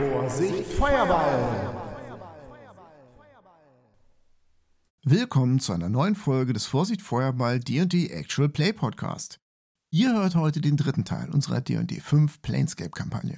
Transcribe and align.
Vorsicht, 0.00 0.64
Feuerball! 0.72 1.74
Willkommen 5.02 5.60
zu 5.60 5.74
einer 5.74 5.90
neuen 5.90 6.14
Folge 6.14 6.54
des 6.54 6.64
Vorsicht 6.64 7.02
Feuerball 7.02 7.60
D&D 7.60 8.06
Actual 8.06 8.48
Play 8.48 8.72
Podcast. 8.72 9.40
Ihr 9.90 10.14
hört 10.14 10.36
heute 10.36 10.62
den 10.62 10.78
dritten 10.78 11.04
Teil 11.04 11.28
unserer 11.28 11.60
D&D 11.60 12.00
5 12.00 12.40
Planescape-Kampagne. 12.40 13.36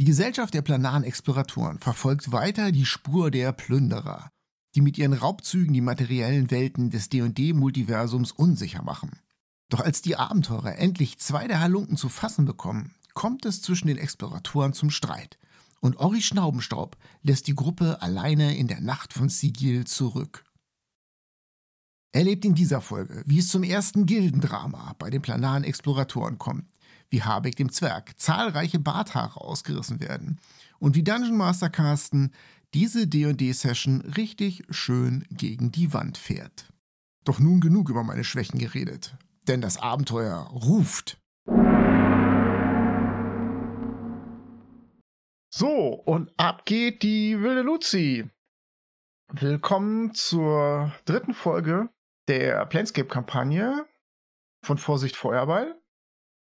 Die 0.00 0.04
Gesellschaft 0.04 0.52
der 0.52 0.62
planaren 0.62 1.04
Exploratoren 1.04 1.78
verfolgt 1.78 2.32
weiter 2.32 2.72
die 2.72 2.86
Spur 2.86 3.30
der 3.30 3.52
Plünderer, 3.52 4.32
die 4.74 4.80
mit 4.80 4.98
ihren 4.98 5.12
Raubzügen 5.12 5.74
die 5.74 5.80
materiellen 5.80 6.50
Welten 6.50 6.90
des 6.90 7.08
D&D-Multiversums 7.08 8.32
unsicher 8.32 8.82
machen. 8.82 9.20
Doch 9.68 9.80
als 9.80 10.02
die 10.02 10.16
Abenteurer 10.16 10.76
endlich 10.76 11.20
zwei 11.20 11.46
der 11.46 11.60
Halunken 11.60 11.96
zu 11.96 12.08
fassen 12.08 12.46
bekommen, 12.46 12.96
kommt 13.14 13.44
es 13.44 13.62
zwischen 13.62 13.88
den 13.88 13.98
Exploratoren 13.98 14.72
zum 14.72 14.90
Streit. 14.90 15.38
Und 15.80 15.98
Ori 15.98 16.20
Schnaubenstaub 16.20 16.96
lässt 17.22 17.46
die 17.46 17.54
Gruppe 17.54 18.02
alleine 18.02 18.56
in 18.56 18.68
der 18.68 18.80
Nacht 18.80 19.12
von 19.12 19.28
Sigil 19.28 19.86
zurück. 19.86 20.44
Erlebt 22.12 22.44
in 22.44 22.54
dieser 22.54 22.80
Folge, 22.80 23.22
wie 23.26 23.38
es 23.38 23.48
zum 23.48 23.62
ersten 23.62 24.04
Gildendrama 24.04 24.94
bei 24.98 25.10
den 25.10 25.22
planaren 25.22 25.64
Exploratoren 25.64 26.38
kommt, 26.38 26.68
wie 27.08 27.22
Habeck 27.22 27.56
dem 27.56 27.72
Zwerg 27.72 28.18
zahlreiche 28.18 28.78
Barthaare 28.78 29.40
ausgerissen 29.40 30.00
werden 30.00 30.38
und 30.78 30.96
wie 30.96 31.04
Dungeon 31.04 31.36
Master 31.36 31.70
Carsten 31.70 32.32
diese 32.74 33.06
D&D-Session 33.06 34.00
richtig 34.02 34.64
schön 34.70 35.24
gegen 35.30 35.72
die 35.72 35.92
Wand 35.92 36.18
fährt. 36.18 36.72
Doch 37.24 37.38
nun 37.38 37.60
genug 37.60 37.88
über 37.88 38.02
meine 38.02 38.24
Schwächen 38.24 38.58
geredet 38.58 39.16
denn 39.50 39.60
das 39.60 39.78
Abenteuer 39.78 40.36
ruft. 40.52 41.19
So, 45.60 45.92
und 45.92 46.32
ab 46.38 46.64
geht 46.64 47.02
die 47.02 47.38
wilde 47.42 47.60
Luzi. 47.60 48.30
Willkommen 49.30 50.14
zur 50.14 50.90
dritten 51.04 51.34
Folge 51.34 51.90
der 52.28 52.64
Planescape-Kampagne 52.64 53.86
von 54.64 54.78
Vorsicht 54.78 55.16
Feuerball. 55.16 55.78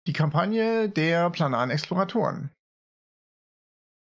Die 0.07 0.13
Kampagne 0.13 0.89
der 0.89 1.29
planaren 1.29 1.69
Exploratoren. 1.69 2.55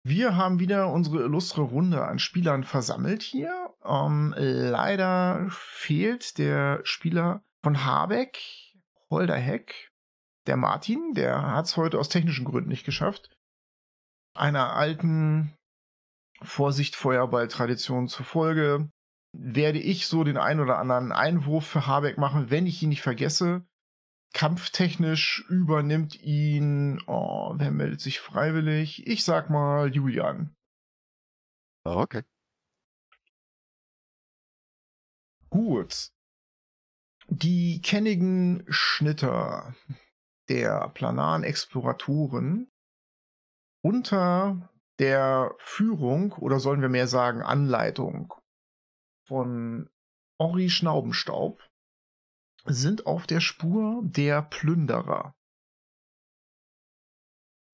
Wir 0.07 0.37
haben 0.37 0.61
wieder 0.61 0.93
unsere 0.93 1.25
illustre 1.25 1.63
Runde 1.63 2.05
an 2.05 2.21
Spielern 2.21 2.63
versammelt 2.63 3.23
hier. 3.23 3.75
Ähm, 3.85 4.33
leider 4.39 5.49
fehlt 5.51 6.39
der 6.39 6.81
Spieler 6.85 7.43
von 7.65 7.85
Habeck, 7.85 8.39
Holder 9.11 9.35
Heck, 9.35 9.91
der 10.47 10.57
Martin, 10.57 11.15
der 11.15 11.43
hat 11.43 11.65
es 11.65 11.77
heute 11.77 11.99
aus 11.99 12.09
technischen 12.09 12.45
Gründen 12.45 12.71
nicht 12.71 12.87
geschafft, 12.87 13.37
einer 14.35 14.75
alten 14.75 15.55
Vorsicht 16.43 16.97
Feuerball-Tradition 16.97 18.09
zufolge 18.09 18.91
werde 19.35 19.79
ich 19.79 20.07
so 20.07 20.25
den 20.25 20.37
ein 20.37 20.61
oder 20.61 20.79
anderen 20.79 21.13
Einwurf 21.13 21.67
für 21.67 21.87
Habeck 21.87 22.19
machen, 22.19 22.51
wenn 22.51 22.67
ich 22.67 22.83
ihn 22.83 22.91
nicht 22.91 23.03
vergesse. 23.03 23.65
Kampftechnisch 24.35 25.45
übernimmt 25.49 26.21
ihn, 26.21 27.03
oh, 27.07 27.55
wer 27.57 27.71
meldet 27.71 28.01
sich 28.01 28.21
freiwillig? 28.21 29.07
Ich 29.07 29.25
sag 29.25 29.51
mal 29.51 29.93
Julian. 29.93 30.55
Okay. 31.85 32.23
Gut. 35.51 36.11
Die 37.29 37.81
kennigen 37.83 38.65
Schnitter 38.69 39.75
der 40.49 40.89
planaren 40.91 41.45
Exploratoren 41.45 42.72
unter 43.83 44.71
der 44.99 45.55
Führung 45.59 46.33
oder 46.33 46.61
sollen 46.61 46.81
wir 46.81 46.89
mehr 46.89 47.09
sagen 47.09 47.43
Anleitung 47.43 48.33
von 49.27 49.91
Ori 50.39 50.71
Schnaubenstaub 50.71 51.63
sind 52.65 53.07
auf 53.07 53.27
der 53.27 53.41
Spur 53.41 54.01
der 54.05 54.43
Plünderer. 54.43 55.35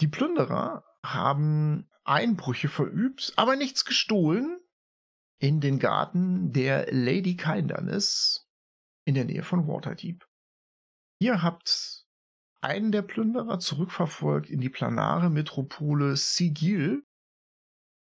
Die 0.01 0.09
Plünderer 0.09 0.85
haben 1.05 1.91
Einbrüche 2.05 2.69
verübt, 2.69 3.33
aber 3.37 3.57
nichts 3.57 3.85
gestohlen 3.85 4.61
in 5.39 5.61
den 5.61 5.79
Garten 5.79 6.53
der 6.53 6.93
Lady 6.93 7.37
Kindernis 7.37 8.49
in 9.05 9.15
der 9.15 9.25
Nähe 9.25 9.43
von 9.43 9.67
Waterdeep. 9.69 10.27
Ihr 11.21 11.43
habt 11.43 11.98
einen 12.61 12.93
der 12.93 13.03
Plünderer 13.03 13.59
zurückverfolgt 13.59 14.51
in 14.51 14.61
die 14.61 14.69
planare 14.69 15.31
Metropole 15.31 16.17
Sigil, 16.17 17.05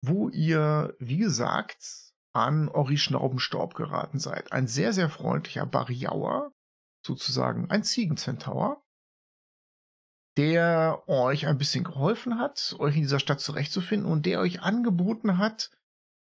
wo 0.01 0.29
ihr, 0.29 0.95
wie 0.99 1.17
gesagt, 1.17 2.11
an 2.33 2.67
Ori 2.67 2.97
Schnaubenstaub 2.97 3.75
geraten 3.75 4.19
seid. 4.19 4.51
Ein 4.51 4.67
sehr, 4.67 4.91
sehr 4.91 5.09
freundlicher 5.09 5.65
Bariauer, 5.65 6.51
sozusagen 7.05 7.69
ein 7.69 7.83
Ziegenzentaur, 7.83 8.83
der 10.37 11.03
euch 11.07 11.47
ein 11.47 11.57
bisschen 11.57 11.83
geholfen 11.83 12.39
hat, 12.39 12.75
euch 12.79 12.95
in 12.95 13.03
dieser 13.03 13.19
Stadt 13.19 13.39
zurechtzufinden 13.39 14.11
und 14.11 14.25
der 14.25 14.39
euch 14.39 14.61
angeboten 14.61 15.37
hat, 15.37 15.69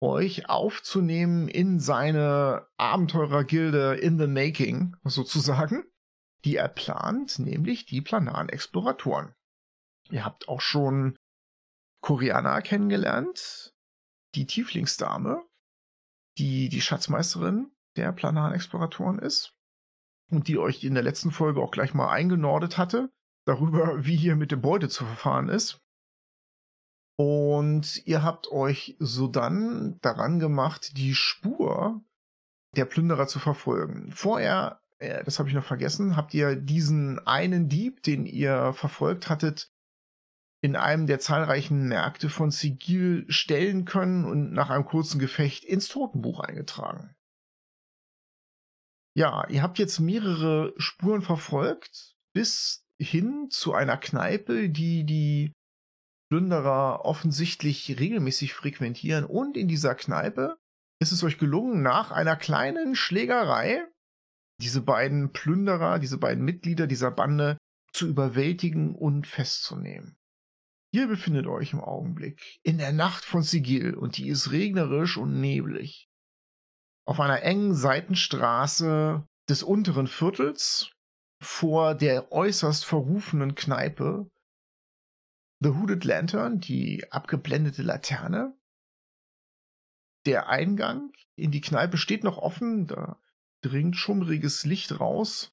euch 0.03 0.49
aufzunehmen 0.51 1.49
in 1.49 1.81
seine 1.81 2.67
Abenteurergilde 2.77 3.95
in 3.95 4.19
the 4.19 4.27
making, 4.27 4.95
sozusagen, 5.05 5.85
die 6.47 6.57
er 6.57 6.69
plant, 6.69 7.41
nämlich 7.41 7.87
die 7.87 8.01
planaren 8.01 8.49
Exploratoren. 8.49 9.35
Ihr 10.11 10.25
habt 10.25 10.49
auch 10.49 10.61
schon 10.61 11.19
Koreana 12.01 12.61
kennengelernt, 12.61 13.75
die 14.37 14.47
Tieflingsdame, 14.47 15.45
die 16.39 16.69
die 16.69 16.81
Schatzmeisterin 16.81 17.73
der 17.97 18.13
planaren 18.13 18.55
Exploratoren 18.55 19.19
ist 19.19 19.57
und 20.31 20.47
die 20.47 20.57
euch 20.57 20.85
in 20.85 20.95
der 20.95 21.03
letzten 21.03 21.33
Folge 21.33 21.61
auch 21.61 21.73
gleich 21.73 21.95
mal 21.95 22.11
eingenordet 22.11 22.79
hatte, 22.79 23.13
darüber, 23.45 24.05
wie 24.07 24.17
hier 24.17 24.37
mit 24.37 24.53
dem 24.53 24.63
Beute 24.63 24.89
zu 24.89 25.05
verfahren 25.05 25.49
ist. 25.49 25.83
Und 27.19 28.07
ihr 28.07 28.23
habt 28.23 28.53
euch 28.53 28.95
sodann 29.01 29.99
daran 30.01 30.39
gemacht, 30.39 30.97
die 30.97 31.17
Spur 31.17 32.05
der 32.77 32.85
Plünderer 32.85 33.27
zu 33.27 33.41
verfolgen. 33.41 34.13
Vorher, 34.13 34.81
äh, 34.99 35.25
das 35.25 35.39
habe 35.39 35.49
ich 35.49 35.55
noch 35.55 35.65
vergessen, 35.65 36.17
habt 36.17 36.35
ihr 36.35 36.57
diesen 36.57 37.19
einen 37.27 37.69
Dieb, 37.69 38.03
den 38.03 38.27
ihr 38.27 38.73
verfolgt 38.73 39.29
hattet, 39.29 39.71
in 40.63 40.77
einem 40.77 41.07
der 41.07 41.21
zahlreichen 41.21 41.87
Märkte 41.89 42.29
von 42.29 42.51
Sigil 42.51 43.25
stellen 43.29 43.85
können 43.85 44.25
und 44.25 44.53
nach 44.53 44.71
einem 44.71 44.85
kurzen 44.85 45.19
Gefecht 45.19 45.65
ins 45.65 45.89
Totenbuch 45.89 46.41
eingetragen. 46.41 47.15
Ja, 49.17 49.49
ihr 49.49 49.63
habt 49.63 49.79
jetzt 49.79 49.99
mehrere 49.99 50.75
Spuren 50.77 51.23
verfolgt, 51.23 52.17
bis 52.35 52.85
hin 53.01 53.49
zu 53.51 53.75
einer 53.75 53.97
Kneipe, 53.97 54.69
die 54.69 55.05
die 55.05 55.53
Plünderer 56.31 57.05
offensichtlich 57.05 57.99
regelmäßig 57.99 58.55
frequentieren. 58.55 59.25
Und 59.25 59.57
in 59.57 59.69
dieser 59.69 59.95
Kneipe 59.95 60.59
ist 61.01 61.13
es 61.13 61.23
euch 61.23 61.39
gelungen, 61.39 61.83
nach 61.83 62.11
einer 62.11 62.37
kleinen 62.37 62.95
Schlägerei 62.95 63.87
diese 64.61 64.83
beiden 64.83 65.33
Plünderer, 65.33 65.99
diese 65.99 66.19
beiden 66.19 66.45
Mitglieder 66.45 66.87
dieser 66.87 67.11
Bande 67.11 67.59
zu 67.93 68.07
überwältigen 68.07 68.95
und 68.95 69.27
festzunehmen. 69.27 70.17
Ihr 70.93 71.09
befindet 71.09 71.47
euch 71.47 71.73
im 71.73 71.81
Augenblick 71.81 72.59
in 72.63 72.79
der 72.79 72.93
Nacht 72.93 73.25
von 73.25 73.43
Sigil 73.43 73.95
und 73.95 74.17
die 74.17 74.29
ist 74.29 74.51
regnerisch 74.51 75.17
und 75.17 75.41
neblig. 75.41 76.09
Auf 77.07 77.21
einer 77.21 77.43
engen 77.43 77.75
Seitenstraße 77.75 79.27
des 79.49 79.63
unteren 79.63 80.07
Viertels 80.07 80.91
vor 81.41 81.95
der 81.95 82.33
äußerst 82.33 82.85
verrufenen 82.85 83.55
Kneipe 83.55 84.31
The 85.61 85.71
Hooded 85.71 86.05
Lantern, 86.05 86.61
die 86.61 87.11
abgeblendete 87.11 87.83
Laterne. 87.83 88.55
Der 90.27 90.49
Eingang 90.49 91.13
in 91.35 91.51
die 91.51 91.61
Kneipe 91.61 91.97
steht 91.97 92.25
noch 92.25 92.37
offen, 92.39 92.87
da 92.87 93.19
dringt 93.69 93.97
schummriges 93.97 94.65
Licht 94.65 95.01
raus. 95.01 95.53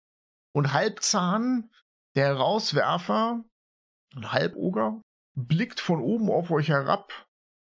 Und 0.54 0.74
Halbzahn, 0.74 1.71
der 2.15 2.36
Rauswerfer, 2.36 3.44
ein 4.15 4.31
Halboger, 4.31 5.01
blickt 5.36 5.80
von 5.80 6.00
oben 6.00 6.30
auf 6.30 6.51
euch 6.51 6.69
herab 6.69 7.27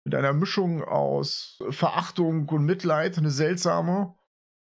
mit 0.04 0.14
einer 0.14 0.32
Mischung 0.32 0.82
aus 0.82 1.62
Verachtung 1.70 2.48
und 2.48 2.64
Mitleid, 2.64 3.18
eine 3.18 3.30
seltsame, 3.30 4.16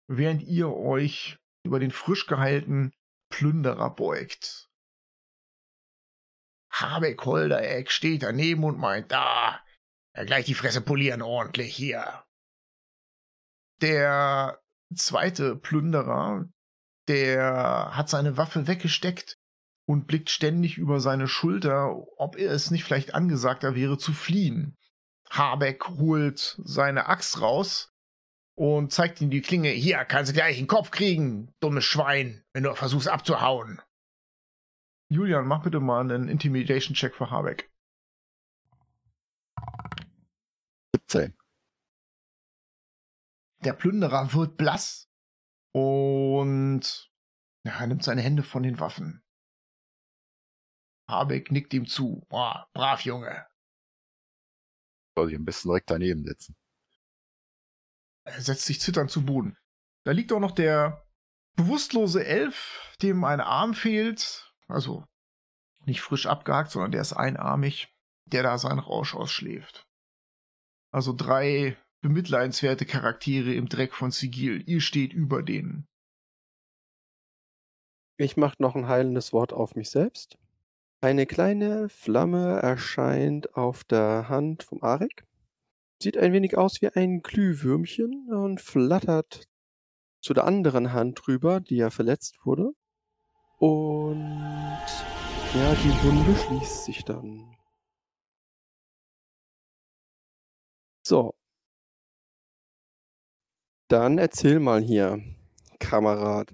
während 0.06 0.42
ihr 0.42 0.70
euch 0.70 1.38
über 1.64 1.80
den 1.80 1.90
frisch 1.90 2.26
geheilten 2.26 2.92
Plünderer 3.30 3.90
beugt. 3.94 4.70
Habeck 6.70 7.24
Holdereck 7.24 7.90
steht 7.90 8.22
daneben 8.22 8.64
und 8.64 8.78
meint, 8.78 9.12
da, 9.12 9.64
ja, 10.16 10.24
gleich 10.24 10.44
die 10.44 10.54
Fresse 10.54 10.80
polieren 10.80 11.22
ordentlich 11.22 11.74
hier. 11.74 12.24
Der 13.80 14.60
zweite 14.94 15.56
Plünderer, 15.56 16.48
der 17.08 17.90
hat 17.92 18.08
seine 18.08 18.36
Waffe 18.36 18.66
weggesteckt 18.66 19.38
und 19.86 20.06
blickt 20.06 20.30
ständig 20.30 20.78
über 20.78 21.00
seine 21.00 21.28
Schulter, 21.28 21.94
ob 22.16 22.36
es 22.36 22.70
nicht 22.70 22.84
vielleicht 22.84 23.14
angesagter 23.14 23.74
wäre 23.74 23.98
zu 23.98 24.12
fliehen. 24.12 24.76
Habeck 25.30 25.88
holt 25.88 26.58
seine 26.64 27.06
Axt 27.06 27.40
raus 27.40 27.92
und 28.54 28.92
zeigt 28.92 29.20
ihm 29.20 29.30
die 29.30 29.42
Klinge. 29.42 29.70
Hier, 29.70 30.04
kannst 30.04 30.30
du 30.30 30.34
gleich 30.34 30.58
in 30.58 30.64
den 30.64 30.68
Kopf 30.68 30.90
kriegen, 30.90 31.52
dummes 31.60 31.84
Schwein, 31.84 32.44
wenn 32.52 32.62
du 32.62 32.74
versuchst 32.74 33.08
abzuhauen. 33.08 33.80
Julian, 35.10 35.46
mach 35.46 35.62
bitte 35.62 35.80
mal 35.80 36.00
einen 36.00 36.28
Intimidation-Check 36.28 37.14
für 37.14 37.30
Habeck. 37.30 37.70
17. 40.94 41.34
Der 43.64 43.72
Plünderer 43.72 44.32
wird 44.34 44.56
blass 44.58 45.10
und 45.72 47.10
ja, 47.64 47.80
er 47.80 47.86
nimmt 47.86 48.04
seine 48.04 48.20
Hände 48.20 48.42
von 48.42 48.62
den 48.62 48.78
Waffen. 48.78 49.24
Habeck 51.08 51.50
nickt 51.50 51.72
ihm 51.72 51.86
zu. 51.86 52.26
Boah, 52.28 52.68
brav, 52.74 53.00
Junge. 53.02 53.46
Soll 55.16 55.30
ich 55.30 55.36
am 55.36 55.44
besten 55.44 55.68
direkt 55.68 55.90
daneben 55.90 56.24
setzen. 56.24 56.56
Er 58.26 58.40
setzt 58.40 58.66
sich 58.66 58.80
zitternd 58.80 59.10
zu 59.10 59.24
Boden. 59.24 59.56
Da 60.04 60.12
liegt 60.12 60.32
auch 60.32 60.40
noch 60.40 60.52
der 60.52 61.06
bewusstlose 61.56 62.24
Elf, 62.24 62.94
dem 63.00 63.24
ein 63.24 63.40
Arm 63.40 63.74
fehlt. 63.74 64.52
Also 64.66 65.06
nicht 65.86 66.00
frisch 66.00 66.26
abgehakt, 66.26 66.70
sondern 66.70 66.92
der 66.92 67.02
ist 67.02 67.12
einarmig, 67.12 67.94
der 68.26 68.42
da 68.42 68.58
seinen 68.58 68.78
Rausch 68.78 69.14
ausschläft. 69.14 69.86
Also 70.90 71.12
drei 71.12 71.76
bemitleidenswerte 72.04 72.84
Charaktere 72.84 73.54
im 73.54 73.66
Dreck 73.66 73.94
von 73.94 74.10
Sigil. 74.10 74.62
Ihr 74.68 74.82
steht 74.82 75.14
über 75.14 75.42
denen. 75.42 75.88
Ich 78.18 78.36
mache 78.36 78.56
noch 78.58 78.76
ein 78.76 78.88
heilendes 78.88 79.32
Wort 79.32 79.54
auf 79.54 79.74
mich 79.74 79.88
selbst. 79.88 80.36
Eine 81.00 81.24
kleine 81.24 81.88
Flamme 81.88 82.60
erscheint 82.60 83.56
auf 83.56 83.84
der 83.84 84.28
Hand 84.28 84.64
vom 84.64 84.82
Arik. 84.82 85.24
Sieht 85.98 86.18
ein 86.18 86.34
wenig 86.34 86.58
aus 86.58 86.82
wie 86.82 86.90
ein 86.90 87.22
Glühwürmchen 87.22 88.28
und 88.30 88.60
flattert 88.60 89.48
zu 90.20 90.34
der 90.34 90.44
anderen 90.44 90.92
Hand 90.92 91.26
rüber, 91.26 91.60
die 91.60 91.76
ja 91.76 91.88
verletzt 91.88 92.44
wurde. 92.44 92.72
Und 93.56 94.20
ja, 95.54 95.74
die 95.74 96.04
Wunde 96.04 96.38
schließt 96.38 96.84
sich 96.84 97.02
dann. 97.02 97.56
So. 101.02 101.34
Dann 103.94 104.18
erzähl 104.18 104.58
mal 104.58 104.82
hier, 104.82 105.22
Kamerad. 105.78 106.52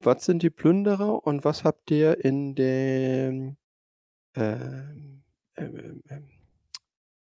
Was 0.00 0.26
sind 0.26 0.42
die 0.42 0.50
Plünderer 0.50 1.26
und 1.26 1.42
was 1.42 1.64
habt 1.64 1.90
ihr 1.90 2.22
in 2.22 2.54
dem 2.54 3.56
ähm, 4.36 5.24
ähm, 5.56 6.02
ähm, 6.10 6.28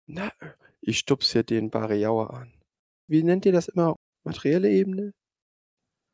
na, 0.05 0.31
ich 0.79 0.99
stups 0.99 1.33
hier 1.33 1.43
den 1.43 1.69
Bariauer 1.69 2.33
an. 2.33 2.53
Wie 3.07 3.23
nennt 3.23 3.45
ihr 3.45 3.51
das 3.51 3.67
immer? 3.67 3.97
Materielle 4.23 4.69
Ebene? 4.69 5.11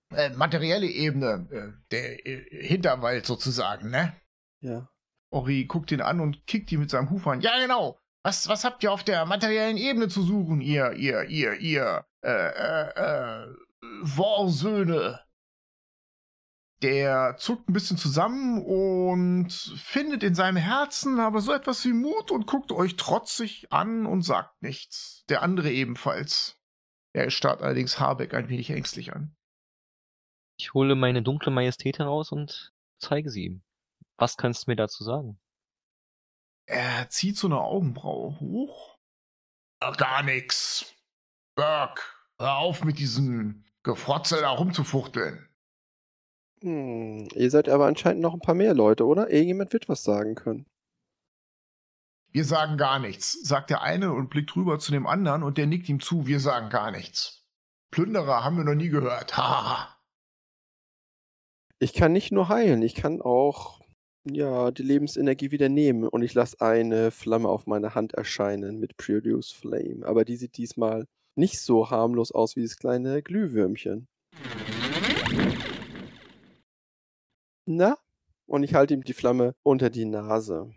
Äh, 0.10 0.32
materielle 0.32 0.88
Ebene, 0.88 1.48
äh, 1.52 1.80
der 1.92 2.26
äh, 2.26 2.66
Hinterwald 2.66 3.28
sozusagen, 3.28 3.92
ne? 3.92 4.20
Ja. 4.62 4.90
Ori 5.30 5.66
guckt 5.66 5.92
ihn 5.92 6.02
an 6.02 6.20
und 6.20 6.48
kickt 6.48 6.72
ihn 6.72 6.80
mit 6.80 6.90
seinem 6.90 7.12
Huf 7.12 7.28
an. 7.28 7.42
Ja, 7.42 7.56
genau. 7.60 8.00
Was, 8.24 8.48
was 8.48 8.64
habt 8.64 8.82
ihr 8.82 8.92
auf 8.92 9.04
der 9.04 9.28
materiellen 9.28 9.78
Ebene 9.78 10.08
zu 10.08 10.24
suchen, 10.24 10.60
ihr, 10.60 10.94
ihr, 10.94 11.26
ihr, 11.26 11.60
ihr, 11.60 12.08
äh, 12.24 12.30
äh, 12.30 13.46
äh, 13.46 13.56
Worsöhne? 14.02 15.20
Der 16.82 17.38
zuckt 17.38 17.70
ein 17.70 17.74
bisschen 17.74 17.98
zusammen 17.98 18.62
und 18.64 19.52
findet 19.52 20.22
in 20.24 20.36
seinem 20.36 20.58
Herzen 20.58 21.20
aber 21.20 21.40
so 21.40 21.54
etwas 21.54 21.86
wie 21.86 21.94
Mut 21.94 22.30
und 22.30 22.46
guckt 22.46 22.74
euch 22.74 22.98
trotzig 22.98 23.72
an 23.72 24.06
und 24.06 24.24
sagt 24.24 24.62
nichts. 24.62 25.24
Der 25.30 25.42
andere 25.42 25.72
ebenfalls. 25.72 26.60
Er 27.14 27.30
starrt 27.30 27.62
allerdings 27.62 28.00
Habeck 28.00 28.34
ein 28.34 28.50
wenig 28.50 28.70
ängstlich 28.70 29.14
an. 29.14 29.36
Ich 30.60 30.74
hole 30.74 30.96
meine 30.96 31.24
dunkle 31.24 31.52
Majestät 31.52 32.00
heraus 32.00 32.32
und 32.32 32.74
zeige 33.00 33.30
sie 33.30 33.46
ihm. 33.46 33.64
Was 34.18 34.36
kannst 34.36 34.68
du 34.68 34.72
mir 34.72 34.76
dazu 34.76 35.04
sagen? 35.04 35.40
Er 36.66 37.10
zieht 37.10 37.38
so 37.38 37.48
eine 37.48 37.60
Augenbraue 37.60 38.40
hoch. 38.40 38.98
Gar 39.98 40.24
nix. 40.24 40.94
Burke, 41.56 42.02
hör 42.40 42.58
auf 42.58 42.84
mit 42.84 43.00
diesem 43.00 43.64
Gefrotzel 43.84 44.42
da 44.42 44.50
rumzufuchteln. 44.50 45.48
Hm, 46.62 47.28
ihr 47.34 47.52
seid 47.52 47.68
aber 47.68 47.88
anscheinend 47.88 48.22
noch 48.22 48.34
ein 48.34 48.40
paar 48.40 48.56
mehr 48.56 48.74
Leute, 48.74 49.06
oder? 49.06 49.30
Irgendjemand 49.30 49.74
wird 49.74 49.90
was 49.90 50.04
sagen 50.04 50.36
können. 50.36 50.66
Wir 52.32 52.46
sagen 52.46 52.78
gar 52.78 53.00
nichts, 53.00 53.34
sagt 53.44 53.70
der 53.70 53.84
eine 53.84 54.12
und 54.12 54.30
blickt 54.30 54.56
rüber 54.56 54.80
zu 54.80 54.92
dem 54.92 55.06
anderen 55.06 55.44
und 55.44 55.58
der 55.58 55.68
nickt 55.68 55.88
ihm 55.88 56.00
zu, 56.00 56.26
wir 56.26 56.40
sagen 56.40 56.70
gar 56.70 56.90
nichts. 56.90 57.46
Plünderer 57.92 58.44
haben 58.44 58.58
wir 58.58 58.64
noch 58.64 58.74
nie 58.74 58.90
gehört. 58.90 59.38
Haha. 59.38 59.96
Ich 61.78 61.94
kann 61.94 62.14
nicht 62.14 62.32
nur 62.32 62.50
heilen, 62.50 62.82
ich 62.82 62.96
kann 62.96 63.22
auch 63.22 63.82
ja, 64.26 64.72
die 64.72 64.84
Lebensenergie 64.84 65.52
wieder 65.52 65.70
nehmen 65.70 66.08
und 66.08 66.22
ich 66.22 66.34
lasse 66.34 66.62
eine 66.62 67.12
Flamme 67.12 67.50
auf 67.50 67.68
meiner 67.68 67.94
Hand 67.94 68.14
erscheinen 68.14 68.80
mit 68.80 68.98
Produce 68.98 69.52
Flame. 69.52 70.06
Aber 70.06 70.24
die 70.26 70.38
sieht 70.38 70.58
diesmal 70.58 71.08
nicht 71.36 71.60
so 71.60 71.90
harmlos 71.90 72.32
aus 72.32 72.56
wie 72.56 72.64
das 72.64 72.78
kleine 72.78 73.22
Glühwürmchen. 73.22 74.08
Na? 77.66 77.98
Und 78.46 78.64
ich 78.64 78.74
halte 78.74 78.94
ihm 78.94 79.04
die 79.04 79.14
Flamme 79.14 79.56
unter 79.64 79.90
die 79.90 80.06
Nase. 80.06 80.72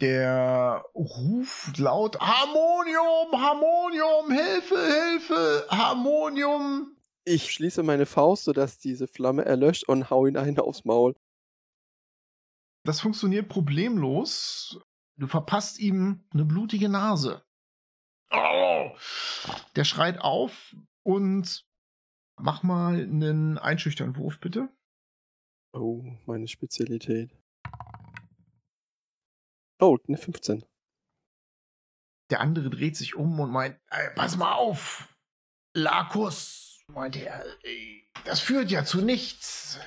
Der 0.00 0.84
ruft 0.94 1.78
laut 1.78 2.20
Harmonium, 2.20 3.32
Harmonium, 3.32 4.30
Hilfe, 4.30 4.76
Hilfe, 4.76 5.66
Harmonium. 5.70 6.96
Ich 7.24 7.52
schließe 7.52 7.82
meine 7.82 8.06
Faust, 8.06 8.44
sodass 8.44 8.78
diese 8.78 9.08
Flamme 9.08 9.44
erlöscht 9.44 9.88
und 9.88 10.08
hau 10.10 10.26
ihn 10.26 10.36
eine 10.36 10.62
aufs 10.62 10.84
Maul. 10.84 11.16
Das 12.84 13.00
funktioniert 13.00 13.48
problemlos. 13.48 14.80
Du 15.16 15.26
verpasst 15.26 15.80
ihm 15.80 16.24
eine 16.32 16.44
blutige 16.44 16.88
Nase. 16.88 17.42
Oh! 18.30 18.96
Der 19.76 19.84
schreit 19.84 20.20
auf 20.20 20.76
und 21.02 21.66
mach 22.38 22.62
mal 22.62 22.94
einen 22.94 23.58
Einschüchternwurf, 23.58 24.38
bitte. 24.40 24.68
Oh, 25.72 26.02
meine 26.26 26.48
Spezialität. 26.48 27.30
Oh, 29.80 29.96
eine 30.06 30.16
15. 30.16 30.64
Der 32.30 32.40
andere 32.40 32.68
dreht 32.68 32.96
sich 32.96 33.14
um 33.14 33.38
und 33.40 33.50
meint, 33.50 33.80
ey, 33.90 34.10
pass 34.14 34.36
mal 34.36 34.52
auf, 34.52 35.16
Lakus, 35.74 36.84
meinte 36.88 37.24
er, 37.24 37.44
ey, 37.62 38.10
das 38.24 38.40
führt 38.40 38.70
ja 38.70 38.84
zu 38.84 39.00
nichts. 39.02 39.80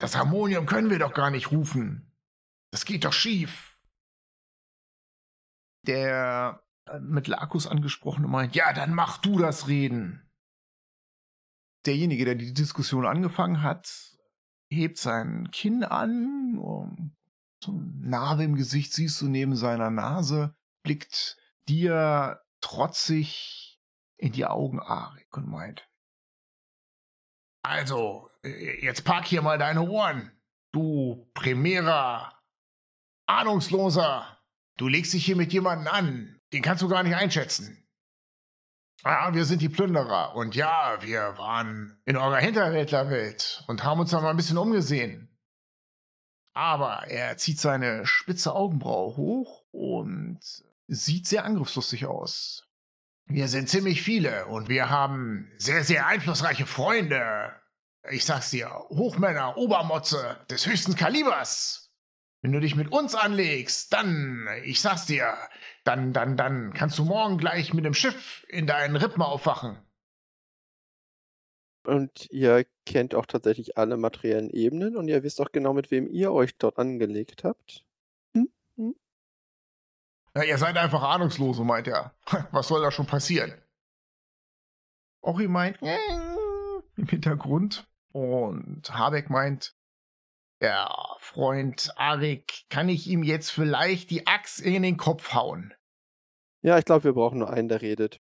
Das 0.00 0.16
Harmonium 0.16 0.66
können 0.66 0.90
wir 0.90 0.98
doch 0.98 1.12
gar 1.12 1.30
nicht 1.30 1.50
rufen. 1.50 2.14
Das 2.72 2.84
geht 2.84 3.04
doch 3.04 3.12
schief. 3.12 3.78
Der 5.86 6.62
mit 7.00 7.28
Lakus 7.28 7.66
angesprochene 7.66 8.28
meint, 8.28 8.54
ja, 8.54 8.72
dann 8.72 8.94
mach 8.94 9.18
du 9.18 9.38
das 9.38 9.68
Reden. 9.68 10.28
Derjenige, 11.86 12.24
der 12.24 12.34
die 12.34 12.52
Diskussion 12.52 13.06
angefangen 13.06 13.62
hat, 13.62 13.88
hebt 14.70 14.98
sein 14.98 15.50
Kinn 15.50 15.84
an, 15.84 16.58
so 17.62 17.72
Narbe 17.72 18.44
im 18.44 18.54
Gesicht 18.54 18.92
siehst 18.92 19.20
du 19.20 19.28
neben 19.28 19.56
seiner 19.56 19.90
Nase, 19.90 20.54
blickt 20.82 21.36
dir 21.68 22.40
trotzig 22.60 23.80
in 24.16 24.32
die 24.32 24.46
Augen 24.46 24.80
Arik 24.80 25.36
und 25.36 25.48
meint, 25.48 25.88
also, 27.62 28.30
jetzt 28.42 29.04
pack 29.04 29.26
hier 29.26 29.42
mal 29.42 29.58
deine 29.58 29.82
Ohren, 29.82 30.32
du 30.72 31.30
primärer, 31.34 32.40
ahnungsloser, 33.26 34.38
du 34.76 34.88
legst 34.88 35.12
dich 35.12 35.26
hier 35.26 35.36
mit 35.36 35.52
jemandem 35.52 35.92
an, 35.92 36.37
den 36.52 36.62
kannst 36.62 36.82
du 36.82 36.88
gar 36.88 37.02
nicht 37.02 37.16
einschätzen. 37.16 37.84
Ja, 39.04 39.32
wir 39.32 39.44
sind 39.44 39.62
die 39.62 39.68
Plünderer. 39.68 40.34
Und 40.34 40.54
ja, 40.54 40.98
wir 41.00 41.38
waren 41.38 42.00
in 42.04 42.16
eurer 42.16 42.38
Hinterwäldlerwelt 42.38 43.64
und 43.68 43.84
haben 43.84 44.00
uns 44.00 44.10
da 44.10 44.20
mal 44.20 44.30
ein 44.30 44.36
bisschen 44.36 44.58
umgesehen. 44.58 45.28
Aber 46.52 47.06
er 47.06 47.36
zieht 47.36 47.60
seine 47.60 48.04
spitze 48.04 48.52
Augenbraue 48.54 49.16
hoch 49.16 49.64
und 49.70 50.40
sieht 50.88 51.26
sehr 51.26 51.44
angriffslustig 51.44 52.06
aus. 52.06 52.66
Wir 53.26 53.46
sind 53.46 53.68
ziemlich 53.68 54.02
viele 54.02 54.46
und 54.46 54.68
wir 54.68 54.90
haben 54.90 55.52
sehr, 55.58 55.84
sehr 55.84 56.06
einflussreiche 56.06 56.66
Freunde. 56.66 57.52
Ich 58.10 58.24
sag's 58.24 58.50
dir, 58.50 58.70
Hochmänner, 58.88 59.56
Obermotze 59.56 60.38
des 60.50 60.66
höchsten 60.66 60.96
Kalibers. 60.96 61.87
Wenn 62.40 62.52
du 62.52 62.60
dich 62.60 62.76
mit 62.76 62.92
uns 62.92 63.14
anlegst, 63.14 63.92
dann, 63.92 64.46
ich 64.64 64.80
sag's 64.80 65.06
dir, 65.06 65.36
dann, 65.84 66.12
dann, 66.12 66.36
dann 66.36 66.72
kannst 66.72 66.98
du 66.98 67.04
morgen 67.04 67.36
gleich 67.36 67.74
mit 67.74 67.84
dem 67.84 67.94
Schiff 67.94 68.46
in 68.48 68.66
deinen 68.66 68.96
Rippen 68.96 69.22
aufwachen. 69.22 69.78
Und 71.84 72.30
ihr 72.30 72.66
kennt 72.86 73.14
auch 73.14 73.26
tatsächlich 73.26 73.78
alle 73.78 73.96
materiellen 73.96 74.50
Ebenen 74.50 74.96
und 74.96 75.08
ihr 75.08 75.22
wisst 75.22 75.40
auch 75.40 75.50
genau, 75.52 75.72
mit 75.72 75.90
wem 75.90 76.06
ihr 76.06 76.32
euch 76.32 76.56
dort 76.58 76.78
angelegt 76.78 77.44
habt. 77.44 77.84
Hm? 78.34 78.50
Hm? 78.76 78.94
Ja, 80.36 80.42
ihr 80.42 80.58
seid 80.58 80.76
einfach 80.76 81.02
ahnungslos, 81.02 81.58
meint 81.60 81.88
er. 81.88 82.14
Was 82.52 82.68
soll 82.68 82.82
da 82.82 82.90
schon 82.90 83.06
passieren? 83.06 83.54
Ori 85.22 85.48
meint, 85.48 85.82
äh, 85.82 85.96
im 86.96 87.06
Hintergrund. 87.06 87.88
Und 88.12 88.92
Habeck 88.92 89.30
meint, 89.30 89.74
ja, 90.60 91.16
Freund 91.20 91.92
Arik, 91.96 92.64
kann 92.68 92.88
ich 92.88 93.06
ihm 93.06 93.22
jetzt 93.22 93.50
vielleicht 93.50 94.10
die 94.10 94.26
Axt 94.26 94.60
in 94.60 94.82
den 94.82 94.96
Kopf 94.96 95.32
hauen? 95.32 95.74
Ja, 96.62 96.78
ich 96.78 96.84
glaube, 96.84 97.04
wir 97.04 97.12
brauchen 97.12 97.38
nur 97.38 97.50
einen, 97.50 97.68
der 97.68 97.82
redet. 97.82 98.20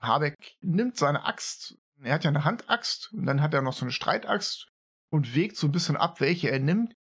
Habeck 0.00 0.56
nimmt 0.60 0.96
seine 0.96 1.24
Axt, 1.24 1.78
er 2.02 2.14
hat 2.14 2.24
ja 2.24 2.30
eine 2.30 2.44
Handaxt 2.44 3.12
und 3.12 3.26
dann 3.26 3.40
hat 3.40 3.54
er 3.54 3.62
noch 3.62 3.72
so 3.72 3.84
eine 3.84 3.92
Streitaxt 3.92 4.68
und 5.10 5.34
wägt 5.34 5.56
so 5.56 5.68
ein 5.68 5.72
bisschen 5.72 5.96
ab, 5.96 6.20
welche 6.20 6.50
er 6.50 6.58
nimmt. 6.58 6.94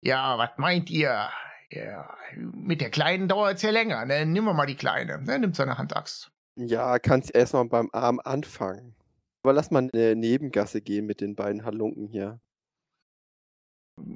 Ja, 0.00 0.36
was 0.36 0.50
meint 0.58 0.90
ihr? 0.90 1.30
Ja, 1.70 2.14
mit 2.36 2.80
der 2.80 2.90
kleinen 2.90 3.28
dauert 3.28 3.56
es 3.56 3.62
ja 3.62 3.70
länger. 3.70 4.04
Ne? 4.04 4.26
Nehmen 4.26 4.46
wir 4.46 4.52
mal 4.52 4.66
die 4.66 4.76
kleine. 4.76 5.24
Er 5.26 5.38
nimmt 5.38 5.56
seine 5.56 5.78
Handaxt. 5.78 6.30
Ja, 6.56 6.98
kannst 6.98 7.34
erstmal 7.34 7.64
beim 7.64 7.88
Arm 7.92 8.20
anfangen. 8.22 8.94
Aber 9.42 9.54
lass 9.54 9.70
mal 9.70 9.88
eine 9.92 10.14
Nebengasse 10.14 10.82
gehen 10.82 11.06
mit 11.06 11.20
den 11.20 11.34
beiden 11.34 11.64
Halunken 11.64 12.08
hier. 12.08 12.40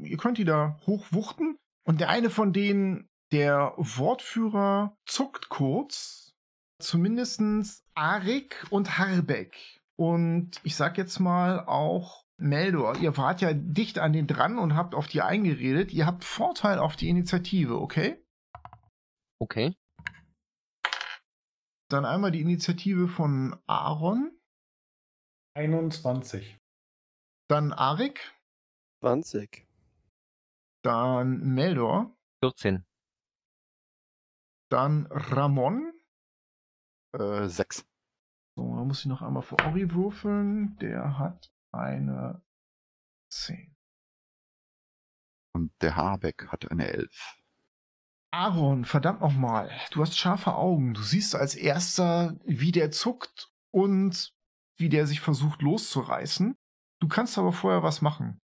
Ihr 0.03 0.17
könnt 0.17 0.39
die 0.39 0.45
da 0.45 0.79
hochwuchten 0.87 1.59
und 1.85 2.01
der 2.01 2.09
eine 2.09 2.31
von 2.31 2.53
denen, 2.53 3.09
der 3.33 3.75
Wortführer, 3.77 4.97
zuckt 5.07 5.49
kurz. 5.49 6.35
Zumindestens 6.79 7.85
Arik 7.95 8.67
und 8.71 8.99
Harbeck. 8.99 9.81
Und 9.97 10.61
ich 10.63 10.77
sag 10.77 10.99
jetzt 10.99 11.21
mal 11.21 11.65
auch 11.65 12.27
Meldor, 12.39 12.99
ihr 12.99 13.17
wart 13.17 13.41
ja 13.41 13.55
dicht 13.55 13.99
an 13.99 14.13
den 14.13 14.27
dran 14.27 14.59
und 14.59 14.75
habt 14.75 14.95
auf 14.95 15.07
die 15.07 15.23
eingeredet. 15.23 15.93
Ihr 15.93 16.05
habt 16.05 16.23
Vorteil 16.23 16.79
auf 16.79 16.97
die 16.97 17.09
Initiative, 17.09 17.81
okay? 17.81 18.23
Okay. 19.39 19.75
Dann 21.89 22.05
einmal 22.05 22.31
die 22.31 22.41
Initiative 22.41 23.09
von 23.09 23.57
Aaron, 23.67 24.37
21. 25.55 26.59
dann 27.49 27.73
Arik, 27.73 28.35
20. 29.01 29.66
dann 30.87 31.41
Meldor, 31.41 32.17
14. 32.43 32.87
dann 34.71 35.07
Ramon. 35.11 35.93
Äh, 37.13 37.49
sechs. 37.49 37.85
So, 38.57 38.77
da 38.77 38.85
muss 38.85 39.01
ich 39.01 39.07
noch 39.07 39.23
einmal 39.23 39.43
für 39.43 39.59
Ori 39.65 39.93
würfeln. 39.93 40.77
Der 40.77 41.19
hat 41.19 41.51
eine 41.73 42.43
10. 43.31 43.75
Und 45.55 45.73
der 45.83 45.97
Habeck 45.97 46.49
hat 46.49 46.71
eine 46.71 46.87
elf. 46.89 47.37
Aaron, 48.33 48.85
verdammt 48.85 49.23
nochmal. 49.23 49.71
Du 49.91 50.03
hast 50.03 50.17
scharfe 50.17 50.55
Augen. 50.55 50.95
Du 50.95 51.03
siehst 51.03 51.35
als 51.35 51.55
erster, 51.55 52.39
wie 52.45 52.71
der 52.71 52.91
zuckt 52.91 53.51
und 53.73 54.35
wie 54.79 54.89
der 54.89 55.07
sich 55.07 55.21
versucht 55.21 55.63
loszureißen. 55.63 56.55
Du 57.01 57.09
kannst 57.09 57.39
aber 57.39 57.53
vorher 57.53 57.83
was 57.83 58.03
machen. 58.03 58.41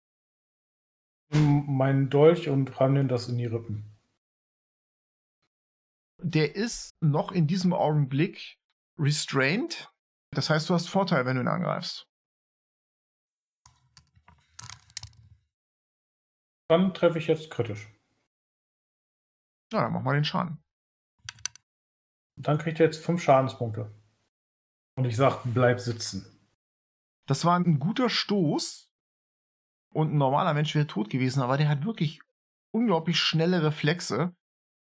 Meinen 1.32 2.10
Dolch 2.10 2.48
und 2.48 2.78
ram 2.80 2.94
den 2.94 3.08
das 3.08 3.28
in 3.28 3.38
die 3.38 3.46
Rippen. 3.46 3.84
Der 6.18 6.54
ist 6.54 6.94
noch 7.00 7.32
in 7.32 7.46
diesem 7.46 7.72
Augenblick 7.72 8.58
restrained. 8.98 9.90
Das 10.30 10.50
heißt, 10.50 10.68
du 10.68 10.74
hast 10.74 10.88
Vorteil, 10.88 11.26
wenn 11.26 11.36
du 11.36 11.42
ihn 11.42 11.48
angreifst. 11.48 12.06
Dann 16.68 16.94
treffe 16.94 17.18
ich 17.18 17.26
jetzt 17.26 17.50
kritisch. 17.50 17.92
Ja, 19.72 19.82
dann 19.82 19.92
mach 19.92 20.02
mal 20.02 20.14
den 20.14 20.24
Schaden. 20.24 20.62
Dann 22.36 22.58
kriegt 22.58 22.80
er 22.80 22.86
jetzt 22.86 23.04
fünf 23.04 23.22
Schadenspunkte. 23.22 23.90
Und 24.96 25.04
ich 25.06 25.16
sag, 25.16 25.42
bleib 25.44 25.80
sitzen. 25.80 26.26
Das 27.26 27.44
war 27.44 27.58
ein 27.58 27.78
guter 27.78 28.10
Stoß. 28.10 28.91
Und 29.92 30.12
ein 30.12 30.18
normaler 30.18 30.54
Mensch 30.54 30.74
wäre 30.74 30.86
tot 30.86 31.10
gewesen, 31.10 31.42
aber 31.42 31.56
der 31.58 31.68
hat 31.68 31.84
wirklich 31.84 32.20
unglaublich 32.72 33.18
schnelle 33.18 33.62
Reflexe. 33.62 34.34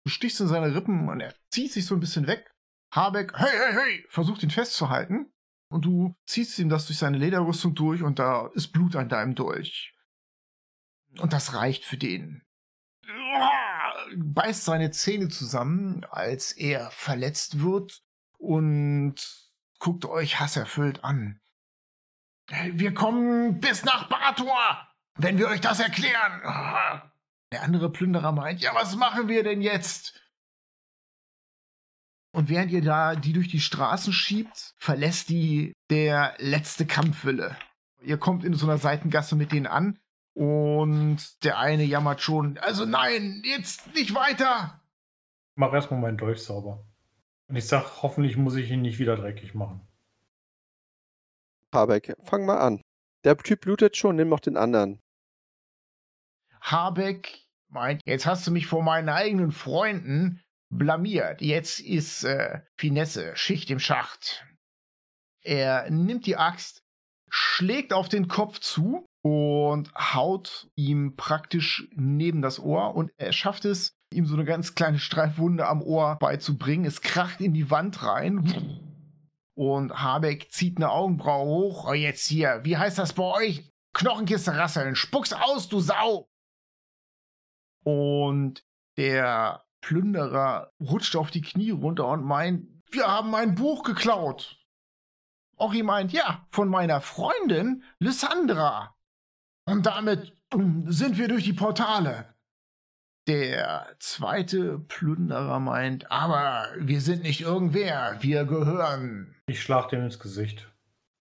Du 0.03 0.09
stichst 0.09 0.39
in 0.41 0.47
seine 0.47 0.75
Rippen 0.75 1.09
und 1.09 1.19
er 1.19 1.33
zieht 1.49 1.71
sich 1.71 1.85
so 1.85 1.95
ein 1.95 1.99
bisschen 1.99 2.27
weg. 2.27 2.51
Habeck, 2.93 3.33
hey, 3.35 3.49
hey, 3.51 3.73
hey, 3.73 4.05
versucht 4.09 4.43
ihn 4.43 4.51
festzuhalten. 4.51 5.31
Und 5.69 5.85
du 5.85 6.15
ziehst 6.25 6.59
ihm 6.59 6.69
das 6.69 6.87
durch 6.87 6.99
seine 6.99 7.17
Lederrüstung 7.17 7.73
durch 7.75 8.03
und 8.03 8.19
da 8.19 8.47
ist 8.53 8.73
Blut 8.73 8.95
an 8.95 9.07
deinem 9.07 9.35
Dolch. 9.35 9.95
Und 11.19 11.31
das 11.33 11.53
reicht 11.53 11.85
für 11.85 11.97
den. 11.97 12.43
Beißt 14.15 14.65
seine 14.65 14.91
Zähne 14.91 15.29
zusammen, 15.29 16.05
als 16.09 16.51
er 16.51 16.91
verletzt 16.91 17.61
wird 17.61 18.03
und 18.37 19.15
guckt 19.79 20.05
euch 20.05 20.39
hasserfüllt 20.39 21.03
an. 21.05 21.39
Wir 22.73 22.93
kommen 22.93 23.61
bis 23.61 23.85
nach 23.85 24.09
Bator, 24.09 24.87
wenn 25.23 25.37
wir 25.37 25.47
euch 25.47 25.61
das 25.61 25.79
erklären. 25.79 26.41
Der 27.51 27.63
andere 27.63 27.91
Plünderer 27.91 28.31
meint, 28.31 28.61
ja, 28.61 28.73
was 28.73 28.95
machen 28.95 29.27
wir 29.27 29.43
denn 29.43 29.61
jetzt? 29.61 30.21
Und 32.33 32.47
während 32.47 32.71
ihr 32.71 32.81
da 32.81 33.15
die 33.15 33.33
durch 33.33 33.49
die 33.49 33.59
Straßen 33.59 34.13
schiebt, 34.13 34.73
verlässt 34.77 35.29
die 35.29 35.73
der 35.89 36.33
letzte 36.37 36.85
Kampfwille. 36.85 37.57
Ihr 38.01 38.17
kommt 38.17 38.45
in 38.45 38.53
so 38.53 38.65
einer 38.65 38.77
Seitengasse 38.77 39.35
mit 39.35 39.51
denen 39.51 39.67
an 39.67 39.99
und 40.33 41.43
der 41.43 41.59
eine 41.59 41.83
jammert 41.83 42.21
schon, 42.21 42.57
also 42.59 42.85
nein, 42.85 43.41
jetzt 43.45 43.93
nicht 43.93 44.15
weiter. 44.15 44.81
Ich 45.51 45.57
mach 45.57 45.73
erstmal 45.73 45.99
meinen 45.99 46.17
Dolch 46.17 46.41
sauber. 46.41 46.85
Und 47.47 47.57
ich 47.57 47.67
sag, 47.67 48.01
hoffentlich 48.01 48.37
muss 48.37 48.55
ich 48.55 48.71
ihn 48.71 48.81
nicht 48.81 48.97
wieder 48.97 49.17
dreckig 49.17 49.53
machen. 49.53 49.85
Habeck, 51.73 52.15
fang 52.21 52.45
mal 52.45 52.59
an. 52.59 52.81
Der 53.25 53.37
Typ 53.37 53.61
blutet 53.61 53.97
schon, 53.97 54.15
nimm 54.15 54.29
noch 54.29 54.39
den 54.39 54.55
anderen. 54.55 55.01
Habeck 56.61 57.45
meint, 57.69 58.01
jetzt 58.05 58.25
hast 58.25 58.45
du 58.47 58.51
mich 58.51 58.67
vor 58.67 58.83
meinen 58.83 59.09
eigenen 59.09 59.51
Freunden 59.51 60.41
blamiert. 60.69 61.41
Jetzt 61.41 61.79
ist 61.79 62.23
äh, 62.23 62.61
Finesse, 62.77 63.35
Schicht 63.35 63.69
im 63.69 63.79
Schacht. 63.79 64.45
Er 65.43 65.89
nimmt 65.89 66.25
die 66.25 66.37
Axt, 66.37 66.83
schlägt 67.29 67.93
auf 67.93 68.09
den 68.09 68.27
Kopf 68.27 68.59
zu 68.59 69.05
und 69.23 69.93
haut 69.95 70.69
ihm 70.75 71.15
praktisch 71.15 71.87
neben 71.95 72.41
das 72.41 72.59
Ohr 72.59 72.95
und 72.95 73.11
er 73.17 73.33
schafft 73.33 73.65
es, 73.65 73.93
ihm 74.13 74.25
so 74.25 74.35
eine 74.35 74.45
ganz 74.45 74.75
kleine 74.75 74.99
Streifwunde 74.99 75.67
am 75.67 75.81
Ohr 75.81 76.17
beizubringen. 76.19 76.85
Es 76.85 77.01
kracht 77.01 77.41
in 77.41 77.53
die 77.53 77.69
Wand 77.69 78.03
rein. 78.03 78.79
Und 79.55 80.01
Habeck 80.01 80.51
zieht 80.51 80.77
eine 80.77 80.89
Augenbraue 80.89 81.45
hoch. 81.45 81.87
Oh, 81.89 81.93
jetzt 81.93 82.27
hier, 82.27 82.61
wie 82.63 82.77
heißt 82.77 82.97
das 82.97 83.13
bei 83.13 83.23
euch? 83.23 83.69
Knochenkiste 83.93 84.55
rasseln. 84.55 84.95
Spuck's 84.95 85.33
aus, 85.33 85.67
du 85.67 85.79
Sau! 85.79 86.30
Und 87.83 88.63
der 88.97 89.63
Plünderer 89.81 90.71
rutscht 90.79 91.15
auf 91.15 91.31
die 91.31 91.41
Knie 91.41 91.71
runter 91.71 92.07
und 92.07 92.23
meint, 92.23 92.67
wir 92.91 93.07
haben 93.07 93.33
ein 93.35 93.55
Buch 93.55 93.83
geklaut. 93.83 94.57
Ori 95.57 95.83
meint, 95.83 96.11
ja, 96.11 96.45
von 96.49 96.69
meiner 96.69 97.01
Freundin 97.01 97.83
Lysandra. 97.99 98.95
Und 99.65 99.85
damit 99.85 100.33
sind 100.87 101.17
wir 101.17 101.27
durch 101.27 101.43
die 101.43 101.53
Portale. 101.53 102.33
Der 103.27 103.95
zweite 103.99 104.79
Plünderer 104.79 105.59
meint, 105.59 106.11
aber 106.11 106.67
wir 106.77 106.99
sind 107.01 107.21
nicht 107.21 107.41
irgendwer, 107.41 108.17
wir 108.21 108.45
gehören. 108.45 109.35
Ich 109.45 109.61
schlag 109.61 109.89
dem 109.89 110.03
ins 110.03 110.19
Gesicht. 110.19 110.67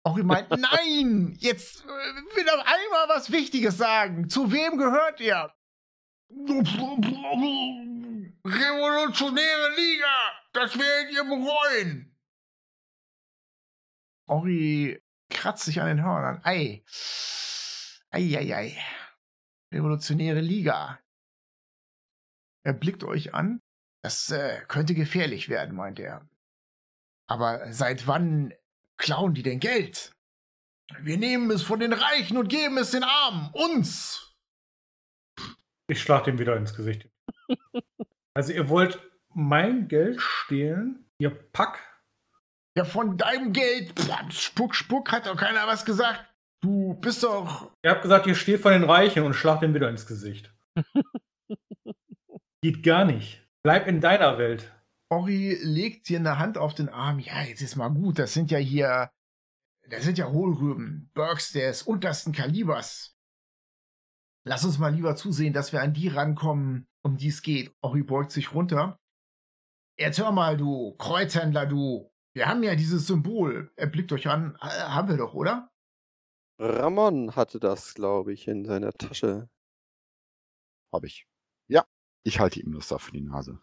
Ori 0.05 0.23
meint, 0.23 0.49
nein, 0.59 1.37
jetzt 1.39 1.85
äh, 1.85 2.37
will 2.37 2.47
er 2.47 2.59
einmal 2.61 3.17
was 3.17 3.31
Wichtiges 3.31 3.77
sagen. 3.77 4.31
Zu 4.31 4.51
wem 4.51 4.79
gehört 4.79 5.21
ihr? 5.21 5.53
Revolutionäre 8.45 9.75
Liga, 9.77 10.43
das 10.53 10.79
werdet 10.79 11.13
ihr 11.13 11.25
bereuen. 11.25 12.17
Ori 14.27 15.03
kratzt 15.29 15.65
sich 15.65 15.81
an 15.81 15.89
den 15.89 16.05
Hörnern. 16.05 16.41
Ei. 16.45 16.85
Ei, 18.11 18.37
ei, 18.37 18.55
ei. 18.55 18.79
Revolutionäre 19.73 20.41
Liga. 20.41 21.01
Er 22.65 22.75
blickt 22.75 23.05
euch 23.05 23.35
an. 23.35 23.61
Das 24.03 24.31
äh, 24.31 24.65
könnte 24.69 24.95
gefährlich 24.95 25.49
werden, 25.49 25.75
meint 25.77 25.99
er. 25.99 26.29
Aber 27.27 27.73
seit 27.73 28.07
wann 28.07 28.55
klauen 28.97 29.35
die 29.35 29.43
denn 29.43 29.61
Geld? 29.61 30.13
Wir 31.01 31.19
nehmen 31.19 31.51
es 31.51 31.63
von 31.63 31.81
den 31.81 31.93
Reichen 31.93 32.37
und 32.37 32.49
geben 32.49 32.79
es 32.79 32.91
den 32.91 33.05
Armen. 33.05 33.51
Uns. 33.53 34.30
Ich 35.91 36.01
schlag 36.01 36.23
dem 36.23 36.39
wieder 36.39 36.57
ins 36.57 36.73
Gesicht. 36.73 37.09
also 38.35 38.53
ihr 38.53 38.69
wollt 38.69 39.01
mein 39.35 39.89
Geld 39.89 40.21
stehlen, 40.21 41.05
ihr 41.19 41.31
Pack? 41.31 41.81
Ja, 42.77 42.85
von 42.85 43.19
deinem 43.19 43.53
Geld. 43.53 43.93
Spuck, 44.33 44.77
spuck, 44.77 45.11
hat 45.11 45.27
doch 45.27 45.37
keiner 45.37 45.67
was 45.67 45.85
gesagt. 45.85 46.33
Du 46.61 46.95
bist 46.95 47.25
doch. 47.25 47.73
Ihr 47.83 47.91
habt 47.91 48.03
gesagt, 48.03 48.29
ihr 48.29 48.37
steht 48.37 48.61
vor 48.61 48.71
den 48.71 48.85
Reichen 48.85 49.25
und 49.25 49.35
schlagt 49.35 49.65
ihn 49.65 49.75
wieder 49.75 49.89
ins 49.89 50.07
Gesicht. 50.07 50.55
Geht 52.63 52.85
gar 52.85 53.05
nicht. 53.05 53.45
Bleib 53.65 53.89
in 53.89 54.01
deiner 54.01 54.39
Welt. 54.39 54.71
Ori 55.09 55.59
legt 55.61 56.09
dir 56.09 56.21
eine 56.21 56.39
Hand 56.39 56.57
auf 56.57 56.73
den 56.73 56.89
Arm. 56.89 57.19
Ja, 57.19 57.43
jetzt 57.43 57.63
ist 57.63 57.75
mal 57.75 57.89
gut. 57.89 58.21
Das 58.21 58.33
sind 58.33 58.53
ja 58.53 58.59
hier. 58.59 59.11
Das 59.89 60.05
sind 60.05 60.19
ja 60.19 60.31
Hohlrüben. 60.31 61.11
Burks 61.15 61.51
des 61.51 61.83
untersten 61.83 62.33
Kalibers. 62.33 63.20
Lass 64.45 64.65
uns 64.65 64.79
mal 64.79 64.95
lieber 64.95 65.17
zusehen, 65.17 65.53
dass 65.53 65.73
wir 65.73 65.83
an 65.83 65.93
die 65.93 66.09
rankommen, 66.09 66.89
um 67.03 67.17
die 67.17 67.29
es 67.29 67.43
geht. 67.43 67.75
Ori 67.83 68.03
beugt 68.03 68.31
sich 68.31 68.55
runter. 68.55 68.99
Jetzt 69.99 70.19
hör 70.19 70.33
mal, 70.33 70.57
du 70.57 70.97
Kreuzhändler, 70.97 71.67
du. 71.67 72.11
Wir 72.33 72.47
haben 72.47 72.63
ja 72.63 72.75
dieses 72.75 73.07
Symbol. 73.07 73.71
Er 73.77 73.87
blickt 73.87 74.13
euch 74.13 74.29
an. 74.29 74.57
Haben 74.61 75.09
wir 75.09 75.17
doch, 75.19 75.35
oder? 75.35 75.71
Ramon 76.59 77.37
hatte 77.37 77.59
das, 77.59 77.95
glaube 77.95 78.33
ich, 78.33 78.49
in 78.49 78.65
seiner 78.65 78.93
Tasche. 78.93 79.51
Hab 80.93 81.05
ich. 81.05 81.27
Ja, 81.69 81.85
ich 82.23 82.41
halte 82.41 82.61
ihm 82.61 82.73
das 82.73 82.89
da 82.89 82.99
für 82.99 83.13
die 83.13 83.21
Nase. 83.21 83.61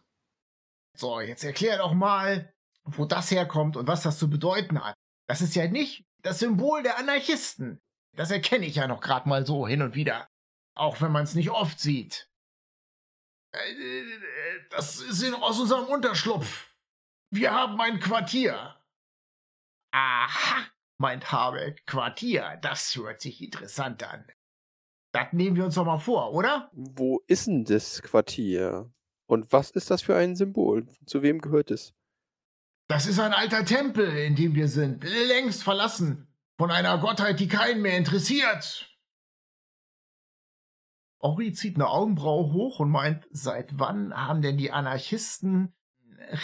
So, 0.96 1.20
jetzt 1.22 1.44
erklär 1.44 1.78
doch 1.78 1.94
mal, 1.94 2.54
wo 2.84 3.06
das 3.06 3.32
herkommt 3.32 3.78
und 3.78 3.88
was 3.88 4.04
das 4.04 4.18
zu 4.18 4.30
bedeuten 4.30 4.84
hat. 4.84 4.96
Das 5.28 5.42
ist 5.42 5.56
ja 5.56 5.68
nicht 5.68 6.06
das 6.22 6.40
Symbol 6.40 6.84
der 6.84 6.98
Anarchisten. 6.98 7.80
Das 8.14 8.32
erkenne 8.32 8.66
ich 8.66 8.76
ja 8.76 8.88
noch 8.88 9.02
gerade 9.02 9.30
mal 9.30 9.46
so 9.46 9.68
hin 9.68 9.82
und 9.82 9.96
wieder. 9.96 10.28
Auch 10.78 11.02
wenn 11.02 11.12
man 11.12 11.24
es 11.24 11.36
nicht 11.36 11.50
oft 11.50 11.80
sieht. 11.80 12.30
Äh, 13.52 14.04
das 14.70 15.02
ist 15.02 15.24
in, 15.24 15.34
aus 15.34 15.60
unserem 15.60 15.86
Unterschlupf. 15.86 16.74
Wir 17.32 17.52
haben 17.52 17.80
ein 17.82 18.00
Quartier. 18.00 18.76
Aha, 19.92 20.66
meint 20.98 21.32
Habeck. 21.32 21.86
Quartier, 21.86 22.58
das 22.62 22.96
hört 22.96 23.22
sich 23.22 23.42
interessant 23.42 24.04
an. 24.04 24.26
Das 25.14 25.34
nehmen 25.34 25.56
wir 25.56 25.66
uns 25.66 25.76
doch 25.76 25.86
mal 25.86 25.98
vor, 25.98 26.34
oder? 26.34 26.70
Wo 26.74 27.24
ist 27.28 27.48
denn 27.48 27.66
das 27.66 28.02
Quartier? 28.02 28.92
Und 29.26 29.52
was 29.52 29.72
ist 29.72 29.90
das 29.90 30.02
für 30.02 30.16
ein 30.16 30.36
Symbol? 30.36 30.88
Zu 31.06 31.22
wem 31.22 31.40
gehört 31.42 31.72
es? 31.72 31.94
Das 32.88 33.06
ist 33.06 33.20
ein 33.20 33.34
alter 33.34 33.66
Tempel, 33.66 34.08
in 34.18 34.36
dem 34.36 34.56
wir 34.56 34.70
sind, 34.70 35.04
längst 35.04 35.64
verlassen, 35.64 36.28
von 36.58 36.72
einer 36.72 36.98
Gottheit, 37.00 37.40
die 37.40 37.48
keinen 37.48 37.82
mehr 37.82 37.98
interessiert. 37.98 38.97
Ori 41.20 41.52
zieht 41.54 41.76
eine 41.76 41.90
Augenbraue 41.90 42.54
hoch 42.54 42.80
und 42.80 42.92
meint, 42.92 43.28
seit 43.32 43.80
wann 43.80 44.14
haben 44.16 44.42
denn 44.42 44.58
die 44.58 44.72
Anarchisten 44.72 45.74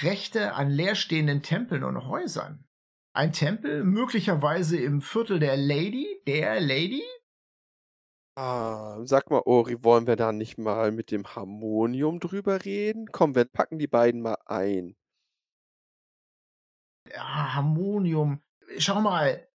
Rechte 0.01 0.53
an 0.53 0.69
leerstehenden 0.69 1.41
Tempeln 1.41 1.83
und 1.83 2.07
Häusern? 2.07 2.65
Ein 3.13 3.31
Tempel, 3.31 3.83
möglicherweise 3.83 4.77
im 4.77 5.01
Viertel 5.01 5.39
der 5.39 5.57
Lady, 5.57 6.21
der 6.25 6.59
Lady? 6.59 7.03
Ah, 8.35 8.97
sag 9.03 9.29
mal, 9.29 9.43
Ori, 9.45 9.83
wollen 9.83 10.07
wir 10.07 10.15
da 10.15 10.31
nicht 10.31 10.57
mal 10.57 10.91
mit 10.91 11.11
dem 11.11 11.35
Harmonium 11.35 12.19
drüber 12.19 12.65
reden? 12.65 13.05
Komm, 13.11 13.35
wir 13.35 13.45
packen 13.45 13.77
die 13.77 13.87
beiden 13.87 14.21
mal 14.21 14.37
ein. 14.47 14.95
Ja, 17.11 17.53
Harmonium. 17.53 18.41
Schau 18.79 19.01
mal, 19.01 19.47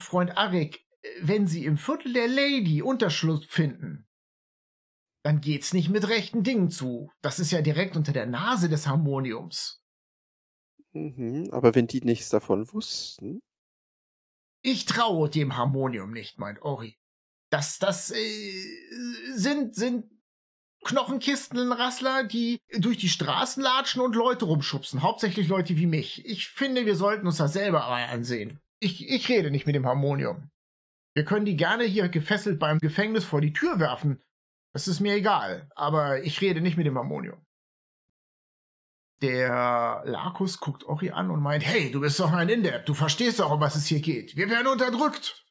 Freund 0.00 0.36
Arik, 0.36 0.86
wenn 1.20 1.48
Sie 1.48 1.64
im 1.64 1.76
Viertel 1.76 2.12
der 2.12 2.28
Lady 2.28 2.82
Unterschlupf 2.82 3.46
finden, 3.48 4.06
dann 5.22 5.40
geht's 5.40 5.72
nicht 5.72 5.90
mit 5.90 6.08
rechten 6.08 6.42
Dingen 6.42 6.70
zu. 6.70 7.10
Das 7.22 7.38
ist 7.38 7.50
ja 7.50 7.62
direkt 7.62 7.96
unter 7.96 8.12
der 8.12 8.26
Nase 8.26 8.68
des 8.68 8.86
Harmoniums. 8.86 9.82
Mhm, 10.92 11.48
aber 11.52 11.74
wenn 11.74 11.86
die 11.86 12.00
nichts 12.00 12.30
davon 12.30 12.72
wussten. 12.72 13.40
Ich 14.62 14.84
traue 14.84 15.30
dem 15.30 15.56
Harmonium 15.56 16.12
nicht, 16.12 16.38
meint 16.38 16.62
Ori. 16.62 16.98
Das, 17.50 17.78
das 17.78 18.10
äh, 18.10 19.34
sind, 19.34 19.74
sind 19.74 20.06
Knochenkistenrassler, 20.84 22.24
die 22.24 22.60
durch 22.78 22.98
die 22.98 23.08
Straßen 23.08 23.62
latschen 23.62 24.00
und 24.00 24.14
Leute 24.14 24.46
rumschubsen. 24.46 25.02
Hauptsächlich 25.02 25.48
Leute 25.48 25.76
wie 25.76 25.86
mich. 25.86 26.24
Ich 26.24 26.48
finde, 26.48 26.86
wir 26.86 26.96
sollten 26.96 27.26
uns 27.26 27.36
das 27.36 27.52
selber 27.52 27.80
mal 27.80 28.04
ansehen. 28.06 28.60
Ich, 28.80 29.08
ich 29.08 29.28
rede 29.28 29.50
nicht 29.50 29.66
mit 29.66 29.74
dem 29.74 29.86
Harmonium. 29.86 30.50
Wir 31.14 31.24
können 31.24 31.44
die 31.44 31.56
gerne 31.56 31.84
hier 31.84 32.08
gefesselt 32.08 32.58
beim 32.58 32.78
Gefängnis 32.78 33.24
vor 33.24 33.40
die 33.40 33.52
Tür 33.52 33.78
werfen. 33.78 34.22
Das 34.72 34.88
ist 34.88 35.00
mir 35.00 35.14
egal. 35.14 35.68
Aber 35.74 36.22
ich 36.22 36.40
rede 36.40 36.60
nicht 36.60 36.76
mit 36.76 36.86
dem 36.86 36.96
Harmonium. 36.96 37.44
Der 39.22 40.02
Larkus 40.06 40.60
guckt 40.60 40.84
Ori 40.84 41.10
an 41.10 41.30
und 41.30 41.42
meint, 41.42 41.64
hey, 41.64 41.90
du 41.90 42.00
bist 42.00 42.18
doch 42.20 42.32
ein 42.32 42.48
Indepp, 42.48 42.86
du 42.86 42.94
verstehst 42.94 43.40
doch, 43.40 43.50
um 43.50 43.60
was 43.60 43.76
es 43.76 43.84
hier 43.86 44.00
geht. 44.00 44.34
Wir 44.34 44.48
werden 44.48 44.66
unterdrückt. 44.66 45.44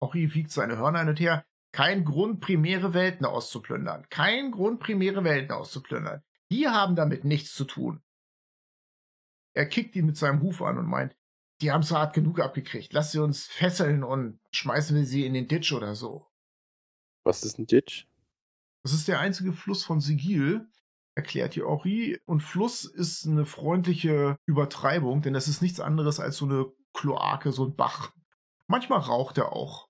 Ori 0.00 0.34
wiegt 0.34 0.50
seine 0.50 0.76
Hörner 0.76 1.00
hin 1.00 1.08
und 1.10 1.20
her. 1.20 1.44
Kein 1.70 2.04
Grund, 2.04 2.40
primäre 2.40 2.94
Welten 2.94 3.24
auszuplündern. 3.24 4.06
Kein 4.10 4.50
Grund, 4.50 4.80
primäre 4.80 5.22
Welten 5.22 5.52
auszuplündern. 5.52 6.22
Die 6.50 6.68
haben 6.68 6.96
damit 6.96 7.24
nichts 7.24 7.54
zu 7.54 7.64
tun. 7.64 8.02
Er 9.54 9.66
kickt 9.66 9.94
ihn 9.94 10.06
mit 10.06 10.16
seinem 10.16 10.42
Huf 10.42 10.62
an 10.62 10.78
und 10.78 10.86
meint, 10.86 11.16
die 11.60 11.70
haben 11.70 11.84
so 11.84 11.96
hart 11.96 12.14
genug 12.14 12.40
abgekriegt. 12.40 12.92
Lass 12.92 13.12
sie 13.12 13.20
uns 13.20 13.46
fesseln 13.46 14.02
und 14.02 14.40
schmeißen 14.50 14.96
wir 14.96 15.06
sie 15.06 15.24
in 15.24 15.34
den 15.34 15.46
Ditch 15.46 15.72
oder 15.72 15.94
so. 15.94 16.26
Was 17.24 17.42
ist 17.44 17.58
ein 17.58 17.66
Ditch? 17.66 18.06
Das 18.82 18.92
ist 18.92 19.08
der 19.08 19.20
einzige 19.20 19.52
Fluss 19.52 19.84
von 19.84 20.00
Sigil, 20.00 20.68
erklärt 21.14 21.54
die 21.54 21.62
Ori. 21.62 22.20
Und 22.26 22.40
Fluss 22.40 22.84
ist 22.84 23.26
eine 23.26 23.46
freundliche 23.46 24.36
Übertreibung, 24.46 25.22
denn 25.22 25.32
das 25.32 25.48
ist 25.48 25.62
nichts 25.62 25.80
anderes 25.80 26.20
als 26.20 26.36
so 26.36 26.46
eine 26.46 26.72
Kloake, 26.92 27.52
so 27.52 27.64
ein 27.64 27.76
Bach. 27.76 28.12
Manchmal 28.66 29.00
raucht 29.00 29.38
er 29.38 29.52
auch. 29.52 29.88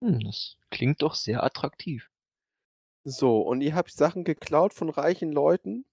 Hm, 0.00 0.20
das 0.20 0.56
klingt 0.70 1.02
doch 1.02 1.14
sehr 1.14 1.44
attraktiv. 1.44 2.10
So, 3.04 3.40
und 3.40 3.60
ihr 3.60 3.74
habt 3.74 3.92
Sachen 3.92 4.24
geklaut 4.24 4.72
von 4.72 4.88
reichen 4.88 5.30
Leuten? 5.30 5.84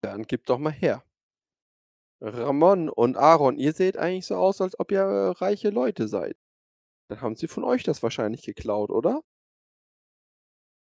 Dann 0.00 0.22
gebt 0.24 0.48
doch 0.48 0.58
mal 0.58 0.72
her. 0.72 1.02
Ramon 2.20 2.88
und 2.88 3.16
Aaron, 3.16 3.58
ihr 3.58 3.72
seht 3.72 3.96
eigentlich 3.96 4.26
so 4.26 4.36
aus, 4.36 4.60
als 4.60 4.78
ob 4.78 4.90
ihr 4.90 5.04
reiche 5.04 5.70
Leute 5.70 6.08
seid. 6.08 6.36
Dann 7.08 7.20
haben 7.22 7.36
sie 7.36 7.48
von 7.48 7.64
euch 7.64 7.82
das 7.84 8.02
wahrscheinlich 8.02 8.42
geklaut, 8.42 8.90
oder? 8.90 9.22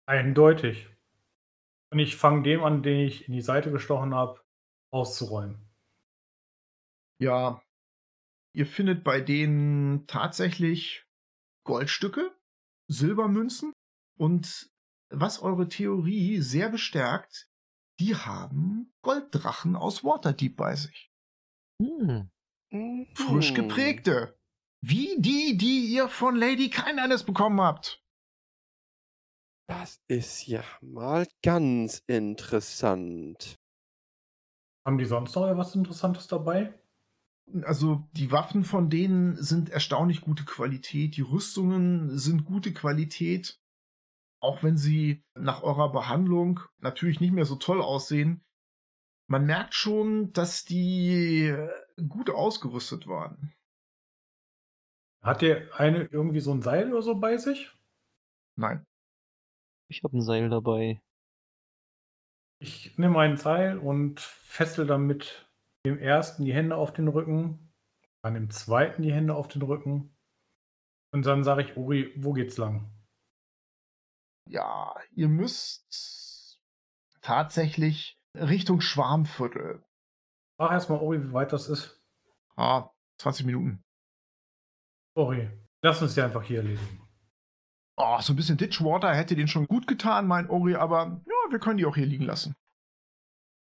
Eindeutig. 0.07 0.89
Und 1.93 1.99
ich 1.99 2.17
fange 2.17 2.43
dem 2.43 2.65
an, 2.65 2.83
den 2.83 3.01
ich 3.07 3.29
in 3.29 3.35
die 3.35 3.43
Seite 3.43 3.71
gestochen 3.71 4.15
habe, 4.15 4.41
auszuräumen. 4.91 5.69
Ja, 7.21 7.63
ihr 8.55 8.67
findet 8.67 9.05
bei 9.05 9.21
denen 9.21 10.07
tatsächlich 10.07 11.07
Goldstücke, 11.67 12.33
Silbermünzen 12.91 13.73
und 14.19 14.71
was 15.11 15.43
eure 15.43 15.69
Theorie 15.69 16.41
sehr 16.41 16.71
bestärkt, 16.71 17.49
die 18.01 18.17
haben 18.17 18.93
Golddrachen 19.03 19.77
aus 19.77 20.05
Waterdeep 20.05 20.57
bei 20.57 20.77
sich. 20.77 21.11
Hm. 21.81 22.31
Frisch 23.15 23.51
Mhm. 23.51 23.55
geprägte. 23.55 24.38
Wie 24.81 25.21
die, 25.21 25.57
die 25.57 25.87
ihr 25.87 26.09
von 26.09 26.37
Lady 26.37 26.71
Kindness 26.71 27.25
bekommen 27.25 27.61
habt. 27.61 28.03
Das 29.69 30.01
ist 30.09 30.47
ja 30.47 30.63
mal 30.81 31.27
ganz 31.43 32.03
interessant. 32.07 33.59
Haben 34.87 34.99
die 34.99 35.05
sonst 35.05 35.35
noch 35.35 35.57
was 35.57 35.75
Interessantes 35.75 36.27
dabei? 36.27 36.73
Also 37.63 38.09
die 38.13 38.31
Waffen 38.31 38.65
von 38.65 38.89
denen 38.89 39.37
sind 39.37 39.69
erstaunlich 39.69 40.21
gute 40.21 40.45
Qualität, 40.45 41.17
die 41.17 41.23
Rüstungen 41.23 42.19
sind 42.19 42.45
gute 42.45 42.73
Qualität, 42.73 43.61
auch 44.41 44.63
wenn 44.63 44.77
sie 44.77 45.25
nach 45.35 45.63
eurer 45.63 45.93
Behandlung 45.93 46.61
natürlich 46.79 47.21
nicht 47.21 47.33
mehr 47.33 47.47
so 47.47 47.57
toll 47.57 47.83
aussehen. 47.83 48.45
Man 49.27 49.45
merkt 49.45 49.75
schon, 49.75 50.33
dass 50.33 50.65
die 50.65 51.55
gut 52.09 52.31
ausgerüstet 52.31 53.07
waren. 53.07 53.53
Hat 55.23 55.43
der 55.43 55.79
eine 55.79 56.05
irgendwie 56.05 56.41
so 56.41 56.53
ein 56.53 56.63
Seil 56.63 56.93
oder 56.93 57.03
so 57.03 57.15
bei 57.17 57.37
sich? 57.37 57.73
Nein. 58.57 58.85
Ich 59.89 60.03
habe 60.05 60.17
ein 60.17 60.23
Seil 60.23 60.49
dabei. 60.49 61.01
Ich 62.61 62.99
nehme 62.99 63.19
ein 63.21 63.37
Seil 63.37 63.79
und 63.79 64.21
fessel 64.21 64.87
damit 64.87 65.49
dem 65.87 65.99
ersten 65.99 66.45
die 66.45 66.53
Hände 66.53 66.77
auf 66.77 66.93
den 66.93 67.09
Rücken, 67.09 67.73
dann 68.23 68.35
dem 68.35 68.51
zweiten 68.51 69.03
die 69.03 69.13
Hände 69.13 69.35
auf 69.35 69.49
den 69.49 69.63
Rücken. 69.63 70.15
Und 71.13 71.25
dann 71.25 71.45
sage 71.45 71.63
ich, 71.63 71.77
Uri, 71.77 72.13
wo 72.17 72.33
geht's 72.33 72.59
lang? 72.59 72.91
Ja, 74.47 74.95
ihr 75.13 75.29
müsst 75.29 76.61
tatsächlich 77.21 78.21
Richtung 78.35 78.81
Schwarmviertel. 78.81 79.85
Sag 80.59 80.73
erstmal, 80.73 81.01
Uri, 81.01 81.23
wie 81.23 81.33
weit 81.33 81.53
das 81.53 81.69
ist. 81.69 82.03
Ah, 82.57 82.91
20 83.19 83.47
Minuten. 83.47 83.85
Uri, 85.19 85.51
lass 85.83 86.01
uns 86.01 86.15
die 86.15 86.23
einfach 86.23 86.45
hier 86.45 86.59
erledigen. 86.59 87.03
Oh, 87.97 88.21
so 88.21 88.33
ein 88.33 88.37
bisschen 88.37 88.57
Ditchwater 88.57 89.13
hätte 89.13 89.35
den 89.35 89.49
schon 89.49 89.67
gut 89.67 89.89
getan, 89.89 90.29
mein 90.29 90.49
Ori, 90.49 90.77
aber 90.77 91.21
ja, 91.27 91.51
wir 91.51 91.59
können 91.59 91.79
die 91.79 91.87
auch 91.87 91.97
hier 91.97 92.07
liegen 92.07 92.25
lassen. 92.25 92.55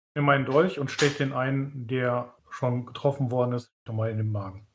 Ich 0.09 0.19
nehme 0.19 0.27
meinen 0.27 0.45
Dolch 0.45 0.79
und 0.79 0.89
stech 0.89 1.17
den 1.17 1.33
einen, 1.33 1.87
der 1.87 2.33
schon 2.49 2.85
getroffen 2.85 3.29
worden 3.29 3.53
ist, 3.53 3.73
nochmal 3.85 4.11
in 4.11 4.17
den 4.17 4.31
Magen. 4.31 4.65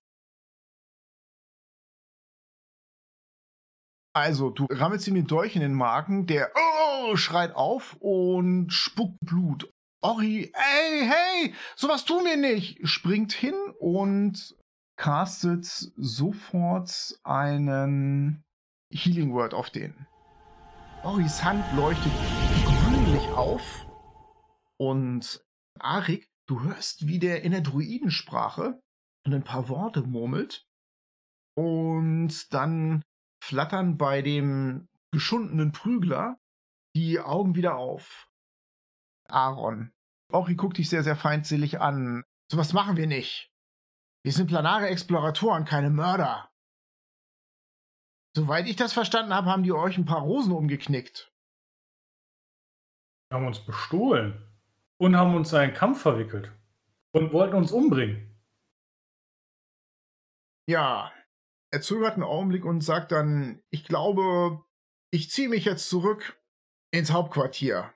Also, 4.14 4.50
du 4.50 4.66
rammelst 4.68 5.08
ihm 5.08 5.14
den 5.14 5.26
Dolch 5.26 5.54
in 5.54 5.62
den 5.62 5.74
Magen, 5.74 6.26
der 6.26 6.52
oh, 6.54 7.16
schreit 7.16 7.54
auf 7.54 7.96
und 8.00 8.70
spuckt 8.72 9.18
Blut. 9.20 9.70
Ori, 10.02 10.52
ey, 10.52 11.08
hey, 11.08 11.54
sowas 11.76 12.04
tun 12.04 12.24
wir 12.24 12.36
nicht, 12.36 12.86
springt 12.86 13.32
hin 13.32 13.54
und 13.78 14.54
castet 14.98 15.64
sofort 15.96 17.18
einen 17.22 18.44
Healing 18.90 19.32
Word 19.32 19.54
auf 19.54 19.70
den. 19.70 20.06
Oris 21.04 21.42
Hand 21.42 21.64
leuchtet 21.76 22.12
grünlich 22.64 23.22
auf 23.28 23.86
und 24.76 25.40
Arik, 25.78 26.28
du 26.46 26.62
hörst, 26.62 27.06
wie 27.06 27.20
der 27.20 27.42
in 27.44 27.52
der 27.52 27.60
Druidensprache 27.60 28.82
ein 29.24 29.44
paar 29.44 29.68
Worte 29.68 30.02
murmelt 30.02 30.66
und 31.54 32.52
dann 32.52 33.04
flattern 33.42 33.98
bei 33.98 34.20
dem 34.20 34.88
geschundenen 35.12 35.70
Prügler 35.70 36.38
die 36.96 37.20
Augen 37.20 37.54
wieder 37.54 37.76
auf. 37.76 38.28
Aaron. 39.28 39.92
Ori 40.32 40.56
guckt 40.56 40.78
dich 40.78 40.88
sehr, 40.88 41.04
sehr 41.04 41.16
feindselig 41.16 41.80
an. 41.80 42.24
Sowas 42.50 42.72
machen 42.72 42.96
wir 42.96 43.06
nicht. 43.06 43.52
Wir 44.28 44.34
sind 44.34 44.48
planare 44.48 44.88
Exploratoren, 44.88 45.64
keine 45.64 45.88
Mörder. 45.88 46.52
Soweit 48.36 48.66
ich 48.66 48.76
das 48.76 48.92
verstanden 48.92 49.32
habe, 49.32 49.48
haben 49.48 49.62
die 49.62 49.72
euch 49.72 49.96
ein 49.96 50.04
paar 50.04 50.20
Rosen 50.20 50.52
umgeknickt. 50.52 51.32
Wir 53.30 53.38
haben 53.38 53.46
uns 53.46 53.64
bestohlen 53.64 54.46
und 54.98 55.16
haben 55.16 55.34
uns 55.34 55.54
in 55.54 55.60
einen 55.60 55.72
Kampf 55.72 56.02
verwickelt 56.02 56.52
und 57.12 57.32
wollten 57.32 57.56
uns 57.56 57.72
umbringen. 57.72 58.38
Ja, 60.68 61.10
er 61.72 61.80
zögert 61.80 62.12
einen 62.12 62.22
Augenblick 62.22 62.66
und 62.66 62.82
sagt 62.82 63.12
dann, 63.12 63.62
ich 63.70 63.84
glaube, 63.84 64.62
ich 65.10 65.30
ziehe 65.30 65.48
mich 65.48 65.64
jetzt 65.64 65.88
zurück 65.88 66.38
ins 66.90 67.12
Hauptquartier. 67.12 67.94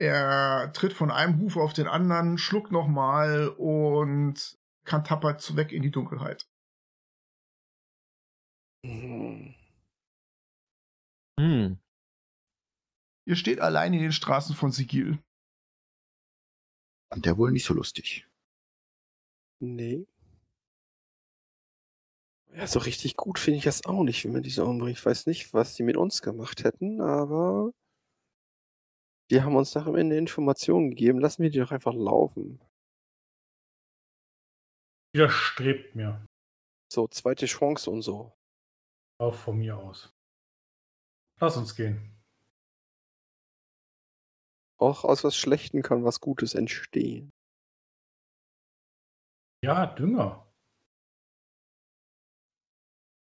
Er 0.00 0.72
tritt 0.72 0.94
von 0.94 1.10
einem 1.10 1.38
Huf 1.38 1.58
auf 1.58 1.74
den 1.74 1.86
anderen, 1.86 2.38
schluckt 2.38 2.72
nochmal 2.72 3.48
und 3.48 4.58
kann 4.86 5.04
tapper 5.04 5.36
weg 5.56 5.72
in 5.72 5.82
die 5.82 5.90
Dunkelheit. 5.90 6.48
Hm. 8.84 9.54
Hm. 11.38 11.78
Ihr 13.28 13.36
steht 13.36 13.60
allein 13.60 13.92
in 13.92 14.00
den 14.00 14.12
Straßen 14.12 14.54
von 14.54 14.70
Sigil. 14.72 15.18
Und 17.12 17.26
der 17.26 17.36
wohl 17.36 17.52
nicht 17.52 17.64
so 17.64 17.74
lustig. 17.74 18.26
Nee. 19.60 20.06
Ja, 22.52 22.66
so 22.66 22.78
richtig 22.78 23.16
gut 23.16 23.38
finde 23.38 23.58
ich 23.58 23.64
das 23.64 23.84
auch 23.84 24.02
nicht, 24.02 24.24
wenn 24.24 24.32
man 24.32 24.42
diese 24.42 24.64
umbringt. 24.64 24.98
Ich 24.98 25.04
weiß 25.04 25.26
nicht, 25.26 25.52
was 25.52 25.74
die 25.74 25.82
mit 25.82 25.96
uns 25.96 26.22
gemacht 26.22 26.64
hätten, 26.64 27.00
aber 27.00 27.72
die 29.30 29.42
haben 29.42 29.56
uns 29.56 29.74
nach 29.74 29.86
am 29.86 29.96
Ende 29.96 30.16
Informationen 30.16 30.90
gegeben. 30.90 31.18
Lassen 31.18 31.42
wir 31.42 31.50
die 31.50 31.58
doch 31.58 31.72
einfach 31.72 31.94
laufen. 31.94 32.60
Widerstrebt 35.16 35.94
mir. 35.94 36.26
So, 36.92 37.08
zweite 37.08 37.46
Chance 37.46 37.90
und 37.90 38.02
so. 38.02 38.36
Auch 39.18 39.34
von 39.34 39.56
mir 39.56 39.78
aus. 39.78 40.12
Lass 41.40 41.56
uns 41.56 41.74
gehen. 41.74 42.22
Auch 44.78 45.04
aus 45.04 45.24
was 45.24 45.34
Schlechtem 45.34 45.80
kann 45.80 46.04
was 46.04 46.20
Gutes 46.20 46.54
entstehen. 46.54 47.30
Ja, 49.64 49.86
Dünger. 49.86 50.52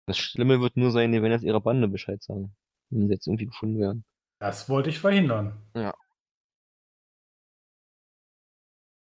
Das 0.08 0.18
Schlimme 0.18 0.60
wird 0.60 0.76
nur 0.76 0.90
sein, 0.90 1.12
wenn 1.12 1.30
jetzt 1.30 1.44
ihre 1.44 1.60
Bande 1.60 1.86
Bescheid 1.86 2.20
sagen. 2.20 2.56
Wenn 2.90 3.06
sie 3.06 3.12
jetzt 3.12 3.28
irgendwie 3.28 3.46
gefunden 3.46 3.78
werden. 3.78 4.04
Das 4.40 4.68
wollte 4.68 4.90
ich 4.90 4.98
verhindern. 4.98 5.64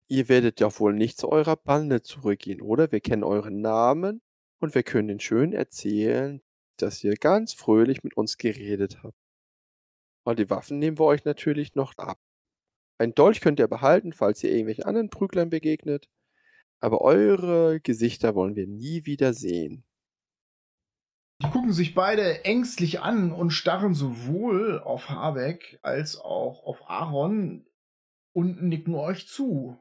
Ihr 0.08 0.28
werdet 0.28 0.60
ja 0.60 0.68
wohl 0.78 0.92
nicht 0.92 1.18
zu 1.18 1.30
eurer 1.30 1.56
Bande 1.56 2.02
zurückgehen, 2.02 2.60
oder? 2.60 2.92
Wir 2.92 3.00
kennen 3.00 3.24
euren 3.24 3.60
Namen 3.60 4.20
und 4.60 4.74
wir 4.74 4.82
können 4.82 5.08
den 5.08 5.20
schön 5.20 5.52
erzählen, 5.52 6.42
dass 6.76 7.02
ihr 7.02 7.14
ganz 7.14 7.54
fröhlich 7.54 8.04
mit 8.04 8.16
uns 8.16 8.36
geredet 8.36 9.02
habt. 9.02 9.16
Und 10.24 10.38
die 10.38 10.50
Waffen 10.50 10.78
nehmen 10.78 10.98
wir 10.98 11.04
euch 11.04 11.24
natürlich 11.24 11.74
noch 11.74 11.96
ab. 11.96 12.18
Ein 12.98 13.14
Dolch 13.14 13.40
könnt 13.40 13.58
ihr 13.58 13.68
behalten, 13.68 14.12
falls 14.12 14.42
ihr 14.42 14.50
irgendwelchen 14.50 14.84
anderen 14.84 15.10
Prüglern 15.10 15.50
begegnet. 15.50 16.08
Aber 16.80 17.00
eure 17.00 17.80
Gesichter 17.80 18.34
wollen 18.34 18.56
wir 18.56 18.66
nie 18.66 19.06
wieder 19.06 19.32
sehen. 19.32 19.84
Die 21.42 21.50
gucken 21.50 21.72
sich 21.72 21.94
beide 21.94 22.44
ängstlich 22.44 23.00
an 23.00 23.32
und 23.32 23.50
starren 23.50 23.94
sowohl 23.94 24.80
auf 24.80 25.08
Habeck 25.08 25.78
als 25.82 26.16
auch 26.16 26.64
auf 26.64 26.88
Aaron 26.88 27.66
und 28.32 28.62
nicken 28.62 28.94
euch 28.94 29.26
zu. 29.28 29.78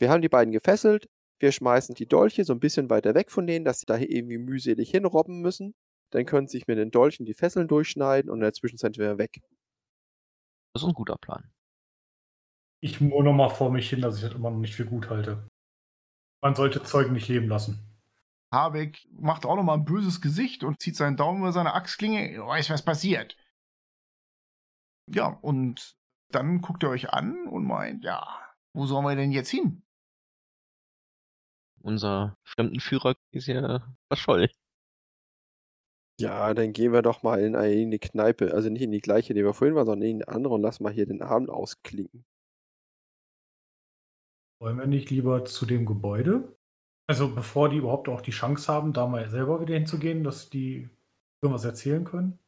Wir 0.00 0.10
haben 0.10 0.22
die 0.22 0.30
beiden 0.30 0.50
gefesselt. 0.50 1.10
Wir 1.38 1.52
schmeißen 1.52 1.94
die 1.94 2.06
Dolche 2.06 2.44
so 2.44 2.54
ein 2.54 2.60
bisschen 2.60 2.88
weiter 2.88 3.14
weg 3.14 3.30
von 3.30 3.46
denen, 3.46 3.64
dass 3.64 3.80
sie 3.80 3.86
da 3.86 3.98
irgendwie 3.98 4.38
mühselig 4.38 4.90
hinrobben 4.90 5.40
müssen. 5.40 5.74
Dann 6.10 6.24
können 6.24 6.48
sie 6.48 6.58
sich 6.58 6.66
mit 6.66 6.78
den 6.78 6.90
Dolchen 6.90 7.26
die 7.26 7.34
Fesseln 7.34 7.68
durchschneiden 7.68 8.30
und 8.30 8.38
in 8.38 8.42
der 8.42 8.54
Zwischenzeit 8.54 8.96
wäre 8.96 9.18
weg. 9.18 9.40
Das 10.72 10.82
ist 10.82 10.88
ein 10.88 10.94
guter 10.94 11.16
Plan. 11.18 11.52
Ich 12.82 13.00
murre 13.00 13.24
noch 13.24 13.34
mal 13.34 13.50
vor 13.50 13.70
mich 13.70 13.90
hin, 13.90 14.00
dass 14.00 14.16
ich 14.16 14.22
das 14.22 14.34
immer 14.34 14.50
noch 14.50 14.58
nicht 14.58 14.74
für 14.74 14.86
gut 14.86 15.10
halte. 15.10 15.46
Man 16.42 16.54
sollte 16.54 16.82
Zeugen 16.82 17.12
nicht 17.12 17.28
leben 17.28 17.48
lassen. 17.48 17.78
Habeck 18.52 19.06
macht 19.12 19.44
auch 19.44 19.56
noch 19.56 19.62
mal 19.62 19.74
ein 19.74 19.84
böses 19.84 20.22
Gesicht 20.22 20.64
und 20.64 20.80
zieht 20.80 20.96
seinen 20.96 21.18
Daumen 21.18 21.40
über 21.40 21.52
seine 21.52 21.74
Axtklinge. 21.74 22.34
Du 22.34 22.46
weißt, 22.46 22.70
was 22.70 22.84
passiert. 22.84 23.36
Ja, 25.08 25.26
und 25.42 25.94
dann 26.30 26.62
guckt 26.62 26.82
er 26.82 26.90
euch 26.90 27.10
an 27.10 27.46
und 27.46 27.66
meint, 27.66 28.02
ja, 28.04 28.26
wo 28.72 28.86
sollen 28.86 29.04
wir 29.04 29.14
denn 29.14 29.32
jetzt 29.32 29.50
hin? 29.50 29.82
Unser 31.82 32.36
Fremdenführer 32.44 33.16
ist 33.32 33.46
ja 33.46 33.94
verschollen. 34.08 34.50
Ja, 36.20 36.52
dann 36.54 36.72
gehen 36.72 36.92
wir 36.92 37.02
doch 37.02 37.22
mal 37.22 37.40
in 37.40 37.56
eine 37.56 37.98
Kneipe. 37.98 38.52
Also 38.52 38.68
nicht 38.68 38.82
in 38.82 38.92
die 38.92 39.00
gleiche, 39.00 39.32
die 39.34 39.42
wir 39.42 39.54
vorhin 39.54 39.74
waren, 39.74 39.86
sondern 39.86 40.08
in 40.08 40.22
eine 40.22 40.28
andere 40.28 40.54
und 40.54 40.62
lassen 40.62 40.82
mal 40.82 40.92
hier 40.92 41.06
den 41.06 41.22
Abend 41.22 41.48
ausklinken. 41.50 42.24
Wollen 44.60 44.78
wir 44.78 44.86
nicht 44.86 45.10
lieber 45.10 45.46
zu 45.46 45.64
dem 45.64 45.86
Gebäude? 45.86 46.54
Also 47.08 47.34
bevor 47.34 47.70
die 47.70 47.78
überhaupt 47.78 48.08
auch 48.08 48.20
die 48.20 48.30
Chance 48.30 48.70
haben, 48.72 48.92
da 48.92 49.06
mal 49.06 49.28
selber 49.30 49.60
wieder 49.60 49.74
hinzugehen, 49.74 50.22
dass 50.22 50.50
die 50.50 50.90
irgendwas 51.42 51.64
erzählen 51.64 52.04
können? 52.04 52.38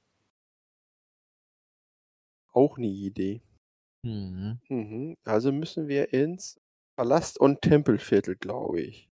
Auch 2.52 2.78
eine 2.78 2.86
Idee. 2.86 3.42
Mhm. 4.04 4.60
Mhm. 4.68 5.16
Also 5.24 5.52
müssen 5.52 5.88
wir 5.88 6.12
ins 6.12 6.60
Palast- 6.96 7.40
und 7.40 7.62
Tempelviertel, 7.62 8.36
glaube 8.36 8.80
ich. 8.80 9.11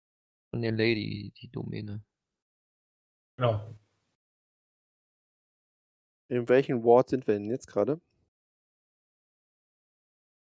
Von 0.53 0.61
der 0.61 0.71
Lady, 0.71 1.33
die 1.41 1.49
Domäne. 1.49 2.03
Genau. 3.37 3.75
In 6.27 6.47
welchem 6.47 6.83
Ward 6.83 7.09
sind 7.09 7.25
wir 7.25 7.33
denn 7.33 7.49
jetzt 7.49 7.65
gerade? 7.65 7.99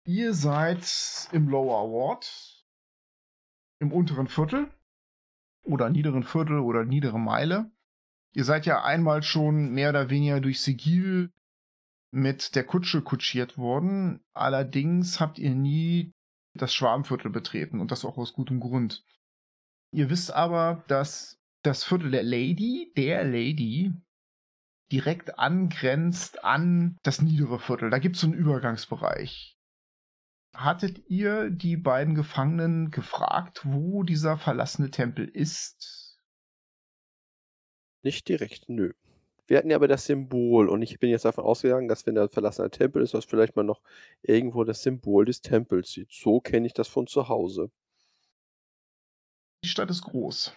Ihr 0.04 0.34
seid 0.34 0.86
im 1.32 1.48
Lower 1.48 1.90
Ward, 1.90 2.64
im 3.80 3.90
unteren 3.90 4.28
Viertel 4.28 4.72
oder 5.64 5.90
niederen 5.90 6.22
Viertel 6.22 6.60
oder 6.60 6.84
niedere 6.84 7.18
Meile. 7.18 7.68
Ihr 8.34 8.44
seid 8.44 8.66
ja 8.66 8.84
einmal 8.84 9.24
schon 9.24 9.72
mehr 9.72 9.90
oder 9.90 10.10
weniger 10.10 10.40
durch 10.40 10.60
Sigil 10.60 11.32
mit 12.12 12.54
der 12.54 12.62
Kutsche 12.62 13.02
kutschiert 13.02 13.58
worden. 13.58 14.24
Allerdings 14.32 15.18
habt 15.18 15.40
ihr 15.40 15.56
nie 15.56 16.14
das 16.54 16.72
Schwarmviertel 16.72 17.32
betreten 17.32 17.80
und 17.80 17.90
das 17.90 18.04
auch 18.04 18.16
aus 18.16 18.32
gutem 18.32 18.60
Grund. 18.60 19.04
Ihr 19.92 20.10
wisst 20.10 20.32
aber, 20.32 20.84
dass 20.88 21.38
das 21.62 21.84
Viertel 21.84 22.10
der 22.10 22.22
Lady, 22.22 22.92
der 22.96 23.24
Lady, 23.24 23.92
direkt 24.92 25.38
angrenzt 25.38 26.44
an 26.44 26.96
das 27.02 27.20
niedere 27.20 27.58
Viertel. 27.58 27.90
Da 27.90 27.98
gibt 27.98 28.16
es 28.16 28.22
so 28.22 28.26
einen 28.26 28.36
Übergangsbereich. 28.36 29.56
Hattet 30.54 31.08
ihr 31.08 31.50
die 31.50 31.76
beiden 31.76 32.14
Gefangenen 32.14 32.90
gefragt, 32.90 33.62
wo 33.64 34.02
dieser 34.02 34.38
verlassene 34.38 34.90
Tempel 34.90 35.28
ist? 35.28 36.18
Nicht 38.02 38.28
direkt, 38.28 38.68
nö. 38.68 38.92
Wir 39.46 39.58
hatten 39.58 39.70
ja 39.70 39.76
aber 39.76 39.88
das 39.88 40.04
Symbol 40.04 40.68
und 40.68 40.82
ich 40.82 40.98
bin 40.98 41.10
jetzt 41.10 41.24
davon 41.24 41.44
ausgegangen, 41.44 41.88
dass 41.88 42.06
wenn 42.06 42.14
da 42.14 42.24
ein 42.24 42.28
verlassener 42.28 42.70
Tempel 42.70 43.02
ist, 43.02 43.14
dass 43.14 43.24
vielleicht 43.24 43.56
mal 43.56 43.62
noch 43.62 43.82
irgendwo 44.20 44.64
das 44.64 44.82
Symbol 44.82 45.24
des 45.24 45.40
Tempels 45.40 45.90
sieht. 45.90 46.12
So 46.12 46.40
kenne 46.40 46.66
ich 46.66 46.74
das 46.74 46.88
von 46.88 47.06
zu 47.06 47.28
Hause. 47.28 47.70
Die 49.64 49.68
Stadt 49.68 49.90
ist 49.90 50.02
groß. 50.02 50.54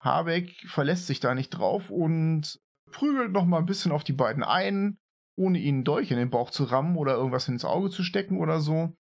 Habeck 0.00 0.54
verlässt 0.68 1.06
sich 1.06 1.20
da 1.20 1.34
nicht 1.34 1.50
drauf 1.50 1.90
und 1.90 2.60
prügelt 2.90 3.32
noch 3.32 3.44
mal 3.44 3.58
ein 3.58 3.66
bisschen 3.66 3.92
auf 3.92 4.04
die 4.04 4.12
beiden 4.12 4.42
ein, 4.42 4.98
ohne 5.36 5.58
ihnen 5.58 5.84
Dolch 5.84 6.10
in 6.10 6.18
den 6.18 6.30
Bauch 6.30 6.50
zu 6.50 6.64
rammen 6.64 6.96
oder 6.96 7.14
irgendwas 7.14 7.48
ins 7.48 7.64
Auge 7.64 7.90
zu 7.90 8.02
stecken 8.02 8.38
oder 8.38 8.60
so. 8.60 8.94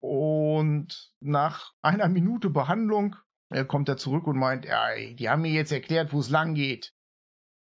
Und 0.00 1.12
nach 1.20 1.72
einer 1.82 2.08
Minute 2.08 2.50
Behandlung 2.50 3.16
äh, 3.50 3.64
kommt 3.64 3.88
er 3.88 3.96
zurück 3.96 4.26
und 4.26 4.38
meint, 4.38 4.64
ja, 4.66 4.88
die 4.96 5.28
haben 5.28 5.42
mir 5.42 5.52
jetzt 5.52 5.72
erklärt, 5.72 6.12
wo 6.12 6.20
es 6.20 6.30
lang 6.30 6.54
geht. 6.54 6.92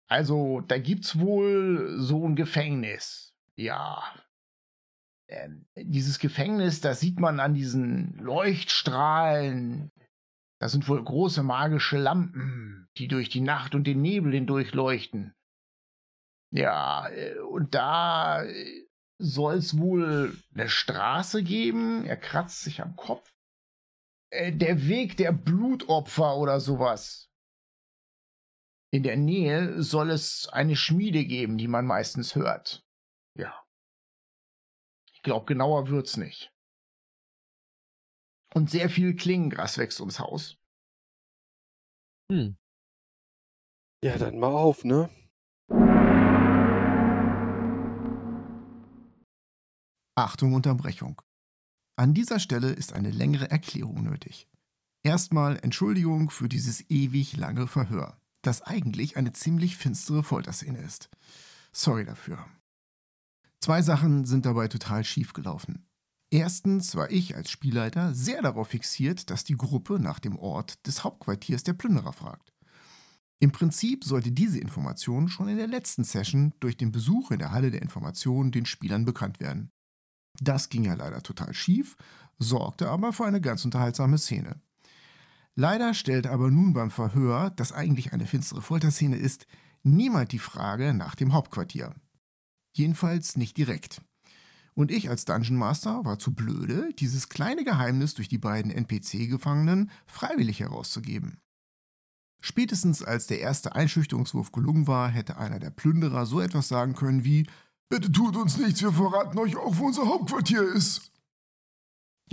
Also, 0.08 0.62
da 0.62 0.78
gibt's 0.78 1.20
wohl 1.20 1.96
so 1.98 2.28
ein 2.28 2.36
Gefängnis. 2.36 3.34
Ja. 3.56 4.04
Ähm, 5.28 5.66
dieses 5.76 6.20
Gefängnis, 6.20 6.82
das 6.82 7.00
sieht 7.00 7.20
man 7.20 7.40
an 7.40 7.54
diesen 7.54 8.18
Leuchtstrahlen. 8.18 9.92
Das 10.62 10.74
sind 10.74 10.88
wohl 10.88 11.04
große 11.04 11.42
magische 11.42 11.98
Lampen, 11.98 12.88
die 12.98 13.08
durch 13.08 13.30
die 13.30 13.42
Nacht 13.42 13.74
und 13.74 13.86
den 13.86 14.00
Nebel 14.00 14.32
hindurch 14.32 14.76
leuchten. 14.76 15.34
Ja, 16.52 17.10
äh, 17.10 17.40
und 17.40 17.74
da 17.74 18.44
äh, 18.44 18.88
soll 19.18 19.56
es 19.56 19.80
wohl 19.80 20.38
eine 20.54 20.70
Straße 20.70 21.42
geben. 21.42 22.06
Er 22.06 22.16
kratzt 22.16 22.62
sich 22.62 22.80
am 22.80 22.96
Kopf. 22.96 23.34
Äh, 24.30 24.52
der 24.52 24.88
Weg 24.88 25.18
der 25.18 25.32
Blutopfer 25.32 26.38
oder 26.38 26.60
sowas. 26.60 27.32
In 28.94 29.02
der 29.02 29.18
Nähe 29.18 29.82
soll 29.82 30.12
es 30.12 30.48
eine 30.50 30.76
Schmiede 30.76 31.26
geben, 31.26 31.58
die 31.58 31.68
man 31.68 31.88
meistens 31.88 32.36
hört. 32.36 32.86
Ja. 33.36 33.66
Ich 35.12 35.24
glaube, 35.24 35.48
genauer 35.48 35.88
wird's 35.88 36.18
nicht. 36.18 36.51
Und 38.54 38.70
sehr 38.70 38.90
viel 38.90 39.16
Klingengras 39.16 39.78
wächst 39.78 40.00
ums 40.00 40.20
Haus. 40.20 40.58
Hm. 42.32 42.58
Ja, 44.04 44.18
dann 44.18 44.40
mal 44.40 44.48
auf, 44.52 44.84
ne? 44.84 45.10
Achtung 50.16 50.54
Unterbrechung. 50.54 51.22
An 51.98 52.14
dieser 52.14 52.40
Stelle 52.40 52.72
ist 52.72 52.94
eine 52.94 53.12
längere 53.12 53.50
Erklärung 53.50 54.04
nötig. 54.04 54.48
Erstmal 55.04 55.58
Entschuldigung 55.64 56.30
für 56.30 56.50
dieses 56.50 56.90
ewig 56.90 57.38
lange 57.38 57.68
Verhör, 57.68 58.20
das 58.44 58.62
eigentlich 58.62 59.18
eine 59.18 59.34
ziemlich 59.34 59.78
finstere 59.78 60.24
Folterszene 60.24 60.80
ist. 60.80 61.10
Sorry 61.72 62.06
dafür. 62.06 62.46
Zwei 63.60 63.82
Sachen 63.82 64.26
sind 64.26 64.46
dabei 64.46 64.68
total 64.68 65.04
schief 65.04 65.34
gelaufen. 65.34 65.88
Erstens 66.34 66.96
war 66.96 67.12
ich 67.12 67.36
als 67.36 67.52
Spielleiter 67.52 68.14
sehr 68.14 68.42
darauf 68.42 68.70
fixiert, 68.70 69.30
dass 69.30 69.44
die 69.44 69.58
Gruppe 69.58 70.00
nach 70.00 70.20
dem 70.20 70.38
Ort 70.38 70.88
des 70.88 71.04
Hauptquartiers 71.04 71.64
der 71.64 71.74
Plünderer 71.74 72.14
fragt. 72.14 72.54
Im 73.42 73.52
Prinzip 73.52 74.06
sollte 74.06 74.32
diese 74.32 74.60
Information 74.60 75.28
schon 75.28 75.50
in 75.50 75.58
der 75.58 75.68
letzten 75.68 76.06
Session 76.06 76.54
durch 76.62 76.78
den 76.78 76.94
Besuch 76.94 77.32
in 77.32 77.40
der 77.40 77.52
Halle 77.52 77.70
der 77.70 77.82
Information 77.82 78.52
den 78.52 78.66
Spielern 78.66 79.04
bekannt 79.04 79.42
werden. 79.42 79.72
Das 80.40 80.70
ging 80.70 80.86
ja 80.86 80.94
leider 80.94 81.22
total 81.22 81.54
schief, 81.54 81.98
sorgte 82.40 82.90
aber 82.90 83.12
für 83.12 83.26
eine 83.26 83.42
ganz 83.42 83.66
unterhaltsame 83.66 84.18
Szene. 84.18 84.62
Leider 85.56 85.94
stellt 85.94 86.28
aber 86.28 86.50
nun 86.50 86.72
beim 86.72 86.92
Verhör, 86.92 87.50
das 87.50 87.74
eigentlich 87.74 88.14
eine 88.14 88.26
finstere 88.26 88.62
Folterszene 88.62 89.18
ist, 89.18 89.48
niemand 89.84 90.32
die 90.32 90.40
Frage 90.40 90.94
nach 90.94 91.16
dem 91.16 91.34
Hauptquartier. 91.34 91.94
Jedenfalls 92.74 93.36
nicht 93.36 93.58
direkt. 93.58 94.02
Und 94.74 94.92
ich 94.92 95.10
als 95.10 95.26
Dungeon 95.26 95.58
Master 95.58 96.06
war 96.06 96.18
zu 96.18 96.34
blöde, 96.34 96.90
dieses 96.94 97.30
kleine 97.30 97.64
Geheimnis 97.64 98.14
durch 98.14 98.30
die 98.30 98.38
beiden 98.38 98.72
NPC-Gefangenen 98.72 99.92
freiwillig 100.06 100.62
herauszugeben. 100.62 101.40
Spätestens 102.42 103.04
als 103.04 103.28
der 103.28 103.40
erste 103.40 103.76
Einschüchterungswurf 103.76 104.52
gelungen 104.52 104.88
war, 104.88 105.10
hätte 105.10 105.38
einer 105.38 105.60
der 105.60 105.70
Plünderer 105.70 106.26
so 106.26 106.40
etwas 106.40 106.68
sagen 106.68 106.96
können 106.96 107.24
wie 107.24 107.46
Bitte 107.90 108.10
tut 108.10 108.38
uns 108.38 108.58
nichts, 108.58 108.82
wir 108.82 108.94
verraten 108.94 109.38
euch 109.38 109.58
auch, 109.58 109.78
wo 109.78 109.88
unser 109.88 110.08
Hauptquartier 110.08 110.64
ist. 110.64 111.12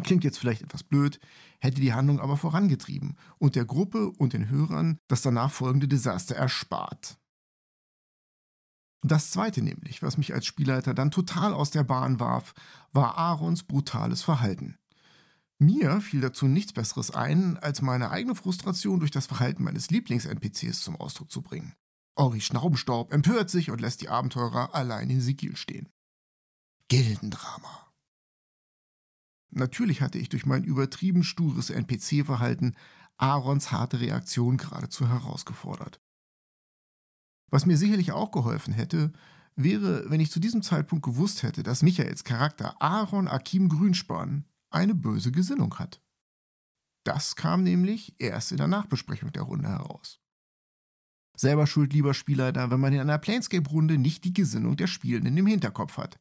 Klingt 0.05 0.23
jetzt 0.23 0.39
vielleicht 0.39 0.63
etwas 0.63 0.85
blöd, 0.85 1.19
hätte 1.59 1.81
die 1.81 1.93
Handlung 1.93 2.21
aber 2.21 2.37
vorangetrieben 2.37 3.17
und 3.39 3.57
der 3.57 3.65
Gruppe 3.65 4.11
und 4.11 4.35
den 4.35 4.49
Hörern 4.49 4.99
das 5.09 5.23
danach 5.23 5.51
folgende 5.51 5.89
Desaster 5.89 6.37
erspart. 6.37 7.19
Das 9.03 9.31
zweite 9.31 9.63
nämlich, 9.63 10.03
was 10.03 10.19
mich 10.19 10.35
als 10.35 10.47
Spielleiter 10.47 10.93
dann 10.93 11.11
total 11.11 11.55
aus 11.55 11.71
der 11.71 11.85
Bahn 11.85 12.19
warf, 12.19 12.55
war 12.93 13.17
Aarons 13.17 13.63
brutales 13.63 14.23
Verhalten. 14.23 14.77
Mir 15.61 16.01
fiel 16.01 16.21
dazu 16.21 16.47
nichts 16.47 16.73
Besseres 16.73 17.11
ein, 17.11 17.59
als 17.59 17.83
meine 17.83 18.11
eigene 18.11 18.35
Frustration 18.35 19.01
durch 19.01 19.11
das 19.11 19.27
Verhalten 19.27 19.65
meines 19.65 19.91
Lieblings-NPCs 19.91 20.83
zum 20.83 20.97
Ausdruck 20.97 21.31
zu 21.31 21.43
bringen. 21.43 21.75
Ori 22.15 22.41
Schnaubenstaub 22.41 23.13
empört 23.13 23.51
sich 23.51 23.71
und 23.71 23.81
lässt 23.81 24.01
die 24.01 24.09
Abenteurer 24.09 24.75
allein 24.75 25.11
in 25.11 25.21
Sigil 25.21 25.57
stehen. 25.57 25.89
Gildendrama. 26.89 27.93
Natürlich 29.51 30.01
hatte 30.01 30.19
ich 30.19 30.29
durch 30.29 30.47
mein 30.47 30.65
übertrieben 30.65 31.23
stures 31.23 31.71
NPC-Verhalten 31.71 32.77
Aarons 33.17 33.73
harte 33.73 34.01
Reaktion 34.01 34.57
geradezu 34.57 35.09
herausgefordert. 35.09 36.01
Was 37.51 37.67
mir 37.67 37.77
sicherlich 37.77 38.13
auch 38.13 38.31
geholfen 38.31 38.75
hätte, 38.75 39.13
wäre, 39.57 40.09
wenn 40.11 40.21
ich 40.21 40.31
zu 40.31 40.41
diesem 40.41 40.63
Zeitpunkt 40.63 41.05
gewusst 41.05 41.43
hätte, 41.43 41.63
dass 41.63 41.83
Michaels 41.83 42.25
Charakter 42.25 42.81
Aaron 42.81 43.29
Akim 43.29 43.69
Grünspan 43.69 44.45
eine 44.71 44.95
böse 44.95 45.33
Gesinnung 45.33 45.79
hat. 45.79 46.01
Das 47.05 47.37
kam 47.37 47.63
nämlich 47.63 48.15
erst 48.19 48.53
in 48.53 48.59
der 48.59 48.69
Nachbesprechung 48.69 49.33
der 49.33 49.43
Runde 49.43 49.69
heraus. 49.69 50.21
Selber 51.37 51.67
schuld, 51.67 51.93
lieber 51.93 52.15
Spielleiter, 52.15 52.71
wenn 52.71 52.81
man 52.81 52.93
in 52.93 53.01
einer 53.01 53.19
Planescape-Runde 53.19 53.97
nicht 53.97 54.25
die 54.25 54.35
Gesinnung 54.35 54.77
der 54.77 54.89
Spielenden 54.89 55.37
im 55.37 55.47
Hinterkopf 55.47 55.97
hat. 55.97 56.19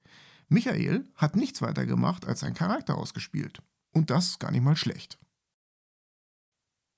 Michael 0.48 1.12
hat 1.16 1.36
nichts 1.36 1.62
weiter 1.62 1.86
gemacht, 1.86 2.26
als 2.26 2.42
seinen 2.42 2.54
Charakter 2.54 2.96
ausgespielt. 2.96 3.62
Und 3.92 4.10
das 4.12 4.40
gar 4.40 4.52
nicht 4.52 4.64
mal 4.64 4.76
schlecht. 4.78 5.20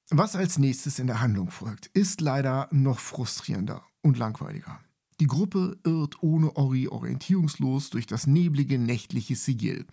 Was 0.10 0.36
als 0.36 0.58
nächstes 0.58 1.00
in 1.00 1.08
der 1.08 1.22
Handlung 1.22 1.50
folgt, 1.50 1.88
ist 1.88 2.20
leider 2.20 2.68
noch 2.72 3.00
frustrierender 3.00 3.84
und 4.02 4.18
langweiliger. 4.18 4.80
Die 5.20 5.28
Gruppe 5.28 5.78
irrt 5.84 6.24
ohne 6.24 6.56
Ori 6.56 6.88
orientierungslos 6.88 7.90
durch 7.90 8.08
das 8.08 8.26
neblige 8.26 8.80
nächtliche 8.80 9.36
Sigil. 9.36 9.86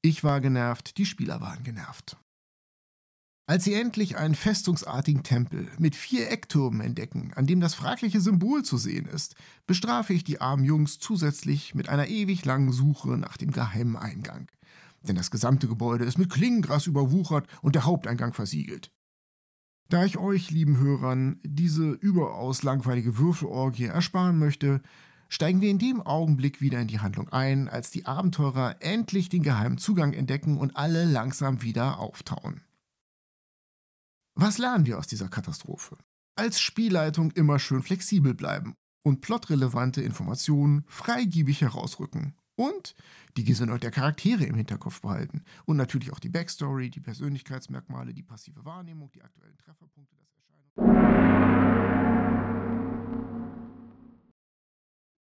Ich 0.00 0.24
war 0.24 0.40
genervt, 0.40 0.96
die 0.96 1.06
Spieler 1.06 1.40
waren 1.40 1.62
genervt. 1.64 2.16
Als 3.46 3.64
sie 3.64 3.74
endlich 3.74 4.16
einen 4.16 4.34
festungsartigen 4.34 5.22
Tempel 5.22 5.68
mit 5.78 5.94
vier 5.94 6.30
Ecktürmen 6.30 6.80
entdecken, 6.80 7.32
an 7.34 7.46
dem 7.46 7.60
das 7.60 7.74
fragliche 7.74 8.22
Symbol 8.22 8.62
zu 8.62 8.78
sehen 8.78 9.04
ist, 9.04 9.34
bestrafe 9.66 10.14
ich 10.14 10.24
die 10.24 10.40
armen 10.40 10.64
Jungs 10.64 10.98
zusätzlich 10.98 11.74
mit 11.74 11.90
einer 11.90 12.08
ewig 12.08 12.46
langen 12.46 12.72
Suche 12.72 13.18
nach 13.18 13.36
dem 13.36 13.50
geheimen 13.50 13.96
Eingang. 13.96 14.48
Denn 15.02 15.16
das 15.16 15.30
gesamte 15.30 15.68
Gebäude 15.68 16.06
ist 16.06 16.16
mit 16.16 16.30
Klingengras 16.30 16.86
überwuchert 16.86 17.46
und 17.60 17.74
der 17.74 17.84
Haupteingang 17.84 18.32
versiegelt. 18.32 18.90
Da 19.88 20.04
ich 20.04 20.18
euch, 20.18 20.50
lieben 20.50 20.78
Hörern, 20.78 21.40
diese 21.42 21.90
überaus 21.90 22.62
langweilige 22.62 23.18
Würfelorgie 23.18 23.84
ersparen 23.84 24.38
möchte, 24.38 24.80
steigen 25.28 25.60
wir 25.60 25.70
in 25.70 25.78
dem 25.78 26.00
Augenblick 26.00 26.60
wieder 26.60 26.80
in 26.80 26.88
die 26.88 27.00
Handlung 27.00 27.28
ein, 27.28 27.68
als 27.68 27.90
die 27.90 28.06
Abenteurer 28.06 28.76
endlich 28.80 29.28
den 29.28 29.42
geheimen 29.42 29.78
Zugang 29.78 30.12
entdecken 30.12 30.58
und 30.58 30.76
alle 30.76 31.04
langsam 31.04 31.62
wieder 31.62 31.98
auftauen. 31.98 32.62
Was 34.34 34.58
lernen 34.58 34.86
wir 34.86 34.98
aus 34.98 35.06
dieser 35.06 35.28
Katastrophe? 35.28 35.96
Als 36.36 36.60
Spielleitung 36.60 37.30
immer 37.32 37.58
schön 37.58 37.82
flexibel 37.82 38.34
bleiben 38.34 38.74
und 39.02 39.20
plotrelevante 39.20 40.02
Informationen 40.02 40.84
freigiebig 40.88 41.60
herausrücken. 41.60 42.34
Und 42.56 42.94
die 43.36 43.44
Gesinnung 43.44 43.80
der 43.80 43.90
Charaktere 43.90 44.44
im 44.44 44.54
Hinterkopf 44.54 45.00
behalten. 45.00 45.44
Und 45.64 45.76
natürlich 45.76 46.12
auch 46.12 46.20
die 46.20 46.28
Backstory, 46.28 46.90
die 46.90 47.00
Persönlichkeitsmerkmale, 47.00 48.14
die 48.14 48.22
passive 48.22 48.64
Wahrnehmung, 48.64 49.10
die 49.12 49.22
aktuellen 49.22 49.56
Trefferpunkte, 49.58 50.16
das 50.16 50.32
Erscheinen. 50.34 50.70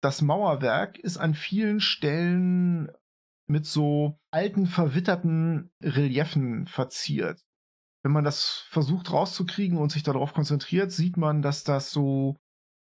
Das 0.01 0.21
Mauerwerk 0.21 0.97
ist 0.97 1.17
an 1.17 1.33
vielen 1.33 1.81
Stellen 1.81 2.89
mit 3.47 3.65
so 3.65 4.19
alten, 4.31 4.65
verwitterten 4.67 5.71
Reliefen 5.83 6.67
verziert 6.67 7.43
wenn 8.03 8.11
man 8.11 8.23
das 8.23 8.65
versucht 8.69 9.11
rauszukriegen 9.11 9.77
und 9.77 9.91
sich 9.91 10.03
darauf 10.03 10.33
konzentriert, 10.33 10.91
sieht 10.91 11.17
man, 11.17 11.41
dass 11.41 11.63
das 11.63 11.91
so 11.91 12.37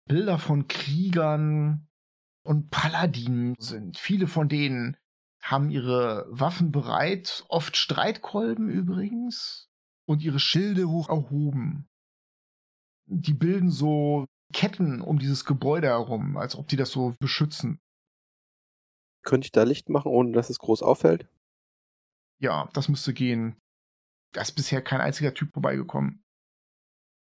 Bilder 0.08 0.38
von 0.38 0.68
Kriegern 0.68 1.88
und 2.42 2.70
Paladinen 2.70 3.54
sind. 3.58 3.98
Viele 3.98 4.26
von 4.26 4.48
denen 4.48 4.96
haben 5.42 5.70
ihre 5.70 6.26
Waffen 6.30 6.70
bereit, 6.70 7.44
oft 7.48 7.76
Streitkolben 7.76 8.68
übrigens, 8.68 9.68
und 10.06 10.22
ihre 10.22 10.38
Schilde 10.38 10.88
hoch 10.88 11.08
erhoben. 11.08 11.88
Die 13.06 13.34
bilden 13.34 13.70
so 13.70 14.26
Ketten 14.52 15.00
um 15.00 15.18
dieses 15.18 15.44
Gebäude 15.44 15.88
herum, 15.88 16.36
als 16.36 16.56
ob 16.56 16.68
die 16.68 16.76
das 16.76 16.90
so 16.90 17.14
beschützen. 17.18 17.80
Könnte 19.24 19.46
ich 19.46 19.52
da 19.52 19.62
Licht 19.62 19.88
machen, 19.88 20.10
ohne 20.10 20.32
dass 20.32 20.50
es 20.50 20.58
groß 20.58 20.82
auffällt? 20.82 21.28
Ja, 22.40 22.68
das 22.72 22.88
müsste 22.88 23.14
gehen. 23.14 23.56
Da 24.32 24.42
ist 24.42 24.52
bisher 24.52 24.82
kein 24.82 25.00
einziger 25.00 25.34
Typ 25.34 25.52
vorbeigekommen. 25.52 26.22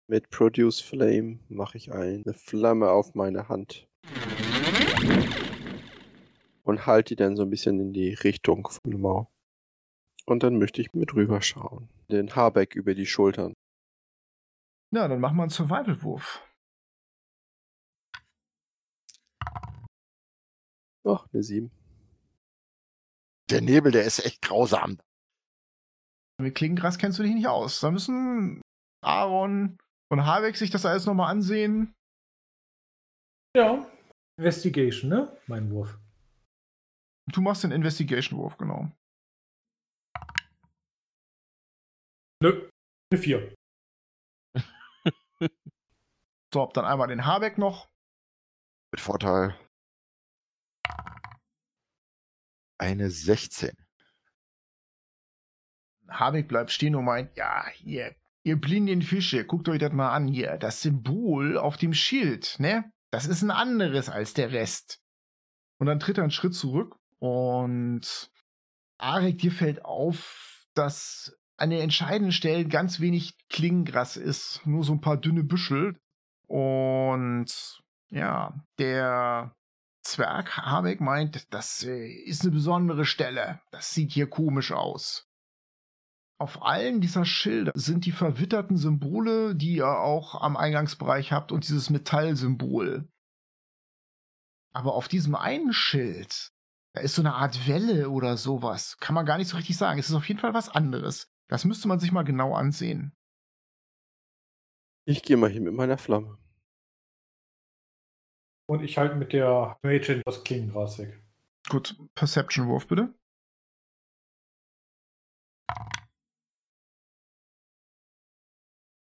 Mit 0.09 0.29
Produce 0.29 0.81
Flame 0.81 1.39
mache 1.49 1.77
ich 1.77 1.91
eine 1.91 2.33
Flamme 2.33 2.89
auf 2.91 3.13
meine 3.13 3.49
Hand. 3.49 3.87
Und 6.63 6.85
halte 6.85 7.09
die 7.09 7.15
dann 7.15 7.35
so 7.35 7.43
ein 7.43 7.49
bisschen 7.49 7.79
in 7.79 7.93
die 7.93 8.13
Richtung 8.13 8.67
von 8.67 8.91
der 8.91 8.99
Mauer. 8.99 9.31
Und 10.25 10.43
dann 10.43 10.59
möchte 10.59 10.81
ich 10.81 10.93
mit 10.93 11.13
rüber 11.13 11.41
schauen. 11.41 11.89
Den 12.09 12.35
Haarbeck 12.35 12.75
über 12.75 12.93
die 12.93 13.05
Schultern. 13.05 13.53
Na, 14.91 15.07
dann 15.07 15.19
machen 15.19 15.37
wir 15.37 15.43
einen 15.43 15.49
Survival-Wurf. 15.49 16.43
Ach, 21.05 21.25
eine 21.31 21.43
7. 21.43 21.71
Der 23.49 23.61
Nebel, 23.61 23.93
der 23.93 24.03
ist 24.03 24.19
echt 24.25 24.41
grausam. 24.41 24.99
Mit 26.39 26.55
Klingengrass 26.55 26.97
kennst 26.97 27.17
du 27.17 27.23
dich 27.23 27.33
nicht 27.33 27.47
aus. 27.47 27.79
Da 27.79 27.91
müssen 27.91 28.61
Aaron 29.01 29.77
und 30.09 30.25
Habeck 30.25 30.57
sich 30.57 30.69
das 30.69 30.85
alles 30.85 31.05
nochmal 31.05 31.31
ansehen. 31.31 31.93
Ja. 33.55 33.89
Investigation, 34.37 35.09
ne? 35.09 35.35
Mein 35.47 35.71
Wurf. 35.71 35.97
Du 37.31 37.41
machst 37.41 37.63
den 37.63 37.71
Investigation-Wurf, 37.71 38.57
genau. 38.57 38.91
Nö. 42.41 42.69
Eine 43.11 43.21
4. 43.21 43.55
So, 46.53 46.65
dann 46.73 46.85
einmal 46.85 47.09
den 47.09 47.25
Habeck 47.25 47.57
noch. 47.57 47.89
Mit 48.91 49.01
Vorteil. 49.01 49.53
Eine 52.79 53.09
16. 53.09 53.75
Habeck 56.07 56.47
bleibt 56.47 56.71
stehen 56.71 56.95
und 56.95 57.03
meint, 57.03 57.35
ja, 57.35 57.67
hier, 57.71 58.15
ihr 58.43 58.55
blinden 58.55 59.01
Fische, 59.01 59.45
guckt 59.45 59.67
euch 59.67 59.79
das 59.79 59.91
mal 59.91 60.13
an 60.15 60.29
hier. 60.29 60.57
Das 60.57 60.81
Symbol 60.81 61.57
auf 61.57 61.75
dem 61.75 61.93
Schild, 61.93 62.55
ne? 62.59 62.89
Das 63.11 63.25
ist 63.25 63.41
ein 63.41 63.51
anderes 63.51 64.09
als 64.09 64.33
der 64.33 64.51
Rest. 64.51 65.01
Und 65.79 65.87
dann 65.87 65.99
tritt 65.99 66.17
er 66.17 66.23
einen 66.23 66.31
Schritt 66.31 66.55
zurück 66.55 66.97
und 67.19 68.31
Arek, 68.97 69.39
dir 69.39 69.51
fällt 69.51 69.85
auf, 69.85 70.65
dass 70.73 71.37
an 71.57 71.69
den 71.69 71.81
entscheidenden 71.81 72.31
Stellen 72.31 72.69
ganz 72.69 72.99
wenig 72.99 73.35
Klingengras 73.49 74.17
ist, 74.17 74.61
nur 74.65 74.83
so 74.83 74.93
ein 74.93 75.01
paar 75.01 75.17
dünne 75.17 75.43
Büschel. 75.43 75.99
Und 76.47 77.81
ja, 78.09 78.53
der 78.79 79.55
Zwerg 80.01 80.57
Habeck 80.57 81.01
meint, 81.01 81.53
das 81.53 81.83
äh, 81.83 82.07
ist 82.07 82.43
eine 82.43 82.51
besondere 82.51 83.05
Stelle. 83.05 83.59
Das 83.71 83.93
sieht 83.93 84.11
hier 84.11 84.29
komisch 84.29 84.71
aus. 84.71 85.26
Auf 86.39 86.61
allen 86.61 87.01
dieser 87.01 87.25
Schilder 87.25 87.71
sind 87.75 88.05
die 88.05 88.11
verwitterten 88.11 88.77
Symbole, 88.77 89.55
die 89.55 89.77
ihr 89.77 89.87
auch 89.87 90.39
am 90.39 90.55
Eingangsbereich 90.55 91.31
habt, 91.31 91.51
und 91.51 91.67
dieses 91.67 91.89
Metallsymbol. 91.89 93.07
Aber 94.71 94.93
auf 94.93 95.07
diesem 95.07 95.33
einen 95.33 95.73
Schild, 95.73 96.51
da 96.93 97.01
ist 97.01 97.15
so 97.15 97.23
eine 97.23 97.33
Art 97.33 97.67
Welle 97.67 98.11
oder 98.11 98.37
sowas. 98.37 98.97
Kann 98.99 99.15
man 99.15 99.25
gar 99.25 99.39
nicht 99.39 99.47
so 99.47 99.57
richtig 99.57 99.77
sagen. 99.77 99.99
Es 99.99 100.09
ist 100.09 100.15
auf 100.15 100.27
jeden 100.27 100.39
Fall 100.39 100.53
was 100.53 100.69
anderes. 100.69 101.27
Das 101.47 101.65
müsste 101.65 101.87
man 101.87 101.99
sich 101.99 102.11
mal 102.11 102.23
genau 102.23 102.53
ansehen. 102.53 103.15
Ich 105.05 105.23
gehe 105.23 105.37
mal 105.37 105.49
hier 105.49 105.61
mit 105.61 105.73
meiner 105.73 105.97
Flamme. 105.97 106.37
Und 108.69 108.83
ich 108.83 108.97
halte 108.97 109.15
mit 109.15 109.33
der 109.33 109.79
Mädchen 109.81 110.21
das 110.25 110.43
Klingengras 110.43 110.99
weg. 110.99 111.23
Gut, 111.69 111.97
Perception-Wurf 112.15 112.87
bitte. 112.87 113.16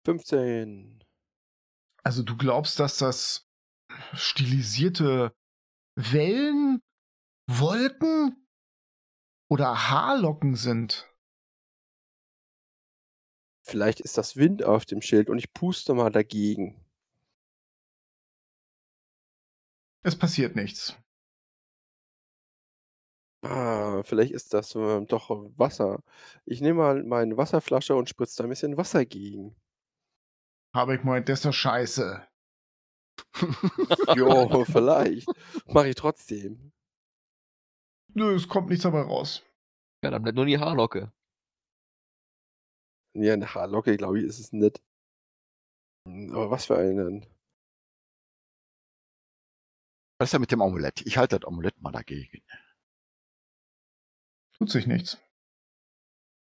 Fünfzehn. 0.06 1.04
Also 2.04 2.22
du 2.22 2.38
glaubst, 2.38 2.80
dass 2.80 2.98
das 3.00 3.50
stilisierte 4.14 5.36
Wellen, 5.96 6.82
Wolken 7.48 8.48
oder 9.50 9.90
Haarlocken 9.90 10.56
sind? 10.56 11.12
Vielleicht 13.64 14.00
ist 14.00 14.18
das 14.18 14.36
Wind 14.36 14.64
auf 14.64 14.86
dem 14.86 15.02
Schild 15.02 15.30
und 15.30 15.40
ich 15.40 15.52
puste 15.54 15.96
mal 15.96 16.12
dagegen. 16.12 16.86
Es 20.04 20.16
passiert 20.16 20.56
nichts. 20.56 20.96
Ah, 23.42 24.04
vielleicht 24.04 24.34
ist 24.34 24.54
das 24.54 24.76
äh, 24.76 25.02
doch 25.06 25.30
Wasser. 25.58 26.04
Ich 26.46 26.62
nehme 26.62 26.80
mal 26.80 27.04
meine 27.04 27.38
Wasserflasche 27.38 27.96
und 27.96 28.10
spritze 28.10 28.38
da 28.38 28.44
ein 28.44 28.50
bisschen 28.50 28.78
Wasser 28.78 29.06
gegen. 29.06 29.56
Habeck 30.76 31.04
meint, 31.04 31.30
das 31.30 31.40
ist 31.40 31.46
doch 31.46 31.54
scheiße. 31.54 32.28
jo, 34.16 34.66
vielleicht. 34.66 35.28
Mache 35.68 35.90
ich 35.90 35.96
trotzdem. 35.96 36.74
Nö, 38.14 38.36
es 38.36 38.48
kommt 38.48 38.70
nichts 38.70 38.84
dabei 38.84 39.02
raus. 39.02 39.44
Ja, 40.04 40.12
dann 40.12 40.22
bleibt 40.22 40.36
nur 40.36 40.46
die 40.46 40.60
Haarlocke. 40.60 41.12
Ja, 43.14 43.34
eine 43.34 43.54
Haarlocke, 43.54 43.96
glaube 43.98 44.20
ich, 44.20 44.26
ist 44.26 44.40
es 44.40 44.52
nicht. 44.52 44.82
Aber 46.06 46.52
was 46.52 46.66
für 46.66 46.78
einen. 46.78 47.26
Was 50.20 50.28
ist 50.28 50.34
denn 50.34 50.42
mit 50.42 50.52
dem 50.52 50.62
Amulett? 50.62 51.02
Ich 51.06 51.18
halte 51.18 51.40
das 51.40 51.48
Amulett 51.48 51.82
mal 51.82 51.92
dagegen. 51.92 52.42
Tut 54.58 54.70
sich 54.70 54.88
nichts. 54.88 55.18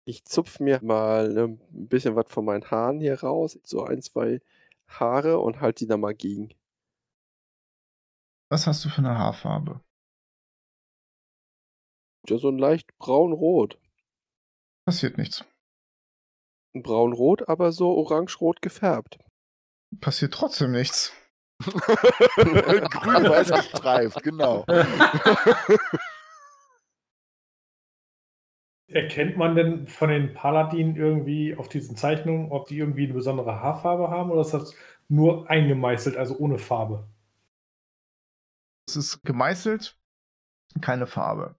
Ich 0.08 0.24
zupf 0.26 0.60
mir 0.60 0.84
mal 0.84 1.34
ne, 1.34 1.44
ein 1.44 1.88
bisschen 1.88 2.16
was 2.16 2.30
von 2.30 2.46
meinen 2.46 2.70
Haaren 2.70 3.00
hier 3.00 3.22
raus. 3.22 3.60
So 3.64 3.84
ein, 3.84 4.02
zwei 4.02 4.40
Haare 4.88 5.40
und 5.40 5.62
halte 5.62 5.86
die 5.86 5.88
da 5.88 5.98
mal 5.98 6.14
gegen. 6.14 6.54
Was 8.52 8.68
hast 8.68 8.86
du 8.86 8.90
für 8.90 9.00
eine 9.00 9.18
Haarfarbe? 9.18 9.82
Ja, 12.28 12.38
so 12.38 12.50
ein 12.50 12.60
leicht 12.60 12.96
braun-rot. 12.98 13.80
Passiert 14.88 15.18
nichts. 15.18 15.44
Braun-rot, 16.74 17.50
aber 17.50 17.72
so 17.72 17.96
orange-rot 17.96 18.62
gefärbt. 18.62 19.18
Passiert 20.00 20.34
trotzdem 20.34 20.72
nichts. 20.72 21.14
Grün-weiß 21.62 23.52
gestreift, 23.52 24.22
genau. 24.24 24.66
Erkennt 28.88 29.36
man 29.36 29.56
denn 29.56 29.88
von 29.88 30.10
den 30.10 30.34
Paladinen 30.34 30.96
irgendwie 30.96 31.56
auf 31.56 31.70
diesen 31.70 31.98
Zeichnungen, 31.98 32.52
ob 32.52 32.68
die 32.68 32.78
irgendwie 32.78 33.06
eine 33.06 33.14
besondere 33.14 33.60
Haarfarbe 33.60 34.10
haben 34.10 34.30
oder 34.30 34.42
ist 34.42 34.54
das 34.54 34.76
nur 35.08 35.50
eingemeißelt, 35.50 36.18
also 36.18 36.38
ohne 36.38 36.60
Farbe? 36.60 37.08
Es 38.88 38.96
ist 38.96 39.24
gemeißelt, 39.24 39.98
keine 40.82 41.08
Farbe. 41.08 41.56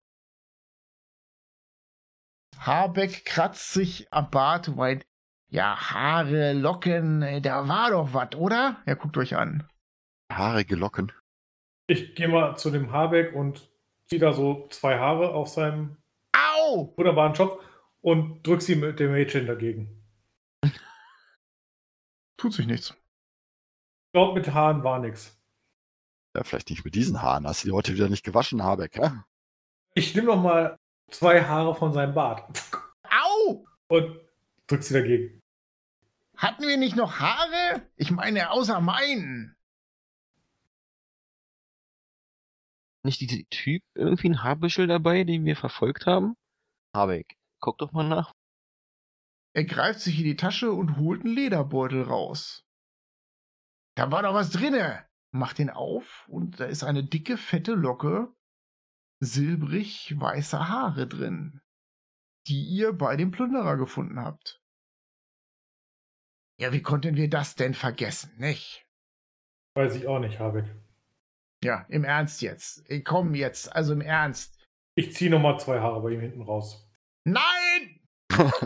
Habeck 2.58 3.24
kratzt 3.24 3.72
sich 3.72 4.12
am 4.12 4.30
Bart 4.30 4.74
meint, 4.74 5.04
ja, 5.48 5.76
Haare, 5.76 6.52
Locken, 6.52 7.22
äh, 7.22 7.40
da 7.40 7.68
war 7.68 7.90
doch 7.90 8.12
was, 8.14 8.34
oder? 8.36 8.82
Ja, 8.86 8.94
guckt 8.94 9.16
euch 9.16 9.36
an. 9.36 9.68
Haarige 10.32 10.76
Locken. 10.76 11.12
Ich 11.88 12.14
gehe 12.14 12.28
mal 12.28 12.56
zu 12.56 12.70
dem 12.70 12.92
Habeck 12.92 13.34
und 13.34 13.70
ziehe 14.06 14.20
da 14.20 14.32
so 14.32 14.66
zwei 14.70 14.98
Haare 14.98 15.34
auf 15.34 15.48
seinem 15.48 15.96
Au! 16.66 16.92
wunderbaren 16.96 17.34
Schopf 17.34 17.62
und 18.00 18.46
drück 18.46 18.62
sie 18.62 18.76
mit 18.76 18.98
dem 18.98 19.12
Mädchen 19.12 19.46
dagegen. 19.46 20.02
Tut 22.36 22.52
sich 22.52 22.66
nichts. 22.66 22.90
Ich 22.90 24.12
glaube, 24.12 24.38
mit 24.38 24.52
Haaren 24.52 24.82
war 24.84 24.98
nichts. 24.98 25.38
Ja, 26.34 26.44
vielleicht 26.44 26.70
nicht 26.70 26.84
mit 26.84 26.94
diesen 26.94 27.22
Haaren. 27.22 27.46
Hast 27.46 27.64
du 27.64 27.68
die 27.68 27.72
heute 27.72 27.94
wieder 27.94 28.08
nicht 28.08 28.24
gewaschen, 28.24 28.62
Habeck, 28.62 28.96
hä? 28.96 29.10
Ich 29.94 30.14
nehme 30.14 30.28
noch 30.28 30.42
mal 30.42 30.78
zwei 31.10 31.42
Haare 31.42 31.74
von 31.74 31.92
seinem 31.92 32.14
Bart 32.14 32.44
Au! 33.04 33.64
und 33.88 34.20
drück 34.66 34.82
sie 34.82 34.94
dagegen. 34.94 35.40
Hatten 36.36 36.66
wir 36.66 36.76
nicht 36.76 36.96
noch 36.96 37.18
Haare? 37.18 37.88
Ich 37.96 38.10
meine, 38.10 38.50
außer 38.50 38.80
meinen. 38.80 39.56
Nicht 43.02 43.20
dieser 43.20 43.48
Typ 43.48 43.82
irgendwie 43.94 44.30
ein 44.30 44.42
Haarbüschel 44.42 44.86
dabei, 44.86 45.24
den 45.24 45.44
wir 45.44 45.56
verfolgt 45.56 46.06
haben? 46.06 46.36
Habeck, 46.96 47.36
guck 47.60 47.78
doch 47.78 47.92
mal 47.92 48.08
nach. 48.08 48.32
Er 49.54 49.64
greift 49.64 50.00
sich 50.00 50.18
in 50.18 50.24
die 50.24 50.36
Tasche 50.36 50.72
und 50.72 50.96
holt 50.96 51.24
einen 51.24 51.34
Lederbeutel 51.34 52.02
raus. 52.02 52.64
Da 53.96 54.10
war 54.10 54.22
doch 54.22 54.34
was 54.34 54.50
drinne. 54.50 55.06
Macht 55.32 55.58
den 55.58 55.70
auf 55.70 56.26
und 56.28 56.60
da 56.60 56.64
ist 56.64 56.82
eine 56.82 57.04
dicke, 57.04 57.36
fette 57.36 57.74
Locke 57.74 58.32
silbrig 59.20 60.14
weißer 60.18 60.68
Haare 60.68 61.06
drin, 61.06 61.60
die 62.46 62.64
ihr 62.64 62.92
bei 62.92 63.16
dem 63.16 63.30
Plünderer 63.30 63.76
gefunden 63.76 64.20
habt. 64.20 64.62
Ja, 66.58 66.72
wie 66.72 66.82
konnten 66.82 67.16
wir 67.16 67.28
das 67.28 67.54
denn 67.54 67.74
vergessen, 67.74 68.34
nicht? 68.38 68.86
Weiß 69.74 69.94
ich 69.94 70.06
auch 70.06 70.18
nicht, 70.18 70.38
Habeck. 70.38 70.64
Ja, 71.62 71.84
im 71.88 72.04
Ernst 72.04 72.40
jetzt. 72.42 72.84
Komm 73.04 73.34
jetzt, 73.34 73.74
also 73.74 73.92
im 73.92 74.00
Ernst. 74.00 74.64
Ich 74.94 75.14
ziehe 75.14 75.30
noch 75.30 75.40
mal 75.40 75.58
zwei 75.58 75.80
Haare 75.80 76.00
bei 76.00 76.12
ihm 76.12 76.20
hinten 76.20 76.42
raus. 76.42 76.85
Nein! 77.26 78.00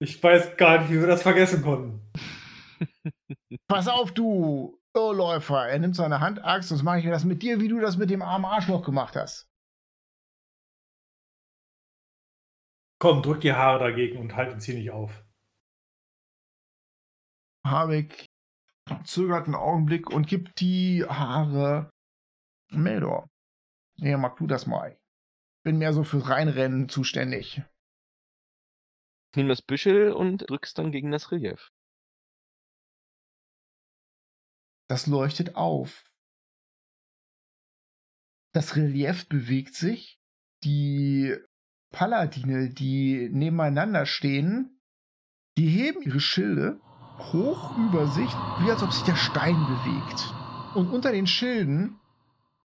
Ich 0.00 0.22
weiß 0.22 0.56
gar 0.56 0.78
nicht, 0.78 0.92
wie 0.92 1.00
wir 1.00 1.08
das 1.08 1.22
vergessen 1.22 1.60
konnten. 1.60 2.12
Pass 3.66 3.88
auf, 3.88 4.12
du 4.12 4.80
Irrläufer. 4.94 5.68
Er 5.68 5.80
nimmt 5.80 5.96
seine 5.96 6.20
Handaxt, 6.20 6.68
sonst 6.68 6.84
mache 6.84 7.00
ich 7.00 7.06
das 7.06 7.24
mit 7.24 7.42
dir, 7.42 7.60
wie 7.60 7.66
du 7.66 7.80
das 7.80 7.96
mit 7.96 8.08
dem 8.08 8.22
armen 8.22 8.44
Arschloch 8.44 8.84
gemacht 8.84 9.16
hast. 9.16 9.48
Komm, 13.00 13.22
drück 13.22 13.40
die 13.40 13.52
Haare 13.52 13.80
dagegen 13.80 14.18
und 14.18 14.36
halt 14.36 14.52
uns 14.52 14.64
hier 14.64 14.76
nicht 14.76 14.90
auf. 14.90 15.24
Habeck 17.66 18.26
zögert 19.04 19.46
einen 19.46 19.54
Augenblick 19.56 20.10
und 20.10 20.26
gibt 20.26 20.60
die 20.60 21.04
Haare 21.04 21.90
Meldor. 22.70 23.26
Ja, 23.96 24.16
mach 24.16 24.36
du 24.36 24.46
das 24.46 24.66
mal. 24.66 24.97
Bin 25.68 25.76
mehr 25.76 25.92
so 25.92 26.02
für 26.02 26.26
Reinrennen 26.26 26.88
zuständig. 26.88 27.60
Nimm 29.36 29.48
das 29.48 29.60
Büschel 29.60 30.12
und 30.12 30.48
drückst 30.48 30.78
dann 30.78 30.92
gegen 30.92 31.10
das 31.10 31.30
Relief. 31.30 31.70
Das 34.88 35.06
leuchtet 35.06 35.56
auf. 35.56 36.10
Das 38.54 38.76
Relief 38.76 39.28
bewegt 39.28 39.74
sich. 39.74 40.18
Die 40.64 41.36
Paladine, 41.92 42.70
die 42.70 43.28
nebeneinander 43.30 44.06
stehen, 44.06 44.80
die 45.58 45.68
heben 45.68 46.00
ihre 46.00 46.20
Schilde 46.20 46.80
hoch 47.18 47.76
über 47.76 48.06
sich, 48.06 48.30
wie 48.62 48.70
als 48.70 48.82
ob 48.82 48.90
sich 48.94 49.04
der 49.04 49.16
Stein 49.16 49.66
bewegt. 49.66 50.34
Und 50.74 50.88
unter 50.88 51.12
den 51.12 51.26
Schilden 51.26 52.00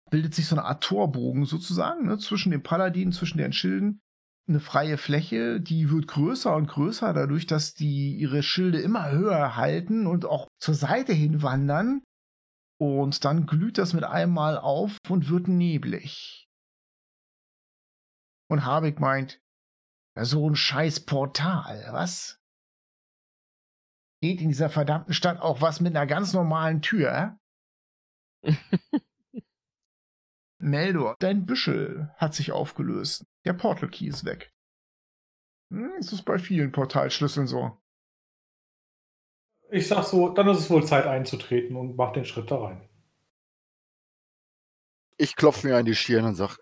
bildet 0.10 0.34
sich 0.34 0.48
so 0.48 0.56
eine 0.56 0.66
Art 0.66 0.84
Torbogen 0.84 1.46
sozusagen, 1.46 2.06
ne, 2.06 2.18
zwischen 2.18 2.52
den 2.52 2.64
Paladinen, 2.64 3.12
zwischen 3.12 3.38
den 3.38 3.54
Schilden. 3.54 4.02
Eine 4.50 4.60
freie 4.62 4.98
Fläche, 4.98 5.60
die 5.60 5.90
wird 5.90 6.08
größer 6.08 6.56
und 6.56 6.68
größer, 6.68 7.14
dadurch, 7.14 7.48
dass 7.48 7.74
die 7.74 8.16
ihre 8.16 8.44
Schilde 8.44 8.80
immer 8.80 9.12
höher 9.12 9.58
halten 9.58 10.08
und 10.08 10.26
auch 10.26 10.48
zur 10.58 10.74
Seite 10.74 11.12
hin 11.12 11.42
wandern. 11.42 12.02
Und 12.80 13.26
dann 13.26 13.46
glüht 13.46 13.78
das 13.78 13.94
mit 13.94 14.04
einem 14.04 14.34
Mal 14.34 14.58
auf 14.58 14.98
und 15.10 15.30
wird 15.30 15.48
neblig. 15.48 16.48
Und 18.50 18.64
Habig 18.64 19.00
meint, 19.00 19.42
so 20.16 20.50
ein 20.50 20.56
scheiß 20.56 21.06
Portal, 21.06 21.90
was? 21.92 22.40
Geht 24.22 24.42
in 24.42 24.50
dieser 24.50 24.70
verdammten 24.70 25.14
Stadt 25.14 25.42
auch 25.42 25.62
was 25.62 25.82
mit 25.82 25.96
einer 25.96 26.08
ganz 26.08 26.34
normalen 26.34 26.82
Tür? 26.82 27.38
Meldor, 30.60 31.16
dein 31.20 31.46
Büschel 31.46 32.12
hat 32.18 32.34
sich 32.34 32.52
aufgelöst. 32.52 33.26
Der 33.46 33.54
Portal 33.54 33.90
Key 33.90 34.08
ist 34.08 34.26
weg. 34.26 34.52
Hm, 35.72 35.94
ist 36.00 36.12
es 36.14 36.24
bei 36.24 36.40
vielen 36.40 36.72
Portalschlüsseln 36.72 37.48
so. 37.48 37.78
Ich 39.70 39.88
sag 39.88 40.04
so, 40.04 40.30
dann 40.30 40.48
ist 40.48 40.60
es 40.60 40.70
wohl 40.70 40.86
Zeit 40.86 41.06
einzutreten 41.06 41.76
und 41.76 41.96
mach 41.98 42.14
den 42.14 42.26
Schritt 42.26 42.50
da 42.50 42.58
rein. 42.58 42.90
Ich 45.18 45.36
klopfe 45.36 45.68
mir 45.68 45.78
an 45.78 45.86
die 45.86 45.96
Stirn 45.96 46.26
und 46.26 46.36
sag, 46.36 46.58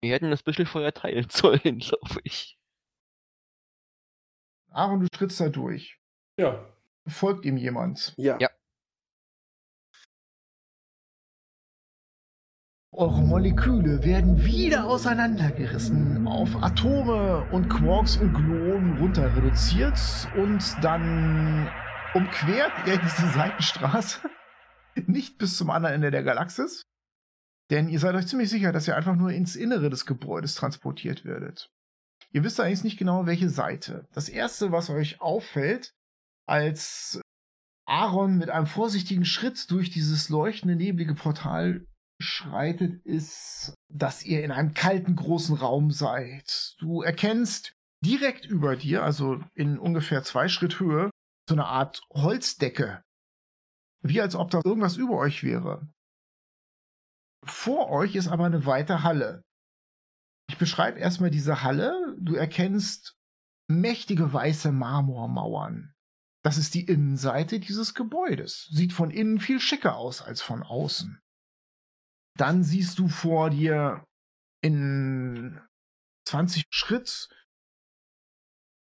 Wir 0.00 0.14
hätten 0.14 0.30
das 0.30 0.42
Büschel 0.42 0.66
vorher 0.66 0.94
teilen 0.94 1.28
sollen, 1.30 1.78
glaube 1.78 2.20
ich. 2.22 2.58
Aaron, 4.70 5.00
du 5.00 5.08
trittst 5.08 5.40
da 5.40 5.48
durch. 5.48 5.98
Ja. 6.38 6.72
Folgt 7.06 7.44
ihm 7.44 7.56
jemand? 7.56 8.14
Ja. 8.16 8.38
Ja. 8.38 8.50
Eure 12.98 13.22
Moleküle 13.22 14.02
werden 14.02 14.44
wieder 14.44 14.86
auseinandergerissen, 14.86 16.26
auf 16.26 16.60
Atome 16.60 17.48
und 17.52 17.68
Quarks 17.68 18.16
und 18.16 18.34
Gluonen 18.34 18.98
runter 18.98 19.36
reduziert 19.36 19.96
und 20.36 20.74
dann 20.82 21.70
umquert 22.14 22.72
ihr 22.88 22.96
diese 22.98 23.28
Seitenstraße 23.28 24.28
nicht 25.06 25.38
bis 25.38 25.56
zum 25.56 25.70
anderen 25.70 25.94
Ende 25.94 26.10
der 26.10 26.24
Galaxis, 26.24 26.82
denn 27.70 27.88
ihr 27.88 28.00
seid 28.00 28.16
euch 28.16 28.26
ziemlich 28.26 28.50
sicher, 28.50 28.72
dass 28.72 28.88
ihr 28.88 28.96
einfach 28.96 29.14
nur 29.14 29.30
ins 29.30 29.54
Innere 29.54 29.90
des 29.90 30.04
Gebäudes 30.04 30.56
transportiert 30.56 31.24
werdet. 31.24 31.70
Ihr 32.32 32.42
wisst 32.42 32.58
eigentlich 32.58 32.82
nicht 32.82 32.98
genau, 32.98 33.26
welche 33.26 33.48
Seite. 33.48 34.08
Das 34.12 34.28
erste, 34.28 34.72
was 34.72 34.90
euch 34.90 35.20
auffällt, 35.20 35.94
als 36.46 37.20
Aaron 37.86 38.38
mit 38.38 38.50
einem 38.50 38.66
vorsichtigen 38.66 39.24
Schritt 39.24 39.70
durch 39.70 39.90
dieses 39.90 40.30
leuchtende, 40.30 40.74
neblige 40.74 41.14
Portal 41.14 41.86
schreitet, 42.20 43.04
ist, 43.04 43.74
dass 43.88 44.24
ihr 44.24 44.44
in 44.44 44.50
einem 44.50 44.74
kalten, 44.74 45.16
großen 45.16 45.56
Raum 45.56 45.90
seid. 45.90 46.76
Du 46.78 47.02
erkennst 47.02 47.74
direkt 48.04 48.46
über 48.46 48.76
dir, 48.76 49.02
also 49.02 49.40
in 49.54 49.78
ungefähr 49.78 50.22
zwei 50.22 50.48
Schritt 50.48 50.80
Höhe, 50.80 51.10
so 51.48 51.54
eine 51.54 51.66
Art 51.66 52.02
Holzdecke. 52.10 53.02
Wie 54.02 54.20
als 54.20 54.34
ob 54.34 54.50
da 54.50 54.60
irgendwas 54.64 54.96
über 54.96 55.16
euch 55.16 55.42
wäre. 55.42 55.88
Vor 57.44 57.90
euch 57.90 58.14
ist 58.14 58.28
aber 58.28 58.44
eine 58.44 58.66
weite 58.66 59.02
Halle. 59.02 59.42
Ich 60.48 60.58
beschreibe 60.58 60.98
erstmal 60.98 61.30
diese 61.30 61.62
Halle. 61.62 62.16
Du 62.20 62.34
erkennst 62.34 63.16
mächtige 63.68 64.32
weiße 64.32 64.72
Marmormauern. 64.72 65.94
Das 66.42 66.56
ist 66.56 66.74
die 66.74 66.86
Innenseite 66.86 67.60
dieses 67.60 67.94
Gebäudes. 67.94 68.68
Sieht 68.70 68.92
von 68.92 69.10
innen 69.10 69.40
viel 69.40 69.60
schicker 69.60 69.96
aus 69.96 70.22
als 70.22 70.40
von 70.40 70.62
außen. 70.62 71.20
Dann 72.38 72.62
siehst 72.62 72.98
du 72.98 73.08
vor 73.08 73.50
dir 73.50 74.04
in 74.62 75.60
20 76.26 76.64
Schritt 76.70 77.28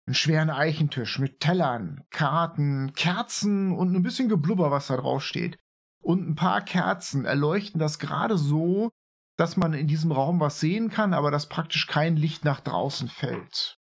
einen 0.07 0.15
schweren 0.15 0.51
Eichentisch 0.51 1.19
mit 1.19 1.41
Tellern, 1.41 2.05
Karten, 2.11 2.93
Kerzen 2.95 3.73
und 3.73 3.95
ein 3.95 4.03
bisschen 4.03 4.29
Geblubber, 4.29 4.71
was 4.71 4.89
da 4.89 4.97
drauf 4.97 5.25
steht. 5.25 5.59
Und 6.03 6.29
ein 6.29 6.35
paar 6.35 6.63
Kerzen 6.63 7.25
erleuchten 7.25 7.79
das 7.79 7.99
gerade 7.99 8.37
so, 8.37 8.91
dass 9.39 9.57
man 9.57 9.73
in 9.73 9.87
diesem 9.87 10.13
Raum 10.13 10.41
was 10.41 10.61
sehen 10.61 10.91
kann, 10.91 11.15
aber 11.15 11.31
dass 11.31 11.49
praktisch 11.49 11.87
kein 11.87 12.17
Licht 12.17 12.45
nach 12.45 12.61
draußen 12.61 13.09
fällt. 13.09 13.79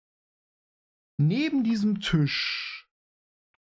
Neben 1.19 1.63
diesem 1.63 1.99
Tisch 1.99 2.87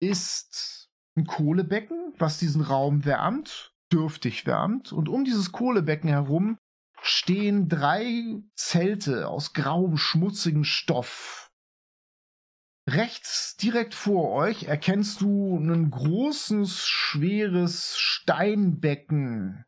ist 0.01 0.91
ein 1.17 1.27
Kohlebecken, 1.27 2.15
was 2.19 2.39
diesen 2.39 2.63
Raum 2.63 3.05
wärmt, 3.05 3.74
dürftig 3.95 4.47
wärmt. 4.47 4.93
Und 4.93 5.09
um 5.09 5.25
dieses 5.25 5.53
Kohlebecken 5.53 6.09
herum 6.09 6.59
stehen 7.01 7.69
drei 7.69 8.43
Zelte 8.55 9.29
aus 9.29 9.53
grauem, 9.53 9.97
schmutzigem 9.97 10.65
Stoff. 10.65 11.53
Rechts, 12.89 13.57
direkt 13.57 13.95
vor 13.95 14.31
euch, 14.33 14.65
erkennst 14.65 15.21
du 15.23 15.57
ein 15.57 15.91
großes, 15.91 16.87
schweres 16.87 17.97
Steinbecken, 17.97 19.65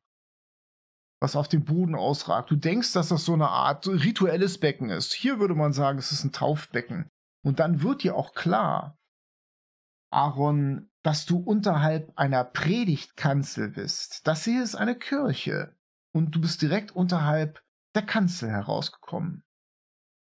was 1.20 1.34
auf 1.34 1.48
dem 1.48 1.64
Boden 1.64 1.94
ausragt. 1.94 2.50
Du 2.50 2.56
denkst, 2.56 2.92
dass 2.92 3.08
das 3.08 3.24
so 3.24 3.32
eine 3.32 3.48
Art 3.48 3.86
rituelles 3.86 4.58
Becken 4.58 4.90
ist. 4.90 5.14
Hier 5.14 5.38
würde 5.38 5.54
man 5.54 5.72
sagen, 5.72 5.98
es 5.98 6.12
ist 6.12 6.24
ein 6.24 6.32
Taufbecken. 6.32 7.08
Und 7.42 7.58
dann 7.58 7.82
wird 7.82 8.02
dir 8.02 8.16
auch 8.16 8.34
klar, 8.34 8.98
Aaron, 10.10 10.90
dass 11.06 11.24
du 11.24 11.38
unterhalb 11.38 12.12
einer 12.16 12.42
Predigtkanzel 12.42 13.68
bist. 13.68 14.26
Das 14.26 14.42
hier 14.42 14.64
ist 14.64 14.74
eine 14.74 14.98
Kirche. 14.98 15.72
Und 16.12 16.34
du 16.34 16.40
bist 16.40 16.60
direkt 16.62 16.90
unterhalb 16.90 17.62
der 17.94 18.02
Kanzel 18.02 18.50
herausgekommen. 18.50 19.44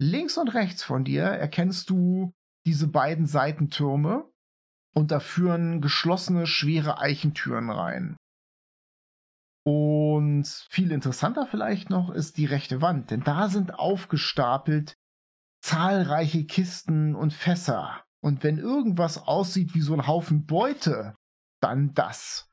Links 0.01 0.38
und 0.38 0.49
rechts 0.49 0.84
von 0.84 1.05
dir 1.05 1.23
erkennst 1.23 1.89
du 1.89 2.34
diese 2.65 2.89
beiden 2.89 3.26
Seitentürme 3.26 4.30
und 4.93 5.11
da 5.11 5.21
führen 5.21 5.80
geschlossene, 5.80 6.45
schwere 6.45 6.99
Eichentüren 6.99 7.69
rein. 7.69 8.17
Und 9.63 10.45
viel 10.69 10.91
interessanter 10.91 11.47
vielleicht 11.47 11.89
noch 11.89 12.09
ist 12.09 12.36
die 12.36 12.47
rechte 12.47 12.82
Wand, 12.82 13.11
denn 13.11 13.23
da 13.23 13.47
sind 13.47 13.73
aufgestapelt 13.73 14.97
zahlreiche 15.61 16.45
Kisten 16.45 17.15
und 17.15 17.32
Fässer. 17.32 18.04
Und 18.26 18.43
wenn 18.43 18.57
irgendwas 18.57 19.19
aussieht 19.19 19.76
wie 19.76 19.82
so 19.82 19.93
ein 19.93 20.07
Haufen 20.07 20.47
Beute, 20.47 21.13
dann 21.61 21.93
das. 21.93 22.49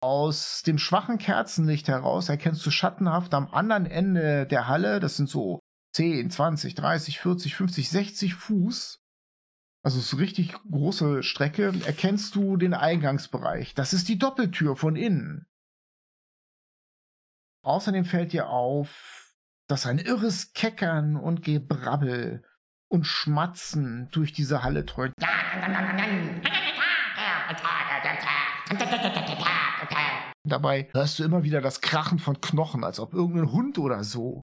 Aus 0.00 0.62
dem 0.62 0.78
schwachen 0.78 1.18
Kerzenlicht 1.18 1.88
heraus 1.88 2.28
erkennst 2.28 2.64
du 2.64 2.70
schattenhaft 2.70 3.34
am 3.34 3.48
anderen 3.48 3.86
Ende 3.86 4.46
der 4.46 4.68
Halle, 4.68 5.00
das 5.00 5.16
sind 5.16 5.28
so 5.28 5.58
10, 5.92 6.30
20, 6.30 6.76
30, 6.76 7.18
40, 7.18 7.56
50, 7.56 7.90
60 7.90 8.34
Fuß, 8.36 9.00
also 9.82 9.98
ist 9.98 10.12
eine 10.12 10.22
richtig 10.22 10.52
große 10.70 11.24
Strecke, 11.24 11.74
erkennst 11.84 12.36
du 12.36 12.56
den 12.56 12.74
Eingangsbereich. 12.74 13.74
Das 13.74 13.92
ist 13.92 14.08
die 14.08 14.18
Doppeltür 14.18 14.76
von 14.76 14.94
innen. 14.94 15.48
Außerdem 17.64 18.04
fällt 18.04 18.32
dir 18.34 18.50
auf, 18.50 19.34
dass 19.66 19.84
ein 19.84 19.98
irres 19.98 20.52
Keckern 20.52 21.16
und 21.16 21.42
Gebrabbel 21.42 22.44
und 22.94 23.04
Schmatzen 23.04 24.08
durch 24.12 24.32
diese 24.32 24.62
Halle 24.62 24.84
dröhnt. 24.84 25.14
Dabei 30.46 30.88
hörst 30.92 31.18
du 31.18 31.24
immer 31.24 31.42
wieder 31.42 31.60
das 31.60 31.80
Krachen 31.80 32.20
von 32.20 32.40
Knochen, 32.40 32.84
als 32.84 33.00
ob 33.00 33.12
irgendein 33.12 33.50
Hund 33.50 33.78
oder 33.78 34.04
so 34.04 34.42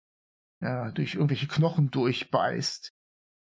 ja, 0.62 0.92
durch 0.92 1.16
irgendwelche 1.16 1.48
Knochen 1.48 1.92
durchbeißt. 1.92 2.92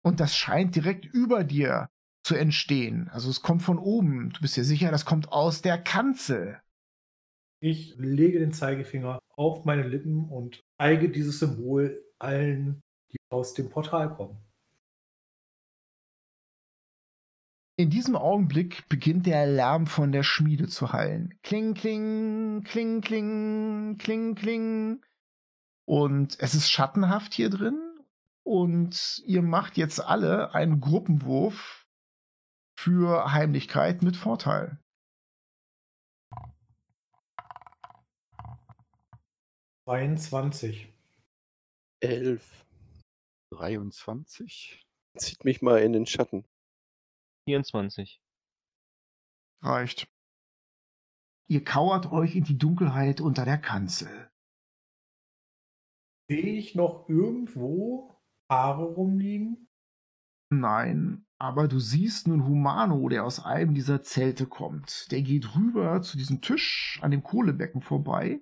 Und 0.05 0.21
das 0.21 0.37
scheint 0.37 0.77
direkt 0.77 1.05
über 1.05 1.43
dir 1.43 1.89
zu 2.25 2.37
entstehen. 2.37 3.09
Also 3.09 3.29
es 3.29 3.43
kommt 3.43 3.63
von 3.63 3.79
oben. 3.79 4.31
Du 4.31 4.41
bist 4.41 4.57
dir 4.57 4.65
sicher, 4.65 4.93
das 4.93 5.05
kommt 5.05 5.33
aus 5.33 5.63
der 5.63 5.83
Kanzel. 5.83 6.61
Ich 7.61 7.97
lege 7.99 8.39
den 8.39 8.53
Zeigefinger 8.53 9.19
auf 9.37 9.65
meine 9.65 9.87
Lippen 9.87 10.29
und 10.29 10.61
zeige 10.81 11.11
dieses 11.11 11.41
Symbol 11.41 12.05
allen, 12.21 12.81
die 13.11 13.19
aus 13.31 13.55
dem 13.55 13.69
Portal 13.69 14.15
kommen. 14.15 14.52
In 17.77 17.89
diesem 17.89 18.17
Augenblick 18.17 18.87
beginnt 18.89 19.27
der 19.27 19.47
Lärm 19.47 19.87
von 19.87 20.13
der 20.13 20.23
Schmiede 20.23 20.69
zu 20.69 20.93
hallen. 20.93 21.39
Kling, 21.43 21.73
kling, 21.73 22.63
kling, 22.65 23.01
kling, 23.01 23.97
kling, 23.99 24.35
kling. 24.35 25.05
Und 25.87 26.39
es 26.39 26.55
ist 26.55 26.71
schattenhaft 26.71 27.33
hier 27.33 27.49
drin. 27.49 27.81
Und 28.45 29.23
ihr 29.25 29.41
macht 29.41 29.77
jetzt 29.79 30.01
alle 30.01 30.53
einen 30.55 30.81
Gruppenwurf 30.81 31.87
für 32.79 33.33
Heimlichkeit 33.33 34.03
mit 34.03 34.17
Vorteil. 34.17 34.79
Zweiundzwanzig. 39.85 40.93
Elf. 42.01 42.67
23. 43.55 44.87
Zieht 45.17 45.45
mich 45.45 45.63
mal 45.63 45.79
in 45.79 45.93
den 45.93 46.07
Schatten. 46.07 46.45
24. 47.45 48.21
Reicht. 49.63 50.09
Ihr 51.49 51.65
kauert 51.65 52.13
euch 52.13 52.37
in 52.37 52.45
die 52.45 52.59
Dunkelheit 52.59 53.21
unter 53.21 53.45
der 53.45 53.59
Kanzel. 53.59 54.31
Sehe 56.29 56.57
ich 56.57 56.75
noch 56.75 57.09
irgendwo 57.09 58.17
Haare 58.51 58.85
rumliegen? 58.85 59.69
Nein, 60.51 61.27
aber 61.39 61.67
du 61.67 61.79
siehst 61.79 62.27
einen 62.27 62.47
Humano, 62.47 63.09
der 63.09 63.25
aus 63.25 63.45
einem 63.45 63.75
dieser 63.75 64.03
Zelte 64.03 64.47
kommt. 64.47 65.11
Der 65.11 65.23
geht 65.23 65.57
rüber 65.57 66.03
zu 66.03 66.17
diesem 66.17 66.41
Tisch 66.41 66.99
an 67.03 67.11
dem 67.11 67.23
Kohlebecken 67.23 67.81
vorbei. 67.81 68.41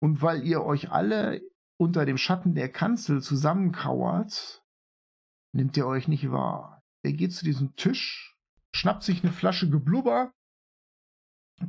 Und 0.00 0.22
weil 0.22 0.44
ihr 0.44 0.62
euch 0.62 0.90
alle 0.90 1.42
unter 1.78 2.06
dem 2.06 2.16
Schatten 2.16 2.54
der 2.54 2.70
Kanzel 2.70 3.22
zusammenkauert, 3.22 4.64
nimmt 5.52 5.76
er 5.76 5.86
euch 5.86 6.08
nicht 6.08 6.30
wahr. 6.30 6.71
Der 7.04 7.12
geht 7.12 7.32
zu 7.32 7.44
diesem 7.44 7.74
Tisch, 7.76 8.36
schnappt 8.74 9.02
sich 9.02 9.22
eine 9.22 9.32
Flasche 9.32 9.68
Geblubber, 9.68 10.32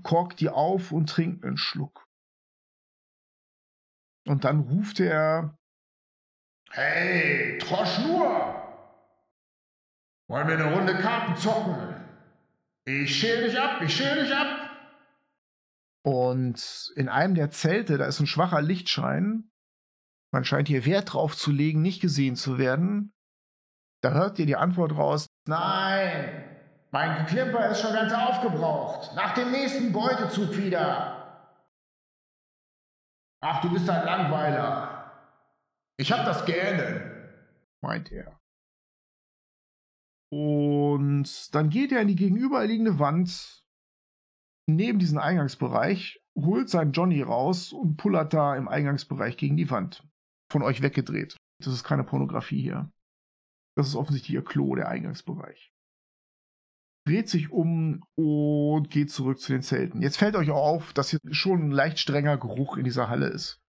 korkt 0.03 0.39
die 0.39 0.49
auf 0.49 0.91
und 0.91 1.09
trinkt 1.09 1.43
einen 1.43 1.57
Schluck. 1.57 2.07
Und 4.25 4.43
dann 4.43 4.61
ruft 4.61 4.99
er, 4.99 5.57
Hey, 6.71 7.59
Troschnur! 7.59 8.59
Wollen 10.27 10.47
wir 10.47 10.55
eine 10.55 10.73
Runde 10.73 10.95
Karten 10.95 11.35
zocken? 11.35 11.93
Ich 12.85 13.15
schäl 13.15 13.43
dich 13.43 13.59
ab, 13.59 13.81
ich 13.81 13.95
schäl 13.95 14.23
dich 14.23 14.33
ab! 14.33 14.71
Und 16.03 16.91
in 16.95 17.09
einem 17.09 17.35
der 17.35 17.51
Zelte, 17.51 17.97
da 17.97 18.05
ist 18.05 18.19
ein 18.19 18.27
schwacher 18.27 18.61
Lichtschein. 18.61 19.51
Man 20.31 20.43
scheint 20.43 20.67
hier 20.67 20.85
Wert 20.85 21.13
drauf 21.13 21.37
zu 21.37 21.51
legen, 21.51 21.81
nicht 21.81 22.01
gesehen 22.01 22.35
zu 22.35 22.57
werden. 22.57 23.12
Da 24.03 24.11
hört 24.11 24.37
ihr 24.37 24.45
die 24.45 24.57
Antwort 24.57 24.95
raus: 24.97 25.27
Nein, 25.47 26.43
mein 26.91 27.25
Klimper 27.25 27.69
ist 27.69 27.81
schon 27.81 27.93
ganz 27.93 28.13
aufgebraucht. 28.13 29.15
Nach 29.15 29.33
dem 29.33 29.51
nächsten 29.51 29.93
Beutezug 29.93 30.57
wieder. 30.57 31.57
Ach, 33.41 33.61
du 33.61 33.71
bist 33.71 33.89
ein 33.89 34.05
Langweiler. 34.05 35.11
Ich 35.97 36.11
hab 36.11 36.25
das 36.25 36.45
gerne, 36.45 37.29
meint 37.81 38.11
er. 38.11 38.39
Und 40.31 41.53
dann 41.53 41.69
geht 41.69 41.91
er 41.91 42.01
in 42.01 42.07
die 42.07 42.15
gegenüberliegende 42.15 42.99
Wand 42.99 43.63
neben 44.67 44.99
diesen 44.99 45.19
Eingangsbereich, 45.19 46.21
holt 46.37 46.69
seinen 46.69 46.91
Johnny 46.91 47.21
raus 47.21 47.71
und 47.71 47.97
pullert 47.97 48.33
da 48.33 48.55
im 48.55 48.67
Eingangsbereich 48.67 49.37
gegen 49.37 49.55
die 49.55 49.69
Wand. 49.69 50.03
Von 50.51 50.61
euch 50.61 50.81
weggedreht. 50.81 51.37
Das 51.59 51.73
ist 51.73 51.83
keine 51.83 52.03
Pornografie 52.03 52.61
hier. 52.61 52.91
Das 53.75 53.87
ist 53.87 53.95
offensichtlich 53.95 54.35
ihr 54.35 54.43
Klo, 54.43 54.75
der 54.75 54.89
Eingangsbereich. 54.89 55.73
Dreht 57.05 57.27
sich 57.27 57.51
um 57.51 58.03
und 58.15 58.89
geht 58.89 59.11
zurück 59.11 59.39
zu 59.39 59.51
den 59.51 59.61
Zelten. 59.61 60.01
Jetzt 60.01 60.17
fällt 60.17 60.35
euch 60.35 60.51
auf, 60.51 60.93
dass 60.93 61.09
hier 61.09 61.19
schon 61.31 61.67
ein 61.67 61.71
leicht 61.71 61.99
strenger 61.99 62.37
Geruch 62.37 62.77
in 62.77 62.85
dieser 62.85 63.09
Halle 63.09 63.27
ist. 63.27 63.61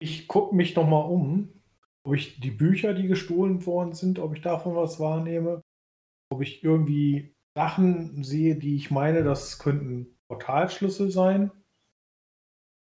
Ich 0.00 0.28
gucke 0.28 0.54
mich 0.54 0.76
noch 0.76 0.88
mal 0.88 1.00
um, 1.00 1.62
ob 2.04 2.14
ich 2.14 2.40
die 2.40 2.50
Bücher, 2.50 2.94
die 2.94 3.06
gestohlen 3.06 3.64
worden 3.66 3.92
sind, 3.92 4.18
ob 4.18 4.34
ich 4.34 4.42
davon 4.42 4.74
was 4.74 5.00
wahrnehme, 5.00 5.62
ob 6.30 6.42
ich 6.42 6.62
irgendwie 6.62 7.34
Sachen 7.56 8.24
sehe, 8.24 8.56
die 8.56 8.76
ich 8.76 8.90
meine, 8.90 9.22
das 9.22 9.58
könnten 9.58 10.18
Portalschlüssel 10.28 11.10
sein. 11.10 11.50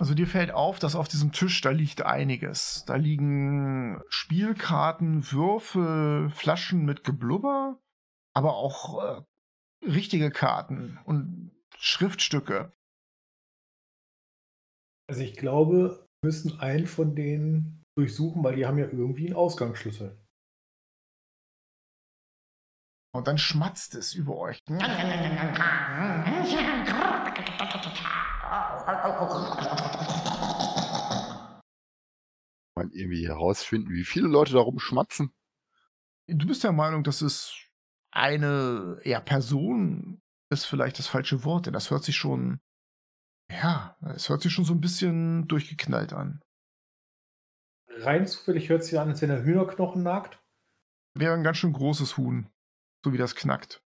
Also 0.05 0.13
dir 0.13 0.27
fällt 0.27 0.51
auf, 0.51 0.79
dass 0.79 0.97
auf 0.97 1.09
diesem 1.09 1.33
Tisch, 1.33 1.63
da 1.63 1.71
liegt 1.71 2.03
einiges. 2.03 2.85
Da 2.87 2.97
liegen 2.97 4.03
Spielkarten, 4.11 5.33
Würfel, 5.33 6.29
Flaschen 6.29 6.85
mit 6.85 7.05
Geblubber, 7.05 7.81
aber 8.37 8.55
auch 8.55 9.03
äh, 9.03 9.23
richtige 9.87 10.31
Karten 10.31 10.99
und 11.07 11.53
Schriftstücke. 11.79 12.71
Also 15.09 15.23
ich 15.23 15.39
glaube, 15.39 16.07
wir 16.21 16.29
müssen 16.29 16.61
einen 16.61 16.87
von 16.87 17.17
denen 17.17 17.83
durchsuchen, 17.97 18.45
weil 18.45 18.57
die 18.57 18.67
haben 18.67 18.77
ja 18.77 18.85
irgendwie 18.85 19.29
einen 19.29 19.37
Ausgangsschlüssel. 19.37 20.23
Und 23.15 23.29
dann 23.29 23.39
schmatzt 23.39 23.95
es 23.95 24.13
über 24.13 24.37
euch. 24.37 24.59
Mal 24.69 24.81
irgendwie 32.91 33.29
herausfinden, 33.29 33.91
wie 33.91 34.03
viele 34.03 34.27
Leute 34.27 34.55
da 34.55 34.59
rumschmatzen. 34.59 35.33
Du 36.27 36.45
bist 36.49 36.65
der 36.65 36.73
Meinung, 36.73 37.05
dass 37.05 37.21
es 37.21 37.55
eine 38.11 39.01
ja, 39.05 39.21
Person 39.21 40.21
ist 40.51 40.65
vielleicht 40.65 40.99
das 40.99 41.07
falsche 41.07 41.45
Wort, 41.45 41.67
denn 41.67 41.73
das 41.73 41.93
hört 41.93 42.03
sich 42.03 42.17
schon, 42.17 42.59
ja, 43.49 43.97
es 44.13 44.29
hört 44.29 44.43
sich 44.43 44.53
schon 44.53 44.65
so 44.65 44.75
ein 44.75 44.81
bisschen 44.81 45.47
durchgeknallt 45.47 46.13
an. 46.13 46.43
Rein 47.89 48.27
zufällig 48.27 48.71
hört 48.71 48.83
sich 48.83 48.99
an, 48.99 49.11
als 49.11 49.23
wenn 49.23 49.31
er 49.31 49.45
Hühnerknochen 49.45 50.03
nagt. 50.03 50.43
Wäre 51.17 51.35
ein 51.35 51.45
ganz 51.45 51.59
schön 51.59 51.73
großes 51.73 52.17
Huhn, 52.17 52.51
so 53.05 53.13
wie 53.13 53.19
das 53.19 53.35
knackt. 53.35 53.83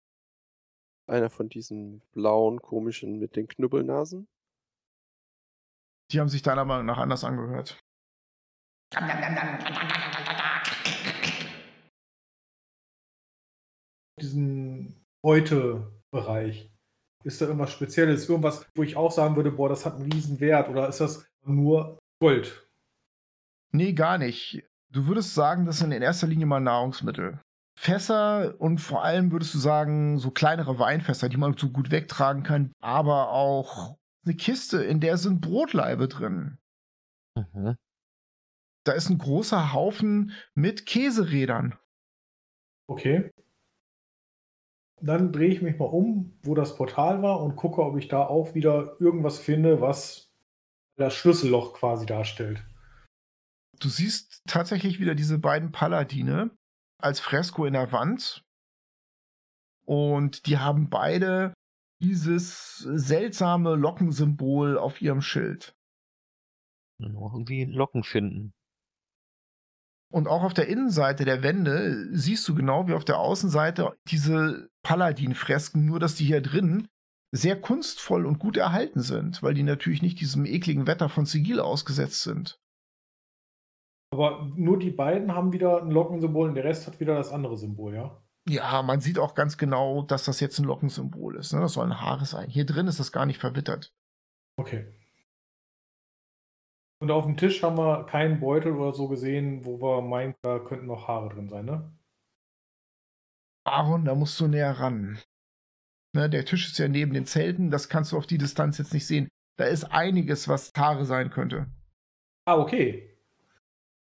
Einer 1.07 1.31
von 1.31 1.49
diesen 1.49 2.03
blauen, 2.12 2.61
komischen 2.61 3.19
mit 3.19 3.37
den 3.37 3.47
Knubbelnasen. 3.47 4.27
Die 6.11 6.21
haben 6.21 6.29
sich 6.29 6.43
deiner 6.43 6.65
Meinung 6.65 6.87
nach 6.87 6.99
anders 6.99 7.25
angehört. 7.25 7.79
Diesen 14.21 15.05
Beutebereich. 15.23 16.71
Ist 17.25 17.41
da 17.41 17.47
irgendwas 17.47 17.73
Spezielles? 17.73 18.29
Irgendwas, 18.29 18.67
wo 18.75 18.83
ich 18.83 18.97
auch 18.97 19.11
sagen 19.11 19.37
würde, 19.37 19.51
boah, 19.51 19.69
das 19.69 19.87
hat 19.87 19.95
einen 19.95 20.12
riesen 20.12 20.41
Wert? 20.41 20.69
Oder 20.69 20.89
ist 20.89 21.01
das 21.01 21.27
nur 21.45 21.99
Gold? 22.21 22.69
Nee, 23.73 23.93
gar 23.93 24.19
nicht. 24.19 24.65
Du 24.91 25.07
würdest 25.07 25.35
sagen, 25.35 25.65
das 25.65 25.79
sind 25.79 25.93
in 25.93 26.03
erster 26.03 26.27
Linie 26.27 26.47
mal 26.47 26.61
Nahrungsmittel. 26.61 27.41
Fässer 27.77 28.55
und 28.61 28.79
vor 28.79 29.05
allem 29.05 29.33
würdest 29.33 29.53
du 29.55 29.59
sagen, 29.59 30.18
so 30.18 30.31
kleinere 30.31 30.79
Weinfässer, 30.79 31.29
die 31.29 31.37
man 31.37 31.57
so 31.57 31.70
gut 31.70 31.91
wegtragen 31.91 32.43
kann, 32.43 32.72
aber 32.81 33.31
auch 33.31 33.97
eine 34.25 34.37
Kiste, 34.37 34.83
in 34.83 35.01
der 35.01 35.16
sind 35.16 35.41
Brotlaibe 35.41 36.09
drin. 36.09 36.59
Mhm. 37.37 37.77
Da 38.85 38.93
ist 38.93 39.11
ein 39.11 39.18
großer 39.18 39.72
Haufen 39.72 40.33
mit 40.55 40.87
Käserädern. 40.87 41.77
Okay. 42.87 43.31
Dann 45.01 45.33
drehe 45.33 45.49
ich 45.49 45.62
mich 45.62 45.79
mal 45.79 45.87
um, 45.87 46.39
wo 46.43 46.55
das 46.55 46.77
Portal 46.77 47.22
war 47.22 47.41
und 47.41 47.57
gucke, 47.57 47.83
ob 47.83 47.97
ich 47.99 48.09
da 48.09 48.25
auch 48.27 48.55
wieder 48.55 48.97
irgendwas 49.01 49.39
finde, 49.39 49.81
was 49.81 50.33
das 50.97 51.14
Schlüsselloch 51.14 51.75
quasi 51.75 52.07
darstellt. 52.07 52.64
Du 53.81 53.89
siehst 53.89 54.43
tatsächlich 54.47 55.01
wieder 55.01 55.14
diese 55.14 55.39
beiden 55.39 55.72
Paladine 55.72 56.51
als 56.99 57.20
Fresko 57.20 57.66
in 57.66 57.74
der 57.74 57.92
Wand. 57.92 58.45
Und 59.86 60.47
die 60.47 60.59
haben 60.59 60.88
beide 60.88 61.53
dieses 62.03 62.78
seltsame 62.78 63.76
Lockensymbol 63.76 64.78
auf 64.78 65.01
ihrem 65.01 65.20
Schild. 65.20 65.74
Nur 66.99 67.32
irgendwie 67.32 67.64
Locken 67.64 68.03
finden. 68.03 68.53
Und 70.12 70.28
auch 70.28 70.45
auf 70.45 70.55
der 70.55 70.68
Innenseite 70.68 71.24
der 71.24 71.42
Wände 71.42 72.09
siehst 72.16 72.47
du 72.47 72.55
genau 72.55 72.86
wie 72.86 72.95
auf 72.95 73.05
der 73.05 73.18
Außenseite 73.18 73.97
diese 74.07 74.70
Paladin-Fresken, 74.82 75.84
nur 75.84 75.99
dass 75.99 76.14
die 76.14 76.24
hier 76.24 76.40
drin 76.40 76.86
sehr 77.32 77.61
kunstvoll 77.61 78.26
und 78.26 78.38
gut 78.38 78.57
erhalten 78.57 79.01
sind, 79.01 79.42
weil 79.42 79.55
die 79.55 79.64
natürlich 79.64 80.03
nicht 80.03 80.20
diesem 80.20 80.47
ekligen 80.47 80.86
Wetter 80.86 81.09
von 81.09 81.26
Sigil 81.26 81.59
ausgesetzt 81.59 82.22
sind. 82.22 82.61
Aber 84.15 84.49
nur 84.55 84.79
die 84.79 84.93
beiden 84.93 85.35
haben 85.35 85.53
wieder 85.53 85.83
ein 85.83 85.91
Lockensymbol 85.91 86.49
und 86.49 86.55
der 86.55 86.62
Rest 86.62 86.87
hat 86.87 87.01
wieder 87.01 87.17
das 87.17 87.33
andere 87.33 87.57
Symbol, 87.57 87.95
ja? 87.95 88.23
Ja, 88.49 88.83
man 88.83 89.01
sieht 89.01 89.19
auch 89.19 89.35
ganz 89.35 89.59
genau, 89.59 90.03
dass 90.03 90.25
das 90.25 90.39
jetzt 90.39 90.59
ein 90.61 90.67
Lockensymbol 90.67 91.37
ist. 91.37 91.53
Ne? 91.53 91.61
Das 91.61 91.73
sollen 91.73 92.01
Haare 92.01 92.25
sein. 92.25 92.49
Hier 92.49 92.65
drin 92.65 92.87
ist 92.87 93.01
das 93.01 93.11
gar 93.11 93.27
nicht 93.27 93.41
verwittert. 93.41 93.93
Okay. 94.57 94.87
Und 97.01 97.11
auf 97.11 97.25
dem 97.25 97.37
Tisch 97.37 97.61
haben 97.65 97.77
wir 97.77 98.05
keinen 98.05 98.39
Beutel 98.39 98.73
oder 98.73 98.93
so 98.93 99.09
gesehen, 99.09 99.65
wo 99.65 99.81
wir 99.81 100.01
meinen, 100.01 100.37
da 100.43 100.61
könnten 100.61 100.87
noch 100.87 101.09
Haare 101.09 101.31
drin 101.31 101.49
sein, 101.49 101.65
ne? 101.65 101.91
Aaron, 103.67 104.05
da 104.05 104.15
musst 104.15 104.39
du 104.39 104.47
näher 104.47 104.79
ran. 104.79 105.19
Ne, 106.15 106.31
der 106.31 106.45
Tisch 106.45 106.67
ist 106.67 106.79
ja 106.79 106.87
neben 106.87 107.12
den 107.12 107.27
Zelten, 107.27 107.73
das 107.73 107.89
kannst 107.89 108.12
du 108.12 108.19
auf 108.19 108.27
die 108.27 108.39
Distanz 108.39 108.79
jetzt 108.79 108.95
nicht 108.95 109.07
sehen. 109.07 109.29
Da 109.57 109.65
ist 109.65 109.85
einiges, 109.85 110.47
was 110.47 110.73
Tare 110.73 111.05
sein 111.05 111.31
könnte. 111.31 111.67
Ah, 112.45 112.59
okay. 112.59 113.14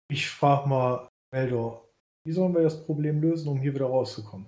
Ich 0.08 0.30
frage 0.30 0.70
mal, 0.70 1.10
Meldor, 1.32 1.90
wie 2.24 2.32
sollen 2.32 2.54
wir 2.54 2.62
das 2.62 2.86
Problem 2.86 3.22
lösen, 3.22 3.50
um 3.50 3.60
hier 3.60 3.74
wieder 3.74 3.88
rauszukommen? 3.88 4.48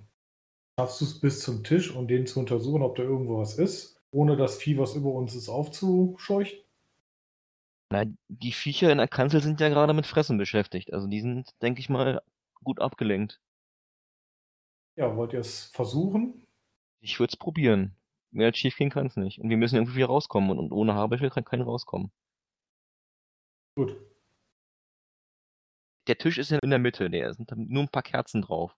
Schaffst 0.78 1.00
du 1.00 1.04
es 1.04 1.20
bis 1.20 1.40
zum 1.40 1.64
Tisch 1.64 1.90
und 1.90 1.96
um 1.96 2.08
den 2.08 2.26
zu 2.26 2.38
untersuchen, 2.38 2.82
ob 2.82 2.94
da 2.96 3.02
irgendwo 3.02 3.38
was 3.38 3.58
ist, 3.58 4.00
ohne 4.12 4.36
das 4.36 4.58
Vieh, 4.58 4.78
was 4.78 4.94
über 4.94 5.10
uns 5.10 5.34
ist, 5.34 5.48
aufzuscheuchen? 5.48 6.58
Na, 7.90 8.04
die 8.28 8.52
Viecher 8.52 8.92
in 8.92 8.98
der 8.98 9.08
Kanzel 9.08 9.42
sind 9.42 9.60
ja 9.60 9.68
gerade 9.68 9.94
mit 9.94 10.06
Fressen 10.06 10.38
beschäftigt. 10.38 10.92
Also 10.92 11.08
die 11.08 11.20
sind, 11.20 11.50
denke 11.62 11.80
ich 11.80 11.88
mal, 11.88 12.22
gut 12.62 12.80
abgelenkt. 12.80 13.40
Ja, 14.96 15.16
wollt 15.16 15.32
ihr 15.32 15.40
es 15.40 15.66
versuchen? 15.66 16.46
Ich 17.00 17.18
würde 17.18 17.30
es 17.32 17.36
probieren. 17.36 17.96
Mehr 18.30 18.46
als 18.48 18.58
schief 18.58 18.76
gehen 18.76 18.90
kann 18.90 19.06
es 19.06 19.16
nicht. 19.16 19.40
Und 19.40 19.48
wir 19.48 19.56
müssen 19.56 19.76
irgendwie 19.76 19.96
wieder 19.96 20.06
rauskommen. 20.06 20.50
Und, 20.50 20.58
und 20.58 20.72
ohne 20.72 20.94
Haarbüffel 20.94 21.30
kann 21.30 21.44
keiner 21.44 21.64
rauskommen. 21.64 22.10
Gut. 23.76 23.96
Der 26.08 26.18
Tisch 26.18 26.38
ist 26.38 26.50
ja 26.50 26.58
in 26.62 26.70
der 26.70 26.78
Mitte. 26.78 27.10
Der 27.10 27.32
sind 27.34 27.52
nur 27.56 27.82
ein 27.82 27.90
paar 27.90 28.02
Kerzen 28.02 28.42
drauf. 28.42 28.74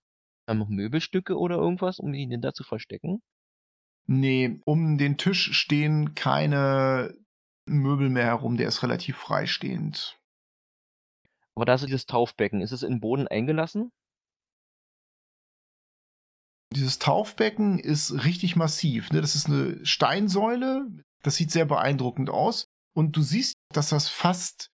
Haben 0.47 0.59
noch 0.59 0.69
Möbelstücke 0.69 1.37
oder 1.37 1.55
irgendwas, 1.55 1.99
um 1.99 2.13
ihn 2.13 2.41
da 2.41 2.53
zu 2.53 2.63
verstecken? 2.63 3.21
Nee, 4.05 4.59
um 4.65 4.97
den 4.97 5.17
Tisch 5.17 5.53
stehen 5.53 6.13
keine 6.13 7.15
Möbel 7.65 8.09
mehr 8.09 8.25
herum. 8.25 8.57
Der 8.57 8.67
ist 8.67 8.83
relativ 8.83 9.17
freistehend. 9.17 10.19
Aber 11.55 11.65
da 11.65 11.75
ist 11.75 11.85
dieses 11.85 12.05
Taufbecken. 12.05 12.61
Ist 12.61 12.71
es 12.71 12.83
in 12.83 12.95
den 12.95 12.99
Boden 12.99 13.27
eingelassen? 13.27 13.91
Dieses 16.73 16.99
Taufbecken 16.99 17.79
ist 17.79 18.25
richtig 18.25 18.55
massiv. 18.55 19.11
Ne? 19.11 19.21
Das 19.21 19.35
ist 19.35 19.47
eine 19.47 19.85
Steinsäule. 19.85 20.87
Das 21.21 21.35
sieht 21.35 21.51
sehr 21.51 21.65
beeindruckend 21.65 22.29
aus. 22.29 22.67
Und 22.93 23.15
du 23.15 23.21
siehst, 23.21 23.55
dass 23.73 23.89
das 23.89 24.09
fast 24.09 24.70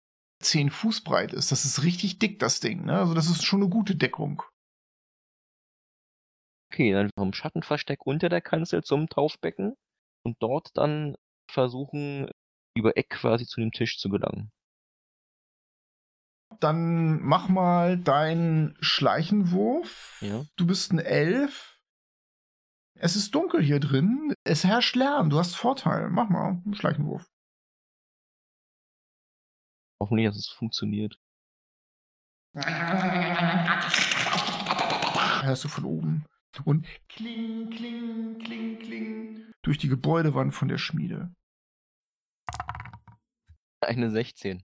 10 0.43 0.69
Fuß 0.69 1.01
breit 1.01 1.33
ist. 1.33 1.51
Das 1.51 1.65
ist 1.65 1.83
richtig 1.83 2.19
dick, 2.19 2.39
das 2.39 2.59
Ding. 2.59 2.85
Ne? 2.85 2.97
Also 2.97 3.13
das 3.13 3.29
ist 3.29 3.43
schon 3.43 3.61
eine 3.61 3.69
gute 3.69 3.95
Deckung. 3.95 4.43
Okay, 6.71 6.91
dann 6.91 7.09
vom 7.17 7.33
Schattenversteck 7.33 8.05
unter 8.05 8.29
der 8.29 8.41
Kanzel 8.41 8.83
zum 8.83 9.07
Taufbecken 9.07 9.75
und 10.25 10.37
dort 10.39 10.69
dann 10.75 11.15
versuchen, 11.51 12.29
über 12.75 12.97
Eck 12.97 13.09
quasi 13.09 13.45
zu 13.45 13.61
dem 13.61 13.71
Tisch 13.71 13.99
zu 13.99 14.09
gelangen. 14.09 14.51
Dann 16.59 17.21
mach 17.21 17.49
mal 17.49 17.97
deinen 17.97 18.77
Schleichenwurf. 18.79 20.19
Ja. 20.21 20.45
Du 20.55 20.67
bist 20.67 20.91
ein 20.91 20.99
Elf. 20.99 21.79
Es 22.95 23.15
ist 23.15 23.33
dunkel 23.35 23.61
hier 23.61 23.79
drin. 23.79 24.33
Es 24.43 24.63
herrscht 24.63 24.95
Lärm. 24.95 25.29
Du 25.29 25.37
hast 25.37 25.55
Vorteil. 25.55 26.09
Mach 26.09 26.29
mal 26.29 26.61
einen 26.63 26.75
Schleichenwurf. 26.75 27.32
Hoffentlich, 30.03 30.27
dass 30.27 30.35
es 30.35 30.49
funktioniert. 30.49 31.17
Hörst 35.43 35.63
du 35.63 35.69
von 35.69 35.85
oben. 35.85 36.25
Und 36.65 36.85
kling, 37.07 37.69
kling, 37.69 38.37
kling, 38.37 38.79
kling. 38.79 39.53
Durch 39.61 39.77
die 39.77 39.87
Gebäudewand 39.87 40.53
von 40.53 40.67
der 40.67 40.77
Schmiede. 40.77 41.33
Eine 43.79 44.11
16. 44.11 44.61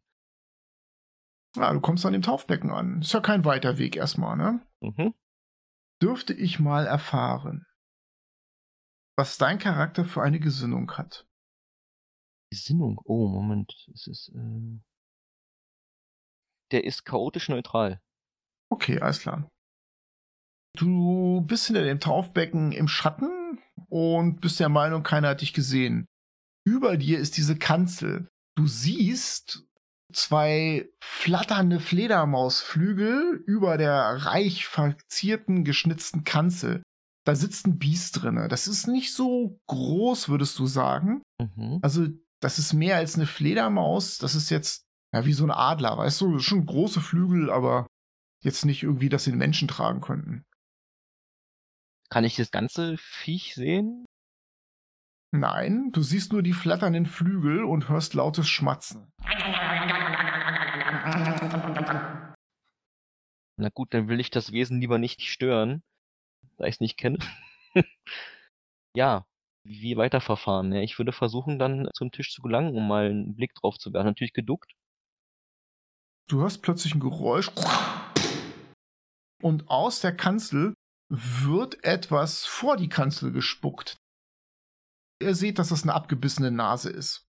Ja, 1.55 1.71
du 1.71 1.79
kommst 1.79 2.05
an 2.05 2.11
dem 2.11 2.21
Taufbecken 2.21 2.69
an. 2.69 2.99
Ist 2.99 3.13
ja 3.13 3.21
kein 3.21 3.45
weiter 3.45 3.77
Weg 3.77 3.95
erstmal, 3.95 4.35
ne? 4.35 4.67
Mhm. 4.81 5.13
Dürfte 6.01 6.33
ich 6.33 6.59
mal 6.59 6.85
erfahren, 6.85 7.65
was 9.15 9.37
dein 9.37 9.57
Charakter 9.57 10.03
für 10.03 10.21
eine 10.21 10.41
Gesinnung 10.41 10.91
hat. 10.97 11.25
Gesinnung. 12.51 12.99
Oh, 13.05 13.29
Moment. 13.29 13.87
Es 13.93 14.05
ist, 14.05 14.33
äh... 14.35 14.79
Der 16.71 16.83
ist 16.83 17.05
chaotisch 17.05 17.49
neutral. 17.49 17.99
Okay, 18.71 18.99
alles 18.99 19.19
klar. 19.19 19.49
Du 20.77 21.41
bist 21.41 21.65
hinter 21.67 21.83
dem 21.83 21.99
Taufbecken 21.99 22.71
im 22.71 22.87
Schatten 22.87 23.59
und 23.89 24.41
bist 24.41 24.59
der 24.59 24.69
Meinung, 24.69 25.03
keiner 25.03 25.29
hat 25.29 25.41
dich 25.41 25.53
gesehen. 25.53 26.05
Über 26.65 26.97
dir 26.97 27.19
ist 27.19 27.37
diese 27.37 27.57
Kanzel. 27.57 28.27
Du 28.55 28.67
siehst 28.67 29.65
zwei 30.13 30.89
flatternde 31.03 31.79
Fledermausflügel 31.79 33.43
über 33.45 33.77
der 33.77 34.25
reich 34.25 34.65
verzierten, 34.67 35.63
geschnitzten 35.63 36.23
Kanzel. 36.23 36.83
Da 37.25 37.35
sitzt 37.35 37.67
ein 37.67 37.77
Biest 37.77 38.21
drinne. 38.21 38.47
Das 38.47 38.67
ist 38.67 38.87
nicht 38.87 39.13
so 39.13 39.59
groß, 39.67 40.29
würdest 40.29 40.57
du 40.57 40.65
sagen. 40.65 41.21
Mhm. 41.39 41.79
Also, 41.81 42.07
das 42.41 42.57
ist 42.57 42.73
mehr 42.73 42.95
als 42.95 43.15
eine 43.15 43.27
Fledermaus. 43.27 44.17
Das 44.17 44.35
ist 44.35 44.49
jetzt 44.49 44.85
ja 45.13 45.25
wie 45.25 45.33
so 45.33 45.43
ein 45.43 45.51
Adler, 45.51 45.97
weißt 45.97 46.21
du? 46.21 46.39
Schon 46.39 46.65
große 46.65 47.01
Flügel, 47.01 47.49
aber 47.49 47.87
jetzt 48.43 48.65
nicht 48.65 48.83
irgendwie, 48.83 49.09
dass 49.09 49.23
sie 49.23 49.31
den 49.31 49.39
Menschen 49.39 49.67
tragen 49.67 50.01
könnten. 50.01 50.45
Kann 52.09 52.23
ich 52.23 52.35
das 52.35 52.51
ganze 52.51 52.97
Viech 52.97 53.53
sehen? 53.53 54.05
Nein, 55.31 55.91
du 55.91 56.01
siehst 56.01 56.31
nur 56.31 56.41
die 56.41 56.53
flatternden 56.53 57.05
Flügel 57.05 57.63
und 57.63 57.87
hörst 57.87 58.15
lautes 58.15 58.49
Schmatzen. 58.49 59.11
Na 63.57 63.69
gut, 63.69 63.93
dann 63.93 64.07
will 64.07 64.19
ich 64.19 64.31
das 64.31 64.51
Wesen 64.51 64.79
lieber 64.81 64.97
nicht 64.97 65.21
stören, 65.21 65.83
da 66.57 66.65
ich 66.65 66.75
es 66.75 66.79
nicht 66.79 66.97
kenne. 66.97 67.19
ja, 68.95 69.25
wie 69.63 69.97
weiterverfahren? 69.97 70.73
Ja, 70.73 70.81
ich 70.81 70.97
würde 70.97 71.11
versuchen, 71.11 71.59
dann 71.59 71.89
zum 71.93 72.11
Tisch 72.11 72.33
zu 72.33 72.41
gelangen, 72.41 72.75
um 72.75 72.87
mal 72.87 73.09
einen 73.09 73.35
Blick 73.35 73.53
drauf 73.53 73.77
zu 73.77 73.93
werfen. 73.93 74.07
Natürlich 74.07 74.33
geduckt. 74.33 74.73
Du 76.29 76.41
hörst 76.41 76.61
plötzlich 76.61 76.93
ein 76.93 76.99
Geräusch 76.99 77.49
und 79.41 79.67
aus 79.67 79.99
der 79.99 80.15
Kanzel 80.15 80.75
wird 81.09 81.83
etwas 81.83 82.45
vor 82.45 82.77
die 82.77 82.87
Kanzel 82.87 83.31
gespuckt. 83.31 83.97
Ihr 85.21 85.33
seht, 85.33 85.57
dass 85.57 85.69
das 85.69 85.81
eine 85.81 85.95
abgebissene 85.95 86.51
Nase 86.51 86.91
ist. 86.91 87.27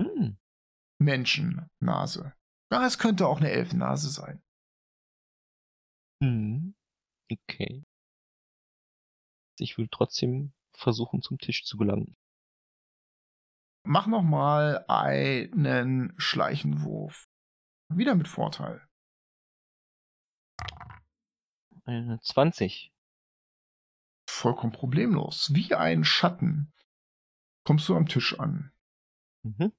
Hm. 0.00 0.38
Menschennase. 0.98 2.34
Ja, 2.72 2.86
es 2.86 2.98
könnte 2.98 3.26
auch 3.26 3.38
eine 3.38 3.50
Elfennase 3.50 4.08
sein. 4.08 4.42
Hm. 6.24 6.74
Okay. 7.30 7.84
Ich 9.58 9.76
will 9.76 9.88
trotzdem 9.90 10.54
versuchen, 10.74 11.20
zum 11.20 11.36
Tisch 11.38 11.64
zu 11.64 11.76
gelangen. 11.76 12.16
Mach 13.86 14.06
noch 14.06 14.22
mal 14.22 14.86
einen 14.88 16.14
Schleichenwurf. 16.18 17.27
Wieder 17.88 18.14
mit 18.14 18.28
Vorteil. 18.28 18.86
Eine 21.84 22.20
20. 22.20 22.92
Vollkommen 24.28 24.72
problemlos. 24.72 25.54
Wie 25.54 25.74
ein 25.74 26.04
Schatten 26.04 26.72
kommst 27.64 27.88
du 27.88 27.96
am 27.96 28.06
Tisch 28.06 28.38
an. 28.38 28.72
Mhm. 29.42 29.72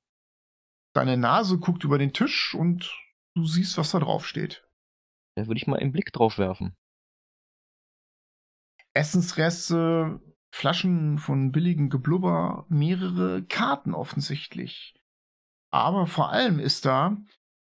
Deine 0.94 1.18
Nase 1.18 1.60
guckt 1.60 1.84
über 1.84 2.00
den 2.00 2.14
Tisch 2.14 2.56
und 2.56 2.92
du 3.36 3.46
siehst, 3.46 3.78
was 3.78 3.92
da 3.92 4.00
drauf 4.00 4.28
steht. 4.28 4.68
Da 5.36 5.46
würde 5.46 5.60
ich 5.60 5.68
mal 5.68 5.80
einen 5.80 5.92
Blick 5.92 6.12
drauf 6.12 6.40
werfen. 6.40 6.76
Essensreste, 8.94 10.20
Flaschen 10.52 11.20
von 11.20 11.52
billigem 11.52 11.90
Geblubber, 11.90 12.66
mehrere 12.70 13.46
Karten 13.46 13.94
offensichtlich. 13.94 14.96
Aber 15.72 16.08
vor 16.08 16.32
allem 16.32 16.60
ist 16.60 16.86
da 16.86 17.16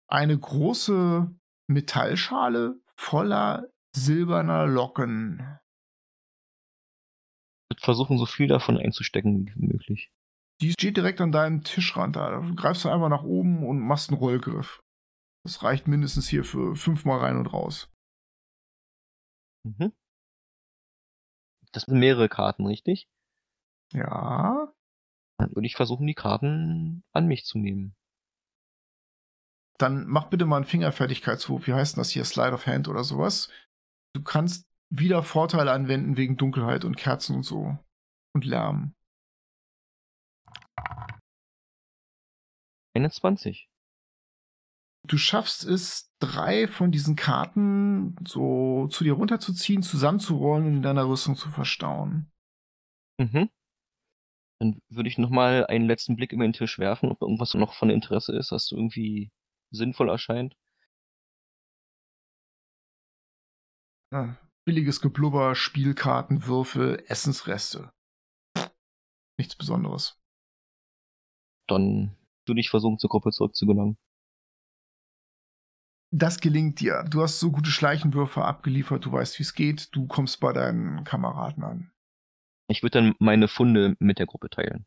eine 0.08 0.38
große 0.38 1.30
Metallschale 1.68 2.80
voller 2.96 3.70
silberner 3.94 4.66
Locken. 4.66 5.58
Ich 7.70 7.84
versuchen, 7.84 8.18
so 8.18 8.26
viel 8.26 8.48
davon 8.48 8.78
einzustecken 8.78 9.52
wie 9.54 9.66
möglich. 9.66 10.10
Die 10.60 10.72
steht 10.72 10.96
direkt 10.96 11.20
an 11.20 11.30
deinem 11.30 11.62
Tischrand 11.62 12.16
da. 12.16 12.30
Da 12.30 12.54
greifst 12.56 12.84
du 12.84 12.88
einfach 12.88 13.08
nach 13.08 13.22
oben 13.22 13.64
und 13.64 13.78
machst 13.78 14.10
einen 14.10 14.18
Rollgriff. 14.18 14.80
Das 15.44 15.62
reicht 15.62 15.86
mindestens 15.86 16.28
hier 16.28 16.44
für 16.44 16.74
fünfmal 16.74 17.20
rein 17.20 17.36
und 17.36 17.46
raus. 17.46 17.88
Mhm. 19.64 19.92
Das 21.72 21.84
sind 21.84 21.98
mehrere 21.98 22.28
Karten, 22.28 22.66
richtig? 22.66 23.08
Ja. 23.92 24.72
Dann 25.38 25.54
würde 25.54 25.66
ich 25.66 25.76
versuchen, 25.76 26.06
die 26.06 26.14
Karten 26.14 27.04
an 27.12 27.26
mich 27.26 27.44
zu 27.44 27.58
nehmen. 27.58 27.94
Dann 29.78 30.06
mach 30.06 30.28
bitte 30.28 30.44
mal 30.44 30.56
einen 30.56 30.64
Fingerfertigkeitswurf. 30.64 31.66
Wie 31.66 31.72
heißt 31.72 31.96
denn 31.96 32.00
das 32.00 32.10
hier? 32.10 32.24
Slide 32.24 32.52
of 32.52 32.66
Hand 32.66 32.88
oder 32.88 33.04
sowas. 33.04 33.48
Du 34.14 34.22
kannst 34.22 34.68
wieder 34.90 35.22
Vorteile 35.22 35.72
anwenden 35.72 36.16
wegen 36.16 36.36
Dunkelheit 36.36 36.84
und 36.84 36.96
Kerzen 36.96 37.36
und 37.36 37.42
so. 37.44 37.78
Und 38.34 38.44
Lärm. 38.44 38.94
21. 42.94 43.68
Du 45.06 45.16
schaffst 45.16 45.64
es, 45.64 46.12
drei 46.18 46.66
von 46.66 46.90
diesen 46.90 47.16
Karten 47.16 48.16
so 48.26 48.88
zu 48.88 49.04
dir 49.04 49.14
runterzuziehen, 49.14 49.82
zusammenzurollen 49.82 50.66
und 50.66 50.76
in 50.76 50.82
deiner 50.82 51.08
Rüstung 51.08 51.36
zu 51.36 51.50
verstauen. 51.50 52.30
Mhm. 53.18 53.48
Dann 54.60 54.82
würde 54.88 55.08
ich 55.08 55.18
nochmal 55.18 55.66
einen 55.66 55.86
letzten 55.86 56.16
Blick 56.16 56.32
über 56.32 56.44
den 56.44 56.52
Tisch 56.52 56.78
werfen, 56.78 57.10
ob 57.10 57.22
irgendwas 57.22 57.54
noch 57.54 57.74
von 57.74 57.90
Interesse 57.90 58.36
ist, 58.36 58.50
was 58.50 58.72
irgendwie 58.72 59.30
sinnvoll 59.70 60.08
erscheint. 60.08 60.56
Ja, 64.12 64.36
billiges 64.64 65.00
Geblubber, 65.00 65.54
Spielkarten, 65.54 66.46
Würfel, 66.46 67.04
Essensreste. 67.08 67.90
Nichts 69.38 69.54
Besonderes. 69.56 70.18
Dann 71.68 72.16
würde 72.46 72.60
ich 72.60 72.70
versuchen, 72.70 72.98
zur 72.98 73.10
Gruppe 73.10 73.30
zurückzugelangen. 73.30 73.98
Das 76.10 76.40
gelingt 76.40 76.80
dir. 76.80 77.04
Du 77.10 77.22
hast 77.22 77.38
so 77.38 77.52
gute 77.52 77.70
Schleichenwürfe 77.70 78.42
abgeliefert, 78.42 79.04
du 79.04 79.12
weißt, 79.12 79.38
wie 79.38 79.42
es 79.42 79.52
geht, 79.52 79.94
du 79.94 80.06
kommst 80.06 80.40
bei 80.40 80.54
deinen 80.54 81.04
Kameraden 81.04 81.62
an. 81.64 81.92
Ich 82.70 82.82
würde 82.82 83.00
dann 83.00 83.14
meine 83.18 83.48
Funde 83.48 83.94
mit 83.98 84.18
der 84.18 84.26
Gruppe 84.26 84.48
teilen. 84.48 84.86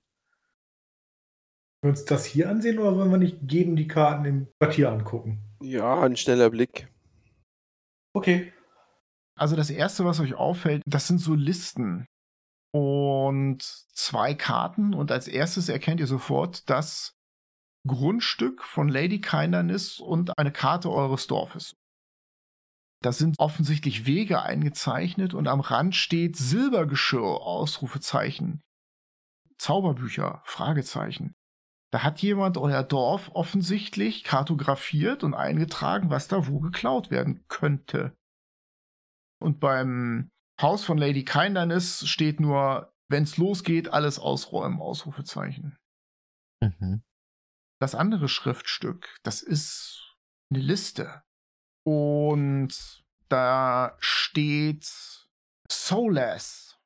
Wollen 1.84 1.96
wir 1.96 2.00
uns 2.00 2.06
das 2.06 2.26
hier 2.26 2.48
ansehen 2.48 2.78
oder 2.78 2.96
wollen 2.96 3.10
wir 3.10 3.18
nicht 3.18 3.52
jedem 3.52 3.76
die 3.76 3.88
Karten 3.88 4.26
im 4.26 4.48
Quartier 4.60 4.92
angucken? 4.92 5.42
Ja, 5.64 6.02
ein 6.02 6.16
schneller 6.16 6.52
Blick. 6.52 6.88
Okay. 8.14 8.54
Also 9.36 9.56
das 9.56 9.72
Erste, 9.72 10.06
was 10.06 10.20
euch 10.20 10.36
auffällt, 10.36 10.84
das 10.86 11.08
sind 11.08 11.18
so 11.18 11.34
Listen 11.34 12.06
und 12.72 13.64
zwei 13.64 14.36
Karten. 14.36 14.94
Und 14.94 15.12
als 15.12 15.28
erstes 15.28 15.70
erkennt 15.70 16.00
ihr 16.00 16.08
sofort 16.08 16.70
das 16.70 17.14
Grundstück 17.88 18.64
von 18.64 18.88
Lady 18.88 19.20
Kindernis 19.20 20.00
und 20.00 20.38
eine 20.38 20.52
Karte 20.52 20.92
eures 20.92 21.26
Dorfes. 21.26 21.74
Da 23.02 23.12
sind 23.12 23.40
offensichtlich 23.40 24.06
Wege 24.06 24.44
eingezeichnet 24.44 25.34
und 25.34 25.48
am 25.48 25.60
Rand 25.60 25.96
steht 25.96 26.36
Silbergeschirr, 26.36 27.42
Ausrufezeichen. 27.42 28.62
Zauberbücher, 29.58 30.44
Fragezeichen. 30.46 31.34
Da 31.92 32.04
hat 32.04 32.22
jemand 32.22 32.58
euer 32.58 32.84
Dorf 32.84 33.32
offensichtlich 33.34 34.24
kartografiert 34.24 35.24
und 35.24 35.34
eingetragen, 35.34 36.10
was 36.10 36.30
da 36.30 36.48
wo 36.48 36.60
geklaut 36.60 37.12
werden 37.12 37.46
könnte. 37.50 38.16
Und 39.42 39.60
beim 39.60 40.32
Haus 40.62 40.86
von 40.86 40.98
Lady 40.98 41.26
Kindernis 41.26 42.08
steht 42.08 42.40
nur, 42.40 42.94
wenn's 43.10 43.38
losgeht, 43.38 43.90
alles 43.90 44.20
ausräumen, 44.20 44.80
Ausrufezeichen. 44.80 45.78
Mhm. 46.62 47.04
Das 47.82 47.96
andere 47.96 48.30
Schriftstück, 48.30 49.18
das 49.24 49.42
ist 49.42 50.16
eine 50.50 50.62
Liste. 50.62 51.24
Und 51.84 53.04
da 53.28 53.98
steht 54.00 54.86
Solas. 55.70 56.80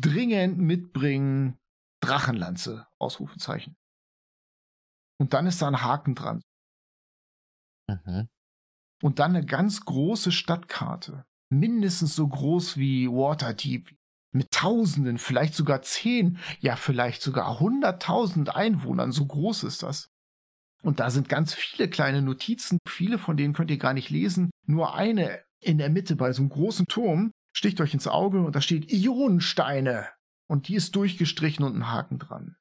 Dringend 0.00 0.58
mitbringen 0.58 1.58
Drachenlanze, 2.02 2.86
Ausrufezeichen. 2.98 3.76
Und 5.20 5.34
dann 5.34 5.46
ist 5.46 5.60
da 5.60 5.68
ein 5.68 5.82
Haken 5.82 6.14
dran. 6.14 6.40
Mhm. 7.86 8.28
Und 9.02 9.18
dann 9.18 9.36
eine 9.36 9.44
ganz 9.44 9.84
große 9.84 10.32
Stadtkarte. 10.32 11.24
Mindestens 11.50 12.16
so 12.16 12.26
groß 12.26 12.78
wie 12.78 13.06
Waterdeep. 13.06 13.94
Mit 14.32 14.50
Tausenden, 14.52 15.18
vielleicht 15.18 15.54
sogar 15.54 15.82
zehn, 15.82 16.38
ja 16.60 16.76
vielleicht 16.76 17.20
sogar 17.20 17.60
hunderttausend 17.60 18.54
Einwohnern. 18.54 19.12
So 19.12 19.26
groß 19.26 19.64
ist 19.64 19.82
das. 19.82 20.08
Und 20.82 21.00
da 21.00 21.10
sind 21.10 21.28
ganz 21.28 21.52
viele 21.52 21.90
kleine 21.90 22.22
Notizen. 22.22 22.78
Viele 22.88 23.18
von 23.18 23.36
denen 23.36 23.52
könnt 23.52 23.70
ihr 23.70 23.78
gar 23.78 23.92
nicht 23.92 24.08
lesen. 24.08 24.50
Nur 24.66 24.94
eine 24.94 25.42
in 25.60 25.76
der 25.76 25.90
Mitte 25.90 26.16
bei 26.16 26.32
so 26.32 26.40
einem 26.40 26.48
großen 26.48 26.86
Turm 26.86 27.32
sticht 27.54 27.80
euch 27.82 27.92
ins 27.92 28.06
Auge 28.06 28.40
und 28.40 28.56
da 28.56 28.62
steht 28.62 28.90
Ionensteine. 28.90 30.08
Und 30.48 30.68
die 30.68 30.76
ist 30.76 30.96
durchgestrichen 30.96 31.64
und 31.64 31.76
ein 31.76 31.88
Haken 31.88 32.18
dran. 32.18 32.56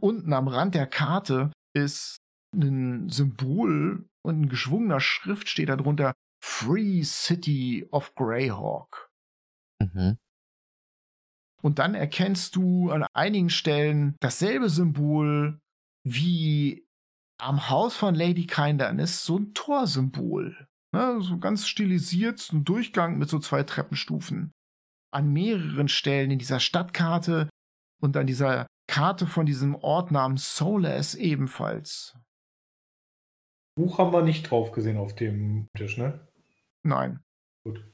Unten 0.00 0.32
am 0.32 0.48
Rand 0.48 0.74
der 0.74 0.86
Karte 0.86 1.52
ist 1.74 2.18
ein 2.54 3.08
Symbol 3.08 4.06
und 4.22 4.42
ein 4.42 4.48
geschwungener 4.48 5.00
Schrift 5.00 5.48
steht 5.48 5.68
darunter 5.68 6.14
Free 6.42 7.02
City 7.02 7.86
of 7.90 8.14
Greyhawk. 8.14 9.08
Mhm. 9.80 10.18
Und 11.62 11.78
dann 11.78 11.94
erkennst 11.94 12.56
du 12.56 12.90
an 12.90 13.06
einigen 13.14 13.48
Stellen 13.48 14.16
dasselbe 14.20 14.68
Symbol 14.68 15.58
wie 16.06 16.86
am 17.40 17.70
Haus 17.70 17.96
von 17.96 18.14
Lady 18.14 18.46
Kindernis, 18.46 19.24
so 19.24 19.38
ein 19.38 19.54
Torsymbol. 19.54 20.66
Ne, 20.92 21.20
so 21.22 21.38
ganz 21.38 21.66
stilisiert, 21.66 22.38
so 22.38 22.56
ein 22.56 22.64
Durchgang 22.64 23.18
mit 23.18 23.28
so 23.28 23.38
zwei 23.38 23.62
Treppenstufen. 23.62 24.52
An 25.12 25.32
mehreren 25.32 25.88
Stellen 25.88 26.30
in 26.30 26.38
dieser 26.38 26.60
Stadtkarte 26.60 27.48
und 28.00 28.16
an 28.16 28.26
dieser 28.26 28.66
Karte 28.86 29.26
von 29.26 29.46
diesem 29.46 29.74
Ort 29.74 30.10
namens 30.10 30.56
Solas 30.56 31.14
ebenfalls. 31.14 32.16
Buch 33.76 33.98
haben 33.98 34.12
wir 34.12 34.22
nicht 34.22 34.50
drauf 34.50 34.72
gesehen 34.72 34.98
auf 34.98 35.14
dem 35.14 35.68
Tisch, 35.76 35.98
ne? 35.98 36.28
Nein. 36.84 37.20
Gut. 37.64 37.84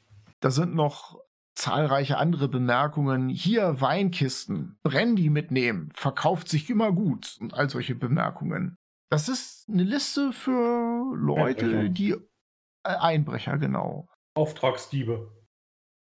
Da 0.41 0.51
sind 0.51 0.75
noch 0.75 1.21
zahlreiche 1.55 2.19
andere 2.19 2.49
Bemerkungen. 2.49 3.29
Hier 3.29 3.81
Weinkisten, 3.81 4.79
Brandy 4.83 5.31
mitnehmen, 5.31 5.91
verkauft 5.95 6.49
sich 6.49 6.69
immer 6.69 6.93
gut 6.93 7.37
und 7.41 7.55
all 7.55 7.71
solche 7.71 7.95
Bemerkungen. 7.95 8.77
Das 9.11 9.29
ist 9.29 9.69
eine 9.69 9.83
Liste 9.83 10.33
für 10.33 11.15
Leute, 11.17 11.67
Einbrecher. 11.67 11.89
die 11.89 12.11
äh, 12.13 12.97
Einbrecher, 12.97 13.59
genau. 13.59 14.09
Auftragsdiebe. 14.35 15.31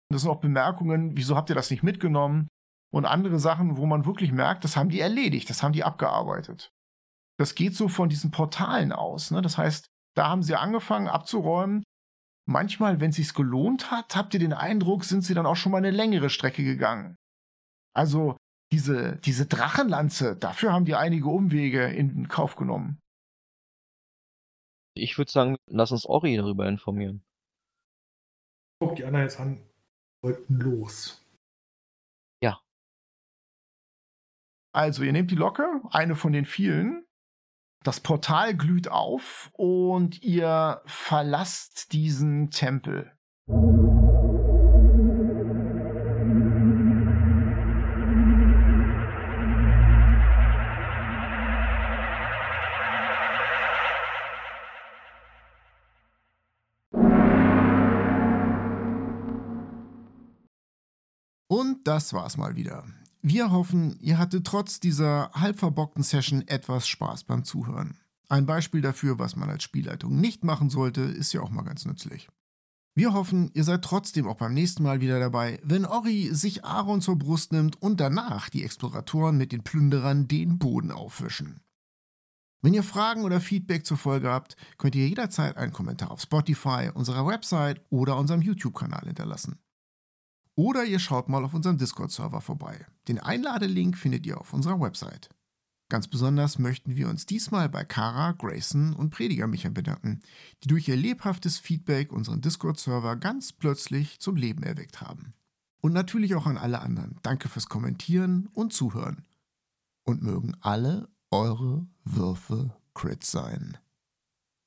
Das 0.10 0.22
sind 0.22 0.32
auch 0.32 0.40
Bemerkungen, 0.40 1.16
wieso 1.18 1.36
habt 1.36 1.50
ihr 1.50 1.56
das 1.56 1.72
nicht 1.72 1.84
mitgenommen? 1.84 2.48
Und 2.94 3.06
andere 3.06 3.40
Sachen, 3.40 3.78
wo 3.78 3.86
man 3.86 4.06
wirklich 4.06 4.32
merkt, 4.32 4.64
das 4.64 4.78
haben 4.78 4.90
die 4.90 5.00
erledigt, 5.00 5.50
das 5.50 5.62
haben 5.62 5.74
die 5.74 5.84
abgearbeitet. 5.84 6.72
Das 7.38 7.54
geht 7.54 7.76
so 7.76 7.88
von 7.88 8.10
diesen 8.10 8.32
Portalen 8.32 8.92
aus. 8.92 9.32
Ne? 9.32 9.42
Das 9.42 9.58
heißt, 9.58 9.88
da 10.16 10.30
haben 10.30 10.42
sie 10.42 10.56
angefangen 10.56 11.08
abzuräumen. 11.08 11.84
Manchmal, 12.50 13.00
wenn 13.00 13.10
es 13.10 13.18
sich 13.18 13.34
gelohnt 13.34 13.92
hat, 13.92 14.16
habt 14.16 14.34
ihr 14.34 14.40
den 14.40 14.54
Eindruck, 14.54 15.04
sind 15.04 15.22
sie 15.22 15.34
dann 15.34 15.46
auch 15.46 15.56
schon 15.56 15.72
mal 15.72 15.80
eine 15.80 15.92
längere 15.92 16.30
Strecke 16.30 16.64
gegangen. 16.64 17.16
Also 17.94 18.38
diese, 18.72 19.18
diese 19.18 19.46
Drachenlanze, 19.46 20.36
dafür 20.36 20.72
haben 20.72 20.86
die 20.86 20.96
einige 20.96 21.28
Umwege 21.28 21.86
in 21.88 22.28
Kauf 22.28 22.56
genommen. 22.56 23.00
Ich 24.96 25.18
würde 25.18 25.32
sagen, 25.32 25.58
lass 25.68 25.92
uns 25.92 26.06
Ori 26.06 26.36
darüber 26.38 26.68
informieren. 26.68 27.22
Guck 28.80 28.96
die 28.96 29.06
anderen 29.06 29.26
jetzt 29.26 29.40
an. 29.40 29.62
Wollten 30.24 30.56
los. 30.56 31.27
Also, 34.78 35.02
ihr 35.02 35.12
nehmt 35.12 35.32
die 35.32 35.36
Locke, 35.36 35.82
eine 35.90 36.16
von 36.16 36.34
den 36.34 36.46
vielen. 36.46 37.04
Das 37.84 38.00
Portal 38.00 38.56
glüht 38.56 38.90
auf 38.92 39.50
und 39.54 40.22
ihr 40.22 40.84
verlasst 40.86 41.94
diesen 41.94 42.52
Tempel. 42.52 43.12
Und 61.48 61.88
das 61.88 62.14
war's 62.14 62.38
mal 62.38 62.56
wieder. 62.56 62.84
Wir 63.22 63.52
hoffen, 63.52 63.98
ihr 64.00 64.18
hattet 64.18 64.46
trotz 64.46 64.80
dieser 64.80 65.32
halb 65.34 65.60
verbockten 65.60 66.04
Session 66.04 66.48
etwas 66.48 66.88
Spaß 66.88 67.24
beim 67.24 67.44
Zuhören. 67.44 67.98
Ein 68.30 68.46
Beispiel 68.46 68.82
dafür, 68.82 69.20
was 69.20 69.36
man 69.36 69.50
als 69.50 69.64
Spielleitung 69.64 70.20
nicht 70.20 70.44
machen 70.44 70.70
sollte, 70.70 71.02
ist 71.02 71.34
ja 71.34 71.42
auch 71.42 71.50
mal 71.50 71.64
ganz 71.64 71.86
nützlich. 71.86 72.30
Wir 72.94 73.14
hoffen, 73.14 73.52
ihr 73.54 73.64
seid 73.64 73.84
trotzdem 73.84 74.28
auch 74.28 74.38
beim 74.38 74.54
nächsten 74.54 74.84
Mal 74.84 75.02
wieder 75.02 75.20
dabei, 75.20 75.60
wenn 75.64 75.86
Ori 75.86 76.34
sich 76.34 76.66
Aaron 76.66 77.00
zur 77.00 77.18
Brust 77.18 77.54
nimmt 77.54 77.80
und 77.82 78.00
danach 78.00 78.50
die 78.50 78.64
Exploratoren 78.64 79.38
mit 79.38 79.52
den 79.52 79.64
Plünderern 79.64 80.28
den 80.28 80.58
Boden 80.58 80.92
aufwischen. 80.92 81.62
Wenn 82.62 82.74
ihr 82.74 82.84
Fragen 82.84 83.24
oder 83.24 83.40
Feedback 83.40 83.86
zur 83.86 83.98
Folge 83.98 84.32
habt, 84.32 84.56
könnt 84.78 84.96
ihr 84.96 85.08
jederzeit 85.08 85.58
einen 85.58 85.74
Kommentar 85.74 86.10
auf 86.10 86.22
Spotify, 86.22 86.90
unserer 86.94 87.28
Website 87.28 87.82
oder 87.92 88.18
unserem 88.18 88.42
YouTube-Kanal 88.42 89.06
hinterlassen. 89.06 89.60
Oder 90.58 90.86
ihr 90.86 90.98
schaut 90.98 91.30
mal 91.30 91.46
auf 91.46 91.54
unserem 91.54 91.78
Discord-Server 91.78 92.42
vorbei. 92.42 92.84
Den 93.08 93.20
Einladelink 93.20 93.96
findet 93.96 94.26
ihr 94.26 94.42
auf 94.42 94.54
unserer 94.54 94.82
Website. 94.82 95.30
Ganz 95.88 96.08
besonders 96.08 96.58
möchten 96.58 96.96
wir 96.96 97.10
uns 97.10 97.28
diesmal 97.28 97.70
bei 97.70 97.86
Kara, 97.86 98.32
Grayson 98.32 98.94
und 98.94 99.12
Prediger 99.12 99.46
Micha 99.46 99.70
bedanken, 99.70 100.22
die 100.64 100.68
durch 100.68 100.88
ihr 100.88 100.98
lebhaftes 100.98 101.60
Feedback 101.60 102.12
unseren 102.12 102.42
Discord-Server 102.42 103.18
ganz 103.18 103.54
plötzlich 103.54 104.20
zum 104.20 104.36
Leben 104.36 104.64
erweckt 104.64 105.00
haben. 105.00 105.36
Und 105.80 105.94
natürlich 105.94 106.34
auch 106.34 106.48
an 106.48 106.58
alle 106.58 106.82
anderen. 106.82 107.20
Danke 107.22 107.50
fürs 107.50 107.70
Kommentieren 107.70 108.50
und 108.56 108.74
Zuhören. 108.74 109.28
Und 110.04 110.24
mögen 110.24 110.58
alle 110.62 111.08
eure 111.30 111.86
Würfe 112.04 112.76
Crit 112.96 113.24
sein. 113.24 113.78